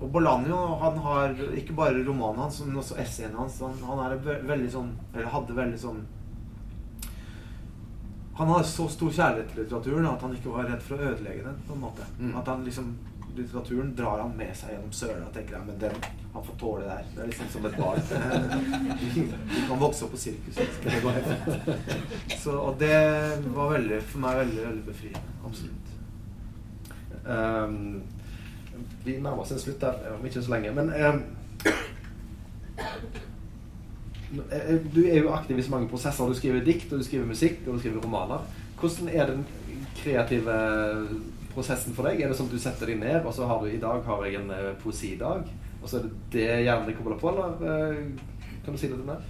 og 0.00 0.10
Bolanjo 0.14 0.60
han 0.80 0.98
har 1.06 1.36
ikke 1.60 1.76
bare 1.76 2.04
romanen 2.06 2.44
hans, 2.44 2.60
men 2.64 2.80
også 2.80 2.98
essayene 3.04 3.38
hans. 3.38 3.60
Han, 3.60 3.80
han 3.84 4.20
veldig 4.24 4.70
sånn 4.72 4.92
Eller 5.14 5.30
hadde 5.32 5.56
veldig 5.56 5.80
sånn 5.80 6.04
Han 8.38 8.50
hadde 8.50 8.66
så 8.66 8.88
stor 8.90 9.12
kjærlighet 9.14 9.52
til 9.52 9.62
litteraturen 9.62 10.08
at 10.10 10.22
han 10.26 10.32
ikke 10.34 10.54
var 10.56 10.66
redd 10.66 10.82
for 10.82 10.98
å 10.98 11.12
ødelegge 11.12 11.44
den. 11.44 11.60
på 11.68 11.76
en 11.76 11.84
måte 11.84 12.06
Mm. 12.18 12.32
At 12.38 12.48
han 12.48 12.64
liksom 12.64 12.94
Litteraturen 13.34 13.94
drar 13.96 14.20
han 14.22 14.36
med 14.38 14.52
seg 14.56 14.70
gjennom 14.74 14.92
søla 14.94 15.26
tenker 15.34 15.56
jeg. 15.56 15.66
men 15.66 15.78
den, 15.80 15.96
han 16.34 16.44
får 16.46 16.58
tåle 16.60 16.82
det 16.84 16.90
der. 16.90 17.04
Det 17.14 17.22
er 17.22 17.30
liksom 17.32 17.48
som 17.50 17.66
et 17.66 17.78
barn. 17.78 18.00
Du 19.54 19.60
kan 19.68 19.80
vokse 19.80 20.04
opp 20.04 20.14
på 20.14 20.20
går. 21.02 21.18
Så, 22.38 22.54
og 22.54 22.76
det 22.78 22.98
var 23.56 23.72
veldig, 23.72 24.02
for 24.02 24.18
meg 24.22 24.38
veldig, 24.42 24.62
veldig 24.68 24.84
befriende. 24.86 25.24
Absolutt. 25.46 25.84
Um, 27.24 28.02
vi 29.04 29.16
nærmer 29.16 29.42
oss 29.42 29.52
en 29.52 29.62
slutt 29.62 29.80
der 29.80 30.14
om 30.14 30.26
ikke 30.26 30.42
så 30.42 30.54
lenge. 30.54 30.72
Men 30.76 30.90
eh, 30.94 31.14
du 34.94 35.02
er 35.04 35.18
jo 35.22 35.34
aktiv 35.34 35.58
i 35.58 35.62
så 35.66 35.74
mange 35.74 35.88
prosesser. 35.88 36.28
Du 36.28 36.34
skriver 36.38 36.64
dikt, 36.64 36.92
og 36.92 36.98
du 36.98 37.04
skriver 37.06 37.26
musikk 37.26 37.66
og 37.66 37.74
du 37.74 37.78
skriver 37.82 38.02
romaner. 38.04 38.46
Hvordan 38.80 39.08
er 39.08 39.26
den 39.30 39.46
kreative 39.96 40.56
prosessen 41.54 41.94
for 41.96 42.08
deg? 42.08 42.22
Er 42.22 42.30
det 42.30 42.38
sånn 42.38 42.48
at 42.50 42.56
du 42.56 42.62
setter 42.62 42.90
deg 42.90 43.00
ned, 43.00 43.20
og 43.22 43.34
så 43.34 43.48
har 43.48 43.60
du 43.62 43.70
i 43.70 43.82
dag 43.82 44.02
har 44.06 44.24
jeg 44.26 44.40
en 44.40 44.54
eh, 44.54 44.72
poesidag, 44.82 45.50
og 45.80 45.90
så 45.90 45.98
er 45.98 46.06
det 46.06 46.14
det 46.34 46.48
hjernen 46.66 46.88
din 46.90 46.98
kobler 46.98 47.20
på, 47.20 47.30
eller 47.30 47.62
eh, 47.70 48.00
kan 48.64 48.74
du 48.74 48.80
si 48.80 48.90
det 48.90 48.98
til 48.98 49.06
meg? 49.08 49.22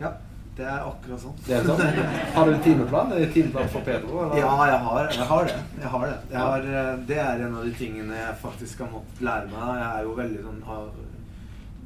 Ja, 0.00 0.12
det 0.58 0.66
er 0.66 0.88
akkurat 0.88 1.22
sånn. 1.22 1.36
Det 1.46 1.54
er 1.58 1.68
sånn? 1.68 1.82
Har 2.36 2.48
du 2.48 2.54
en 2.56 2.64
timeplan? 2.64 3.14
Er 3.14 3.22
det 3.22 3.30
timeplan 3.36 3.70
for 3.70 3.86
Pedro? 3.86 4.24
Eller? 4.24 4.40
Ja, 4.42 4.52
jeg 4.72 4.80
har, 4.88 5.10
jeg 5.14 5.28
har 5.30 5.50
det. 5.50 5.58
Jeg 5.78 5.92
har 5.94 6.06
det. 6.08 6.18
Jeg 6.32 6.42
har, 6.42 6.68
eh, 6.82 6.92
det 7.10 7.22
er 7.24 7.46
en 7.46 7.58
av 7.60 7.68
de 7.68 7.74
tingene 7.78 8.20
jeg 8.20 8.36
faktisk 8.42 8.84
har 8.84 8.92
måttet 8.96 9.24
lære 9.30 9.50
meg. 9.52 9.66
Jeg 9.82 9.88
er 9.88 10.08
jo 10.08 10.18
veldig 10.18 10.44
sånn 10.48 10.62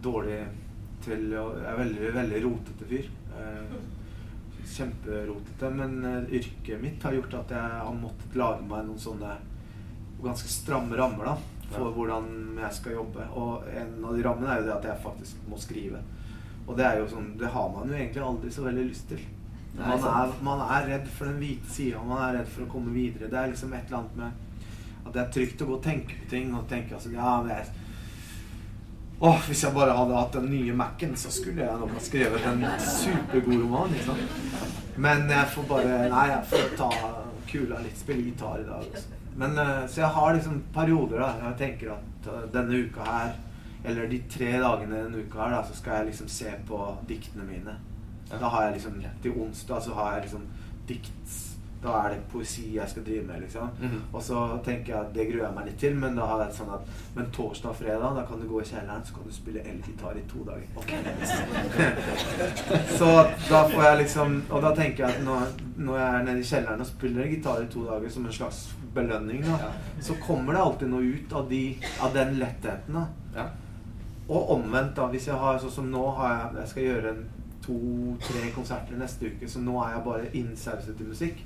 dårlig 0.03 0.43
til 1.03 1.33
å 1.35 1.49
Jeg 1.59 1.67
er 1.67 1.81
veldig, 1.83 2.11
veldig 2.15 2.41
rotete 2.45 2.89
fyr. 2.89 3.07
Kjemperotete. 4.73 5.71
Men 5.75 5.97
yrket 6.31 6.79
mitt 6.81 7.03
har 7.03 7.17
gjort 7.17 7.41
at 7.41 7.57
jeg 7.57 7.81
har 7.83 7.97
måttet 7.99 8.37
lage 8.39 8.63
meg 8.71 8.87
noen 8.87 9.03
sånne 9.03 9.33
ganske 10.25 10.49
stramme 10.49 10.97
rammer, 10.97 11.25
da. 11.25 11.37
for 11.73 11.87
Ja. 11.89 11.93
hvordan 11.97 12.59
jeg 12.61 12.73
skal 12.75 12.93
jobbe. 12.93 13.27
Og 13.33 13.63
en 13.73 14.05
av 14.05 14.17
de 14.17 14.23
rammene 14.23 14.51
er 14.53 14.61
jo 14.61 14.67
det 14.67 14.75
at 14.77 14.85
jeg 14.85 15.03
faktisk 15.03 15.37
må 15.49 15.57
skrive. 15.59 16.03
Og 16.67 16.77
det 16.77 16.85
er 16.87 16.99
jo 17.01 17.07
sånn 17.09 17.37
Det 17.39 17.49
har 17.51 17.69
man 17.73 17.89
jo 17.89 17.95
egentlig 17.95 18.23
aldri 18.23 18.51
så 18.51 18.63
veldig 18.67 18.85
lyst 18.91 19.09
til. 19.09 19.19
Nei, 19.79 19.87
Man 19.89 20.05
er, 20.05 20.33
man 20.43 20.61
er 20.61 20.87
redd 20.87 21.07
for 21.09 21.25
den 21.25 21.39
hvite 21.41 21.71
sida, 21.73 22.03
man 22.05 22.21
er 22.29 22.39
redd 22.39 22.49
for 22.49 22.63
å 22.67 22.71
komme 22.71 22.93
videre. 22.93 23.31
Det 23.31 23.39
er 23.41 23.49
liksom 23.49 23.73
et 23.73 23.87
eller 23.89 23.99
annet 23.99 24.17
med 24.17 24.33
at 25.07 25.13
det 25.15 25.23
er 25.23 25.33
trygt 25.33 25.63
å 25.63 25.67
gå 25.67 25.75
og 25.75 25.83
tenke 25.83 26.15
på 26.21 26.29
ting 26.31 26.55
og 26.55 26.69
tenke 26.69 26.95
altså, 26.95 27.11
ja, 27.13 27.41
men 27.43 27.51
jeg 27.57 27.67
Åh, 29.25 29.39
hvis 29.47 29.63
jeg 29.63 29.73
bare 29.75 29.95
hadde 29.97 30.17
hatt 30.17 30.33
den 30.33 30.49
nye 30.51 30.73
Mac-en, 30.75 31.17
så 31.17 31.31
skulle 31.31 31.63
jeg 31.63 31.79
nok 31.79 31.93
ha 31.95 32.01
skrevet 32.03 32.45
en 32.45 32.65
supergod 32.83 33.61
roman. 33.63 33.93
Liksom. 33.93 34.17
Men 34.97 35.29
jeg 35.31 35.47
får 35.55 35.67
bare 35.69 36.09
Nei, 36.11 36.25
jeg 36.29 36.45
får 36.51 36.77
ta 36.77 36.89
kula 37.47 37.79
litt, 37.85 37.97
spille 38.01 38.25
gitar 38.27 38.59
i 38.61 38.65
dag. 38.67 38.83
Også. 38.93 39.22
Men, 39.37 39.59
eh, 39.59 39.87
så 39.89 40.01
jeg 40.01 40.09
har 40.09 40.35
liksom 40.35 40.63
perioder 40.75 41.23
da 41.23 41.31
jeg 41.47 41.59
tenker 41.59 41.95
at 41.95 42.29
eh, 42.29 42.51
denne 42.53 42.83
uka 42.85 43.07
her, 43.07 43.33
eller 43.85 44.07
de 44.09 44.23
tre 44.31 44.53
dagene 44.63 45.05
denne 45.07 45.25
uka 45.25 45.47
her, 45.47 45.57
da, 45.57 45.63
så 45.67 45.75
skal 45.75 46.03
jeg 46.03 46.13
liksom 46.13 46.29
se 46.29 46.53
på 46.69 46.83
diktene 47.09 47.47
mine. 47.47 47.79
Da 48.41 48.49
har 48.49 48.63
jeg 48.65 48.73
liksom 48.73 49.03
Til 49.23 49.33
onsdag 49.37 49.83
så 49.83 49.95
har 49.95 50.15
jeg 50.15 50.23
liksom 50.23 50.45
dikt 50.89 51.33
Da 51.83 51.97
er 51.99 52.13
det 52.13 52.21
poesi 52.33 52.77
jeg 52.77 52.89
skal 52.89 53.05
drive 53.05 53.25
med, 53.27 53.41
liksom. 53.41 53.69
Mhm. 53.81 54.03
Og 54.13 54.23
så 54.23 54.59
tenker 54.65 54.93
jeg 54.95 55.01
at 55.01 55.15
det 55.15 55.27
gruer 55.33 55.45
jeg 55.45 55.55
meg 55.55 55.67
litt 55.67 55.79
til, 55.83 55.97
men 55.99 56.17
da 56.17 56.27
har 56.31 56.45
jeg 56.45 56.55
sånn 56.55 56.71
at 56.77 56.93
Men 57.15 57.27
torsdag 57.35 57.71
og 57.71 57.77
fredag, 57.77 58.15
da 58.17 58.23
kan 58.29 58.41
du 58.41 58.47
gå 58.49 58.61
i 58.61 58.69
kjelleren, 58.69 59.05
så 59.05 59.15
kan 59.15 59.27
du 59.27 59.33
spille 59.35 59.61
elgitar 59.61 60.17
i 60.17 60.23
to 60.31 60.45
dager. 60.47 60.69
Okay. 60.77 61.03
så 62.99 63.11
da 63.51 63.65
får 63.69 63.83
jeg 63.89 63.99
liksom 64.05 64.43
Og 64.51 64.63
da 64.63 64.75
tenker 64.79 65.07
jeg 65.07 65.17
at 65.17 65.25
når, 65.27 65.59
når 65.77 65.99
jeg 65.99 66.15
er 66.15 66.23
nede 66.23 66.41
i 66.41 66.49
kjelleren 66.53 66.81
og 66.81 66.87
spiller 66.87 67.27
gitar 67.35 67.63
i 67.63 67.67
to 67.75 67.85
dager 67.91 68.09
som 68.09 68.27
en 68.27 68.33
slags 68.33 68.63
belønning, 68.95 69.43
da, 69.47 69.71
så 70.01 70.15
kommer 70.23 70.53
det 70.57 70.63
alltid 70.63 70.89
noe 70.93 71.03
ut 71.17 71.33
av, 71.33 71.49
de, 71.51 71.63
av 72.03 72.13
den 72.15 72.35
lettheten, 72.41 72.95
da. 72.99 73.07
Ja. 73.37 73.47
Og 74.29 74.51
omvendt, 74.57 74.95
da. 74.97 75.07
Hvis 75.13 75.27
jeg 75.29 75.37
har 75.41 75.59
sånn 75.63 75.71
som 75.79 75.91
nå 75.93 76.05
har 76.19 76.35
jeg, 76.37 76.61
jeg 76.63 76.69
skal 76.73 76.83
gjøre 76.91 77.15
to-tre 77.63 78.51
konserter 78.55 78.99
neste 78.99 79.31
uke, 79.33 79.49
så 79.49 79.61
nå 79.63 79.77
er 79.85 79.97
jeg 79.97 80.05
bare 80.07 80.31
innsauset 80.39 81.01
i 81.03 81.07
musikk. 81.09 81.43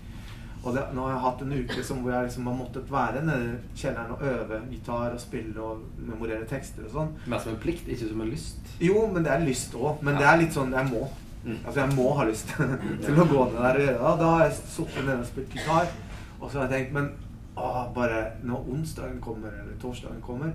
Og 0.66 0.72
det, 0.74 0.82
nå 0.96 1.02
har 1.04 1.12
jeg 1.12 1.22
hatt 1.22 1.42
en 1.44 1.52
uke 1.60 1.82
som 1.86 2.00
hvor 2.02 2.10
jeg 2.16 2.26
liksom 2.26 2.46
har 2.50 2.56
måttet 2.58 2.88
være 2.90 3.20
nede 3.22 3.50
i 3.52 3.78
kjelleren 3.78 4.14
og 4.16 4.22
øve 4.26 4.60
gitar 4.72 5.12
og 5.14 5.20
spille 5.22 5.62
og 5.62 5.84
memorere 6.08 6.46
tekster 6.50 6.88
og 6.88 6.94
sånn. 6.96 7.12
Mer 7.30 7.42
som 7.44 7.52
en 7.52 7.60
plikt, 7.62 7.86
ikke 7.92 8.08
som 8.10 8.24
en 8.24 8.32
lyst. 8.32 8.72
Jo, 8.82 9.04
men 9.12 9.22
det 9.26 9.30
er 9.36 9.44
lyst 9.46 9.76
òg. 9.78 10.00
Men 10.02 10.16
Ja. 10.16 10.18
det 10.24 10.26
er 10.32 10.40
litt 10.42 10.56
sånn 10.56 10.74
jeg 10.74 10.90
må. 10.90 11.04
Mm. 11.44 11.60
Altså 11.62 11.78
jeg 11.84 11.94
må 11.94 12.08
ha 12.18 12.24
lyst 12.26 12.50
til 13.06 13.20
å 13.22 13.28
gå 13.30 13.44
ned 13.52 13.60
der 13.62 13.78
og 13.78 13.84
gjøre 13.84 14.00
det. 14.00 14.16
Da 14.24 14.32
har 14.32 14.42
jeg 14.48 14.56
sittet 14.64 15.04
nede 15.06 15.20
og 15.20 15.28
spilt 15.30 15.54
gitar, 15.54 15.92
og 16.40 16.50
så 16.50 16.58
har 16.58 16.66
jeg 16.66 16.72
tenkt 16.74 16.96
Men 16.98 17.12
å, 17.56 17.68
bare 17.94 18.22
når 18.44 18.70
onsdagen 18.72 19.20
kommer, 19.24 19.52
eller 19.62 19.76
torsdagen 19.80 20.20
kommer, 20.24 20.52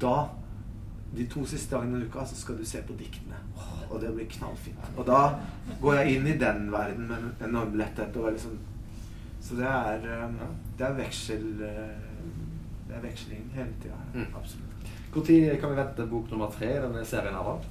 da 0.00 0.28
de 1.14 1.26
to 1.30 1.44
siste 1.46 1.76
dagene 1.76 2.00
i 2.00 2.06
uka 2.08 2.24
så 2.26 2.36
skal 2.36 2.58
du 2.58 2.64
se 2.66 2.80
på 2.82 2.94
diktene. 2.98 3.38
Og 3.90 4.00
det 4.02 4.10
blir 4.14 4.26
knallfint. 4.30 4.86
Og 4.96 5.06
da 5.06 5.20
går 5.82 6.00
jeg 6.00 6.16
inn 6.16 6.26
i 6.26 6.38
den 6.38 6.70
verden 6.72 7.06
med 7.10 7.22
en 7.22 7.48
enorm 7.48 7.76
letthet. 7.78 8.16
Og 8.18 8.32
liksom, 8.34 8.56
så 9.40 9.58
det 9.60 9.68
er, 9.68 10.08
eh, 10.10 10.40
det 10.78 10.86
er 10.88 10.98
veksel 10.98 11.46
eh, 11.62 12.10
Det 12.88 12.96
er 12.98 13.00
veksling 13.00 13.46
hele 13.54 13.74
tida. 13.82 14.00
Mm. 14.14 14.26
Absolutt. 14.36 14.90
Når 15.14 15.60
kan 15.60 15.70
vi 15.70 15.76
vente 15.76 16.06
bok 16.06 16.30
nummer 16.30 16.50
tre 16.50 16.72
i 16.76 16.82
denne 16.82 17.04
serien? 17.06 17.34
her? 17.34 17.68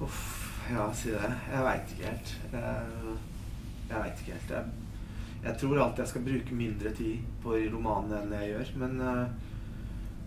Uff, 0.00 0.22
ja, 0.70 0.86
si 0.94 1.10
det. 1.10 1.32
Jeg 1.52 1.64
veit 1.66 1.92
ikke 1.92 2.06
helt. 2.06 2.36
Jeg 2.52 3.98
veit 3.98 4.22
ikke 4.22 4.32
helt. 4.32 4.50
Jeg, 4.50 4.64
jeg 5.44 5.56
tror 5.60 5.78
alltid 5.80 6.02
jeg 6.02 6.08
skal 6.08 6.24
bruke 6.24 6.56
mindre 6.56 6.90
tid 6.96 7.28
på 7.42 7.54
romanene 7.72 8.18
enn 8.20 8.34
jeg 8.36 8.50
gjør. 8.50 8.72
Men 8.82 9.00
eh, 9.04 9.54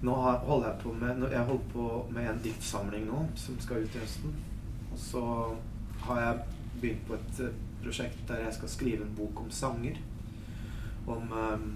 nå 0.03 0.15
holder 0.21 0.67
jeg 0.67 0.79
på 0.81 0.93
med 0.99 1.27
Jeg 1.31 1.45
holder 1.49 1.69
på 1.73 1.89
med 2.15 2.29
en 2.29 2.41
diktsamling 2.43 3.05
nå 3.07 3.21
som 3.39 3.59
skal 3.61 3.85
ut 3.85 3.95
i 3.95 4.01
høsten. 4.01 4.33
Og 4.91 4.99
så 4.99 5.25
har 6.07 6.21
jeg 6.21 6.41
begynt 6.81 7.05
på 7.07 7.19
et 7.19 7.43
eh, 7.45 7.61
prosjekt 7.83 8.25
der 8.27 8.45
jeg 8.47 8.57
skal 8.57 8.73
skrive 8.73 9.05
en 9.05 9.15
bok 9.17 9.43
om 9.45 9.51
sanger. 9.53 10.01
Om 11.05 11.37
eh, 11.43 11.67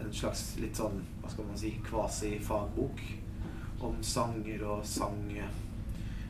en 0.00 0.12
slags 0.12 0.54
litt 0.58 0.80
sånn, 0.80 1.04
hva 1.20 1.30
skal 1.30 1.50
man 1.50 1.60
si, 1.60 1.76
kvasi-fagbok. 1.84 3.04
Om 3.84 4.00
sanger 4.06 4.64
og 4.70 4.86
sang... 4.88 5.20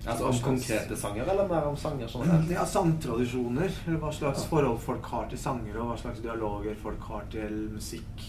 Altså 0.06 0.24
Om 0.28 0.38
konkrete 0.44 0.96
sanger, 0.96 1.24
eller 1.24 1.48
mer 1.48 1.62
om 1.62 1.76
sanger 1.76 2.08
generelt? 2.12 2.50
ja, 2.50 2.66
sangtradisjoner. 2.66 3.70
Hva 4.00 4.12
slags 4.12 4.44
forhold 4.50 4.78
folk 4.84 5.06
har 5.08 5.30
til 5.30 5.40
sanger, 5.40 5.78
og 5.80 5.88
hva 5.88 5.96
slags 5.96 6.20
dialoger 6.20 6.76
folk 6.82 7.06
har 7.08 7.24
til 7.32 7.70
musikk. 7.72 8.24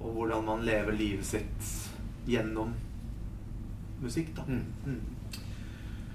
Og 0.00 0.14
hvordan 0.16 0.44
man 0.44 0.64
lever 0.64 0.96
livet 0.96 1.26
sitt 1.26 1.72
gjennom 2.28 2.72
musikk, 4.00 4.32
da. 4.36 4.46
Mm. 4.48 4.64
Mm. 4.86 5.00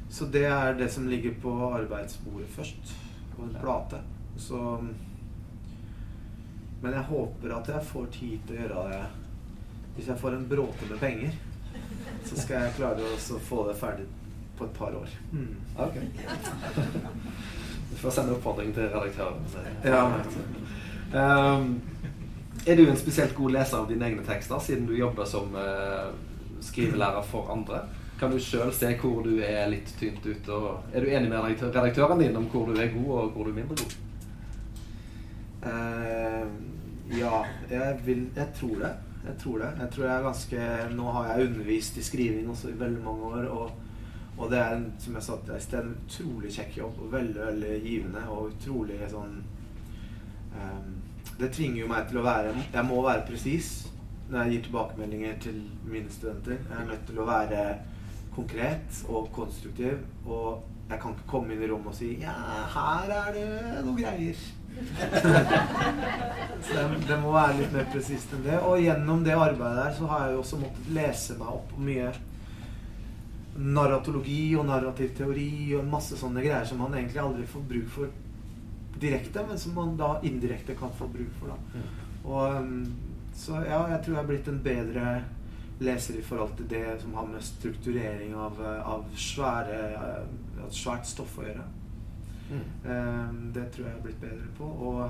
Så 0.09 0.25
det 0.25 0.45
er 0.45 0.73
det 0.77 0.89
som 0.93 1.07
ligger 1.07 1.37
på 1.41 1.53
arbeidsbordet 1.73 2.49
først. 2.49 2.95
På 3.35 3.43
en 3.43 3.55
plate. 3.61 4.01
Så 4.37 4.57
Men 6.81 6.93
jeg 6.93 7.01
håper 7.01 7.55
at 7.55 7.69
jeg 7.69 7.85
får 7.85 8.05
tid 8.11 8.39
til 8.47 8.57
å 8.57 8.61
gjøre 8.61 8.83
det 8.89 9.03
Hvis 9.95 10.07
jeg 10.07 10.19
får 10.19 10.35
en 10.35 10.47
bråte 10.49 10.89
med 10.89 10.99
penger, 10.99 11.31
så 12.25 12.35
skal 12.41 12.63
jeg 12.65 12.73
klare 12.77 13.05
å 13.05 13.39
få 13.39 13.67
det 13.67 13.75
ferdig 13.77 14.07
på 14.57 14.65
et 14.65 14.73
par 14.77 14.95
år. 14.95 15.09
Mm. 15.31 15.55
Ok. 15.77 15.99
Du 17.93 17.99
får 17.99 18.11
sende 18.11 18.33
oppfordring 18.33 18.71
til 18.73 18.87
redaktøren. 18.89 19.43
Ja. 19.85 19.99
Um, 21.13 21.75
er 22.65 22.75
du 22.75 22.87
en 22.87 22.97
spesielt 22.97 23.35
god 23.37 23.53
leser 23.53 23.77
av 23.77 23.91
dine 23.91 24.07
egne 24.07 24.23
tekster, 24.25 24.57
siden 24.65 24.87
du 24.89 24.95
jobber 24.97 25.27
som 25.29 25.53
uh, 25.53 26.09
skrivelærer 26.63 27.21
for 27.29 27.51
andre? 27.53 27.83
Kan 28.19 28.33
du 28.33 28.39
sjøl 28.41 28.73
se 28.73 28.89
hvor 28.97 29.21
du 29.21 29.35
er 29.45 29.69
litt 29.69 29.93
tynt 29.99 30.25
ute? 30.25 30.57
Og 30.57 30.89
er 30.89 31.05
du 31.05 31.11
enig 31.13 31.29
med 31.29 31.61
redaktøren 31.61 32.21
din 32.23 32.37
om 32.39 32.49
hvor 32.49 32.65
du 32.71 32.81
er 32.81 32.89
god, 32.95 33.11
og 33.19 33.31
hvor 33.35 33.45
du 33.45 33.53
er 33.53 33.59
mindre 33.61 33.77
god? 33.83 33.95
Uh, 35.63 36.47
ja, 37.13 37.43
jeg 37.69 37.99
vil 38.05 38.27
Jeg 38.35 38.47
tror 38.57 38.75
det. 38.81 38.93
Jeg 39.23 39.37
tror 39.43 39.57
det. 39.57 39.71
Jeg 39.79 39.89
tror 39.91 40.05
jeg 40.05 40.15
er 40.15 40.27
ganske 40.27 40.67
Nå 40.97 41.11
har 41.15 41.27
jeg 41.29 41.47
undervist 41.47 41.97
i 41.97 42.03
skriving 42.03 42.49
også 42.49 42.73
i 42.73 42.79
veldig 42.79 43.03
mange 43.03 43.23
år, 43.23 43.45
og, 43.53 43.71
og 44.37 44.49
det 44.51 44.59
er, 44.59 44.83
som 44.99 45.15
jeg 45.17 45.23
sa 45.23 45.37
i 45.37 45.61
sted, 45.61 45.79
en 45.79 45.95
utrolig 46.07 46.51
kjekk 46.55 46.77
jobb. 46.77 47.01
Og 47.05 47.11
veldig, 47.13 47.39
veldig 47.39 47.73
givende, 47.83 48.23
og 48.33 48.53
utrolig 48.53 48.99
sånn 49.11 49.35
um, 50.57 50.93
Det 51.37 51.51
tvinger 51.53 51.83
jo 51.83 51.89
meg 51.91 52.09
til 52.09 52.19
å 52.21 52.25
være 52.25 52.53
Jeg 52.73 52.85
må 52.87 53.01
være 53.05 53.25
presis 53.27 53.71
når 54.23 54.39
jeg 54.39 54.53
gir 54.53 54.61
tilbakemeldinger 54.65 55.39
til 55.43 55.57
mine 55.85 56.09
studenter. 56.09 56.57
Jeg 56.69 56.79
er 56.79 56.85
nødt 56.87 57.03
til 57.05 57.19
å 57.19 57.25
være 57.27 57.63
konkret 58.33 59.01
og 59.11 59.27
konstruktiv, 59.35 59.99
og 60.25 60.63
jeg 60.89 61.01
kan 61.03 61.13
ikke 61.13 61.27
komme 61.29 61.53
inn 61.53 61.61
i 61.61 61.69
rommet 61.69 61.91
og 61.91 61.97
si 61.97 62.13
Ja, 62.21 62.33
her 62.73 63.11
er 63.13 63.35
det 63.35 63.83
noe 63.85 63.97
greier. 63.99 64.39
så 66.65 66.73
det, 66.73 66.85
det 67.05 67.17
må 67.21 67.35
være 67.35 67.59
litt 67.59 67.75
mer 67.75 67.85
presist 67.93 68.33
enn 68.33 68.47
det. 68.47 68.57
Og 68.63 68.81
gjennom 68.81 69.21
det 69.27 69.35
arbeidet 69.37 69.83
der 69.83 69.97
så 69.99 70.09
har 70.09 70.25
jeg 70.25 70.37
jo 70.37 70.41
også 70.47 70.61
måttet 70.63 70.93
lese 70.97 71.37
meg 71.37 71.51
opp 71.51 71.67
på 71.75 71.85
mye 71.91 72.09
narratologi 73.55 74.55
og 74.57 74.65
narrativ 74.65 75.13
teori 75.17 75.75
og 75.77 75.85
masse 75.89 76.17
sånne 76.17 76.41
greier 76.41 76.65
som 76.65 76.81
man 76.81 76.95
egentlig 76.97 77.21
aldri 77.21 77.45
får 77.49 77.65
bruk 77.69 77.91
for 77.93 78.19
direkte, 79.01 79.43
men 79.47 79.59
som 79.59 79.75
man 79.77 79.95
da 79.97 80.15
indirekte 80.25 80.75
kan 80.79 80.93
få 80.97 81.07
bruk 81.11 81.33
for. 81.39 81.53
da. 81.53 81.83
Og, 82.23 82.55
um, 82.55 82.85
så 83.33 83.63
ja, 83.65 83.79
jeg 83.89 84.03
tror 84.03 84.13
jeg 84.13 84.21
har 84.21 84.29
blitt 84.29 84.49
en 84.49 84.61
bedre 84.63 85.13
leser 85.83 86.19
i 86.19 86.25
forhold 86.25 86.55
til 86.57 86.69
det 86.69 87.01
som 87.01 87.13
har 87.17 87.27
med 87.27 87.43
strukturering 87.43 88.35
av, 88.35 88.59
eh, 88.61 88.89
av 88.89 89.05
svære, 89.17 89.79
eh, 89.93 90.63
av 90.63 90.69
svært 90.69 91.05
stoff 91.09 91.39
å 91.39 91.47
gjøre. 91.47 91.65
Mm. 92.53 93.53
Det 93.53 93.71
tror 93.71 93.85
jeg 93.85 93.89
jeg 93.89 93.95
har 93.95 94.03
blitt 94.03 94.21
bedre 94.21 94.49
på. 94.57 94.63
Og, 94.63 95.09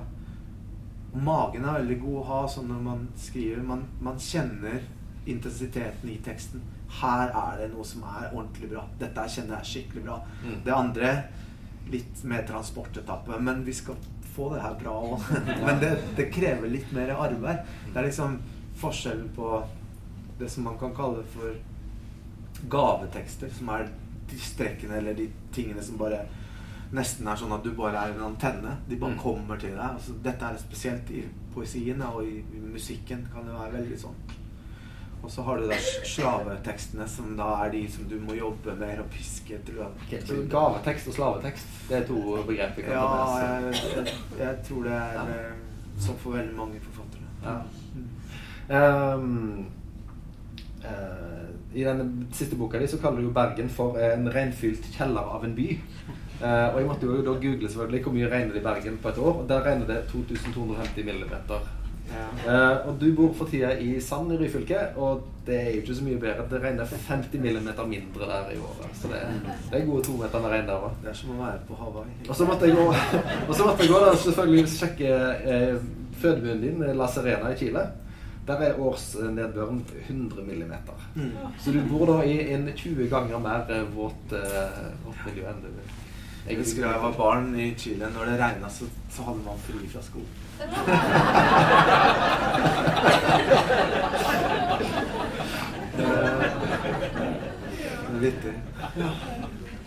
og 1.13 1.21
magen 1.21 1.65
er 1.65 1.79
veldig 1.81 1.99
god 2.01 2.19
å 2.21 2.27
ha 2.29 2.41
sånn 2.47 2.69
når 2.71 2.81
man 2.85 3.07
skriver. 3.19 3.63
Man, 3.67 3.83
man 4.01 4.19
kjenner 4.19 4.79
intensiteten 5.25 6.09
i 6.09 6.19
teksten. 6.23 6.63
Her 7.01 7.31
er 7.33 7.57
det 7.63 7.71
noe 7.73 7.83
som 7.85 8.03
er 8.05 8.29
ordentlig 8.33 8.69
bra. 8.71 8.83
Dette 8.99 9.23
jeg 9.25 9.35
kjenner 9.37 9.59
jeg 9.61 9.69
skikkelig 9.71 10.03
bra. 10.05 10.17
Mm. 10.43 10.57
Det 10.65 10.73
andre 10.75 11.13
litt 11.91 12.23
mer 12.29 12.43
transportetappe. 12.47 13.39
Men 13.41 13.63
vi 13.65 13.73
skal 13.73 13.95
få 14.35 14.51
det 14.53 14.61
her 14.61 14.75
bra 14.79 14.93
òg. 15.09 15.25
men 15.65 15.79
det, 15.81 15.91
det 16.17 16.29
krever 16.33 16.69
litt 16.69 16.91
mer 16.95 17.15
arbeid. 17.15 17.65
Det 17.89 17.97
er 17.99 18.07
liksom 18.09 18.37
forskjellen 18.81 19.29
på 19.35 19.49
det 20.39 20.49
som 20.49 20.63
man 20.69 20.77
kan 20.81 20.93
kalle 20.97 21.23
for 21.33 21.53
gavetekster, 22.69 23.49
som 23.53 23.69
er 23.73 23.89
de 24.29 24.37
strekkene 24.39 24.97
eller 25.01 25.13
de 25.17 25.27
tingene 25.53 25.83
som 25.83 25.97
bare 25.99 26.23
nesten 26.93 27.27
er 27.27 27.37
sånn 27.39 27.53
at 27.55 27.63
du 27.65 27.71
bare 27.77 27.97
er 28.05 28.13
en 28.13 28.27
antenne. 28.29 28.75
De 28.87 28.95
bare 29.01 29.13
Mm. 29.15 29.19
kommer 29.19 29.57
til 29.57 29.71
deg. 29.73 29.79
Altså, 29.97 30.13
dette 30.23 30.45
er 30.45 30.57
spesielt 30.57 31.09
i 31.11 31.23
poesien 31.53 32.01
og 32.01 32.23
i, 32.23 32.39
i 32.53 32.59
musikken 32.61 33.27
kan 33.33 33.45
det 33.45 33.53
være 33.53 33.73
veldig 33.79 33.97
sånn. 33.99 34.15
Og 35.23 35.31
så 35.31 35.41
har 35.47 35.57
du 35.57 35.69
da 35.69 35.75
slavetekstene, 36.03 37.05
som 37.07 37.35
da 37.39 37.45
er 37.63 37.69
de 37.71 37.83
som 37.91 38.07
du 38.11 38.17
må 38.19 38.35
jobbe 38.35 38.73
mer 38.75 38.99
og 38.99 39.07
piske 39.13 39.59
til 39.65 39.77
å 39.79 39.85
okay, 39.93 40.19
så 40.27 40.41
gavetekst 40.51 41.07
og 41.13 41.15
slavetekst, 41.15 41.69
det 41.87 42.01
er 42.01 42.07
to 42.09 42.17
begrep 42.47 42.75
vi 42.77 42.83
kan 42.83 42.97
Ja, 42.97 43.05
ta 43.07 43.37
med 43.63 43.69
jeg, 43.69 43.85
jeg, 43.95 44.17
jeg 44.41 44.57
tror 44.67 44.83
det 44.89 44.97
er 44.97 45.13
Ja. 45.15 45.23
eh, 45.37 45.53
sånn 46.03 46.19
for 46.19 46.35
veldig 46.35 46.57
mange 46.57 46.81
forfattere. 46.83 47.29
Ja. 47.45 47.61
Um, 48.73 49.65
uh, 50.83 51.47
I 51.73 51.83
den 51.87 52.27
siste 52.35 52.55
boka 52.59 52.79
di 52.79 52.87
så 52.87 52.99
kaller 52.99 53.21
du 53.21 53.27
jo 53.29 53.33
Bergen 53.35 53.69
for 53.69 53.97
en 53.99 54.27
regnfylt 54.31 54.89
kjeller 54.97 55.31
av 55.37 55.45
en 55.47 55.55
by. 55.55 55.69
Uh, 56.43 56.67
og 56.73 56.77
jeg 56.81 56.89
måtte 56.89 57.07
jo 57.07 57.21
da 57.23 57.37
google 57.39 57.69
selvfølgelig 57.69 58.03
hvor 58.03 58.15
mye 58.17 58.29
regner 58.31 58.53
det 58.57 58.61
i 58.63 58.67
Bergen 58.67 58.99
på 59.03 59.09
et 59.13 59.17
år. 59.23 59.39
Og 59.43 59.47
der 59.49 59.63
regner 59.69 59.87
det 59.87 60.01
2250 60.11 61.05
millimeter. 61.07 61.71
Uh, 62.43 62.87
og 62.89 62.97
du 63.01 63.07
bor 63.15 63.31
for 63.37 63.49
tida 63.49 63.71
i 63.79 63.95
Sand 64.03 64.33
i 64.33 64.37
Ryfylke, 64.37 64.79
og 64.99 65.23
det 65.47 65.55
er 65.59 65.69
jo 65.71 65.81
ikke 65.81 65.95
så 65.95 66.05
mye 66.05 66.19
bedre. 66.19 66.45
Det 66.51 66.59
regner 66.63 66.93
50 67.07 67.41
millimeter 67.41 67.87
mindre 67.87 68.27
der 68.29 68.51
i 68.53 68.59
året. 68.59 68.91
Så 68.99 69.07
det, 69.11 69.21
det 69.71 69.79
er 69.79 69.85
gode 69.87 70.03
to 70.03 70.17
meter 70.19 70.43
med 70.43 70.53
regn 70.53 70.69
der 70.69 70.85
òg. 70.87 70.93
Det 71.03 71.11
er 71.11 71.17
som 71.19 71.33
å 71.33 71.39
være 71.39 71.63
på 71.67 71.79
Hawaii. 71.79 72.15
Og 72.27 72.35
så 72.35 72.47
måtte 72.47 72.69
jeg 72.69 72.77
gå, 72.77 72.85
og 73.47 73.55
så 73.55 73.67
måtte 73.67 73.83
jeg 73.83 73.91
gå 73.93 74.03
da, 74.05 74.13
selvfølgelig 74.25 74.71
sjekke 74.75 75.17
eh, 75.55 75.75
fødebyen 76.21 76.63
din, 76.63 76.87
La 76.99 77.09
Serena 77.11 77.51
i 77.51 77.59
Chile. 77.59 77.87
Der 78.47 78.59
er 78.59 78.79
årsnedbøren 78.83 79.85
100 80.01 80.43
millimeter. 80.43 81.03
Mm. 81.15 81.31
Så 81.59 81.71
du 81.71 81.79
bor 81.87 82.09
da 82.11 82.21
i 82.27 82.41
en 82.53 82.67
20 82.75 83.07
ganger 83.11 83.39
mer 83.39 83.71
eh, 83.71 83.85
våt, 83.95 84.35
uh, 84.35 84.81
våt 85.05 85.27
miljø 85.29 85.47
enn 85.47 85.63
du 85.63 85.71
jeg 86.49 86.57
husker 86.57 86.81
da 86.83 86.89
jeg 86.91 87.01
var 87.01 87.11
barn 87.17 87.55
i 87.55 87.73
Chile. 87.77 88.09
Når 88.13 88.25
det 88.25 88.39
regna, 88.39 88.69
så, 88.69 88.85
så, 89.09 89.23
hadde 89.23 89.39
man 89.45 89.59
fri 89.63 89.87
fra 89.87 90.01
skolen. 90.03 90.27
det 95.97 96.05
er 98.09 98.19
vittig. 98.19 98.55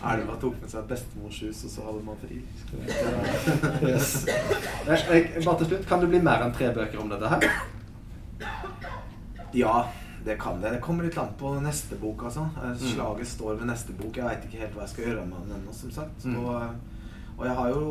Elva 0.06 0.36
tok 0.40 0.56
med 0.62 0.70
seg 0.70 0.88
bestemors 0.88 1.38
hus, 1.42 1.62
og 1.66 1.70
så 1.74 1.86
hadde 1.90 2.02
man 2.06 2.16
fri. 2.22 2.40
yes. 3.90 4.10
bare 4.86 5.58
til 5.58 5.66
slutt, 5.66 5.86
Kan 5.88 6.00
det 6.00 6.08
bli 6.14 6.20
mer 6.24 6.44
enn 6.46 6.56
tre 6.56 6.72
bøker 6.74 6.98
om 7.02 7.12
dette 7.12 7.32
her? 7.32 7.40
Ja, 9.56 9.76
det 10.26 10.36
kan 10.36 10.60
det. 10.60 10.70
Det 10.70 10.80
kommer 10.80 11.04
litt 11.04 11.18
an 11.18 11.28
på 11.38 11.52
neste 11.60 11.96
bok. 11.96 12.24
altså. 12.24 12.48
Eh, 12.56 12.70
mm. 12.70 12.78
Slaget 12.78 13.28
står 13.28 13.54
ved 13.54 13.68
neste 13.70 13.92
bok. 13.92 14.16
Jeg 14.16 14.26
veit 14.26 14.46
ikke 14.48 14.58
helt 14.58 14.72
hva 14.74 14.82
jeg 14.82 14.92
skal 14.92 15.04
gjøre 15.06 15.26
med 15.28 15.44
den 15.44 15.60
ennå, 15.60 15.74
som 15.74 15.92
sagt. 15.94 16.24
Mm. 16.26 16.40
Og, 16.40 16.56
og, 17.36 17.44
jeg 17.46 17.58
har 17.60 17.74
jo 17.74 17.86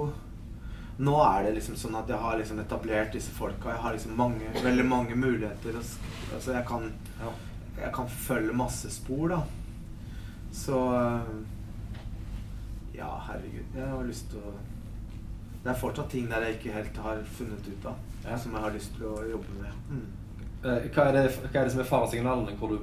Nå 0.97 1.13
er 1.19 1.41
det 1.43 1.57
liksom 1.57 1.75
sånn 1.75 1.95
at 1.99 2.07
jeg 2.07 2.19
har 2.23 2.38
liksom 2.39 2.59
etablert 2.59 3.15
disse 3.15 3.31
folka. 3.36 3.71
Jeg 3.73 3.83
har 3.83 3.95
liksom 3.95 4.13
mange, 4.15 4.51
veldig 4.63 4.86
mange 4.88 5.15
muligheter. 5.19 5.75
Altså, 5.79 6.53
jeg 6.55 6.63
kan, 6.67 6.86
jeg 7.75 7.89
kan 7.95 8.07
følge 8.07 8.55
masse 8.55 8.91
spor, 8.95 9.25
da. 9.33 9.41
Så 10.55 10.79
Ja, 12.95 13.09
herregud. 13.27 13.75
Jeg 13.75 13.89
har 13.91 14.07
lyst 14.07 14.29
til 14.31 14.39
å 14.39 14.53
Det 15.65 15.73
er 15.73 15.81
fortsatt 15.81 16.11
ting 16.11 16.29
der 16.31 16.47
jeg 16.47 16.59
ikke 16.59 16.77
helt 16.77 16.97
har 17.03 17.23
funnet 17.39 17.67
ut 17.67 17.89
av, 17.91 17.99
ja. 18.23 18.38
som 18.38 18.55
jeg 18.55 18.63
har 18.63 18.75
lyst 18.75 18.95
til 18.95 19.07
å 19.09 19.17
jobbe 19.33 19.59
med. 19.59 19.79
Mm. 19.89 20.24
Eh, 20.66 20.89
hva 20.89 21.09
er, 21.11 21.13
det, 21.20 21.26
hva 21.51 21.59
er 21.59 21.68
det 21.68 21.74
som 21.76 21.84
er 21.84 21.89
faresignalene 21.89 22.55
hvor 22.57 22.74
du 22.74 22.80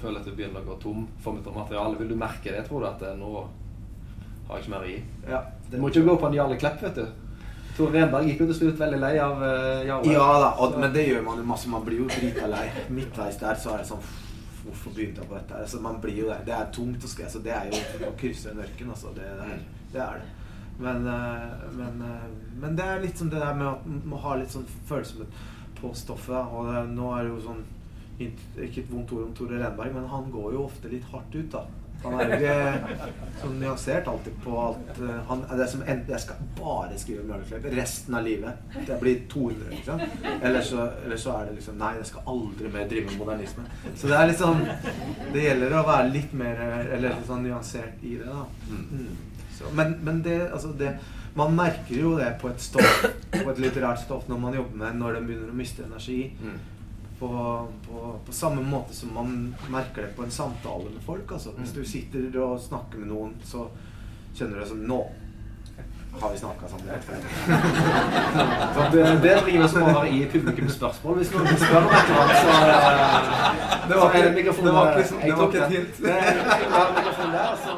føler 0.00 0.18
at 0.18 0.26
du 0.26 0.34
begynner 0.34 0.64
å 0.64 0.72
gå 0.72 0.76
tom 0.82 1.06
for 1.22 1.38
materiale? 1.38 1.98
Vil 2.00 2.10
du 2.10 2.18
merke 2.18 2.50
det? 2.50 2.64
Tror 2.66 2.82
du 2.82 2.88
at 2.88 3.02
det 3.02 3.14
nå 3.20 3.32
har 4.48 4.56
jeg 4.56 4.64
ikke 4.64 4.74
mer 4.74 4.86
i? 4.88 4.98
Ja, 5.28 5.42
du 5.70 5.78
må 5.78 5.90
ikke 5.92 6.06
gå 6.08 6.16
på 6.18 6.30
en 6.30 6.38
Jarle 6.38 6.58
Klepp, 6.58 6.80
vet 6.82 6.98
du. 6.98 7.04
Tor 7.76 7.92
Renberg 7.94 8.26
gikk 8.26 8.40
jo 8.42 8.48
til 8.48 8.56
slutt 8.58 8.80
veldig 8.80 8.98
lei 8.98 9.12
av 9.22 9.38
uh, 9.38 9.84
Jarle. 9.86 10.14
Ja 10.16 10.30
da, 10.42 10.48
og, 10.58 10.78
men 10.82 10.94
det 10.94 11.04
gjør 11.06 11.22
man 11.28 11.38
jo 11.38 11.44
masse. 11.46 11.70
Man 11.70 11.84
blir 11.86 12.00
jo 12.02 12.08
drita 12.10 12.48
lei. 12.50 12.64
Midtveis 12.90 13.38
der 13.38 13.60
så 13.60 13.76
er 13.76 13.84
det 13.84 13.90
sånn 13.92 14.08
Hvorfor 14.58 14.92
begynte 14.96 15.22
jeg 15.22 15.30
på 15.30 15.36
dette? 15.36 15.60
Altså, 15.62 15.78
man 15.80 16.00
blir 16.02 16.16
jo 16.18 16.26
det. 16.28 16.40
Det 16.48 16.52
er 16.52 16.72
tungt 16.74 17.04
å 17.06 17.08
skrive. 17.08 17.30
Så 17.32 17.40
det 17.44 17.54
er 17.54 17.70
jo 17.70 18.08
å 18.08 18.16
krysse 18.18 18.50
en 18.50 18.58
ørken, 18.60 18.90
altså. 18.92 19.12
Det, 19.16 19.28
der, 19.38 19.62
det 19.94 20.02
er 20.04 20.18
det. 20.18 20.56
Men, 20.82 21.06
uh, 21.06 21.68
men, 21.76 22.02
uh, 22.02 22.26
men, 22.58 22.74
det 22.76 22.84
er 22.84 23.00
litt 23.04 23.22
som 23.22 23.30
det 23.30 23.40
der 23.40 23.54
med 23.56 23.70
at 23.70 23.86
man 23.86 24.02
må 24.10 24.20
ha 24.26 24.34
litt 24.42 24.52
sånn 24.52 24.66
følelse 24.90 25.28
på 25.80 25.92
stoffet. 25.96 26.54
Og 26.54 26.70
det, 26.70 26.84
nå 26.94 27.10
er 27.16 27.26
det 27.26 27.34
jo 27.34 27.42
sånn 27.48 27.66
Ikke 28.18 28.82
et 28.82 28.88
vondt 28.90 29.12
ord 29.14 29.28
om 29.28 29.34
Tore 29.36 29.60
Renberg, 29.60 29.92
men 29.94 30.08
han 30.10 30.30
går 30.34 30.56
jo 30.56 30.64
ofte 30.66 30.90
litt 30.90 31.06
hardt 31.12 31.36
ut, 31.38 31.52
da. 31.52 31.66
Han 32.02 32.14
er 32.14 32.28
jo 32.30 32.36
ikke 32.36 33.06
sånn 33.40 33.54
nyansert 33.58 34.08
alltid 34.10 34.34
på 34.44 34.52
alt 34.62 35.00
uh, 35.02 35.14
han, 35.26 35.40
det 35.50 35.64
er 35.64 35.70
som 35.72 35.80
Jeg 35.88 36.20
skal 36.22 36.44
bare 36.60 36.98
skrive 37.00 37.24
om 37.24 37.32
Jarle 37.32 37.72
resten 37.74 38.14
av 38.14 38.26
livet. 38.26 38.76
Det 38.86 38.98
blir 39.00 39.24
200, 39.32 39.72
liksom. 39.72 40.04
Eller 40.36 40.62
så, 40.62 40.84
eller 41.04 41.18
så, 41.18 41.34
er 41.34 41.48
det 41.48 41.56
liksom 41.58 41.80
Nei, 41.80 41.92
jeg 41.98 42.10
skal 42.12 42.30
aldri 42.34 42.70
mer 42.74 42.86
drive 42.90 43.10
med 43.10 43.18
modernisme. 43.18 43.66
Så 43.98 44.10
det 44.10 44.18
er 44.18 44.30
litt 44.30 44.42
sånn 44.42 44.62
Det 45.34 45.42
gjelder 45.42 45.74
å 45.74 45.86
være 45.88 46.12
litt 46.14 46.34
mer 46.38 46.62
Eller 46.68 47.08
litt 47.08 47.26
sånn 47.26 47.42
nyansert 47.46 48.06
i 48.06 48.14
det, 48.20 48.30
da. 48.30 48.46
Mm. 48.70 48.84
mm. 48.92 49.46
Så, 49.58 49.70
men, 49.74 49.96
men 50.06 50.22
det 50.22 50.38
Altså, 50.52 50.70
det 50.78 50.94
man 51.34 51.54
merker 51.56 51.94
jo 51.94 52.16
det 52.18 52.32
på 52.40 52.48
et 52.48 52.62
stoff, 52.62 53.04
på 53.34 53.50
et 53.50 53.60
litterært 53.62 54.02
stoff 54.04 54.28
når 54.28 54.42
man 54.42 54.56
jobber 54.58 54.82
med 54.84 54.98
når 55.00 55.18
den 55.18 55.28
begynner 55.28 55.52
å 55.52 55.58
miste 55.58 55.86
energi. 55.86 56.20
Mm. 56.40 56.58
På, 57.18 57.28
på, 57.82 58.02
på, 58.26 58.32
samme 58.32 58.62
måte 58.62 58.94
som 58.94 59.10
man 59.10 59.32
merker 59.74 60.04
det 60.04 60.12
på 60.14 60.22
en 60.22 60.30
samtale 60.30 60.92
med 60.92 61.02
folk. 61.02 61.32
Altså. 61.34 61.54
Hvis 61.58 61.74
mm. 61.74 61.78
du 61.78 61.88
sitter 61.92 62.42
og 62.44 62.60
snakker 62.62 63.02
med 63.02 63.10
noen, 63.10 63.32
så 63.44 63.66
kjenner 64.38 64.58
du 64.58 64.62
det 64.62 64.70
som 64.70 64.84
Nå 64.86 65.02
har 66.20 66.30
vi 66.32 66.38
snakka 66.38 66.68
sammen 66.68 66.88
helt 66.88 67.06
det, 68.92 69.02
det 69.22 69.40
driver 69.44 69.68
som 69.68 69.82
over 69.82 70.06
i 70.06 70.26
publikumsspørsmål. 70.32 71.16
Hvis 71.20 71.32
noen 71.34 71.46
spør 71.60 71.76
om 71.76 71.84
et 71.92 72.08
eller 72.08 72.20
annet, 72.22 72.36
så 72.42 72.48
Det 73.88 73.96
var 73.96 74.06
ikke, 74.14 74.22
det 74.28 74.72
var 74.72 74.98
ikke, 74.98 75.04
det 75.24 75.36
var 75.36 75.46
ikke 75.48 75.64
et 75.64 75.70
hint. 75.76 75.94
Det 75.98 76.14
var 76.72 76.86
mikrofonen 76.96 77.32
der, 77.32 77.52
så 77.64 77.70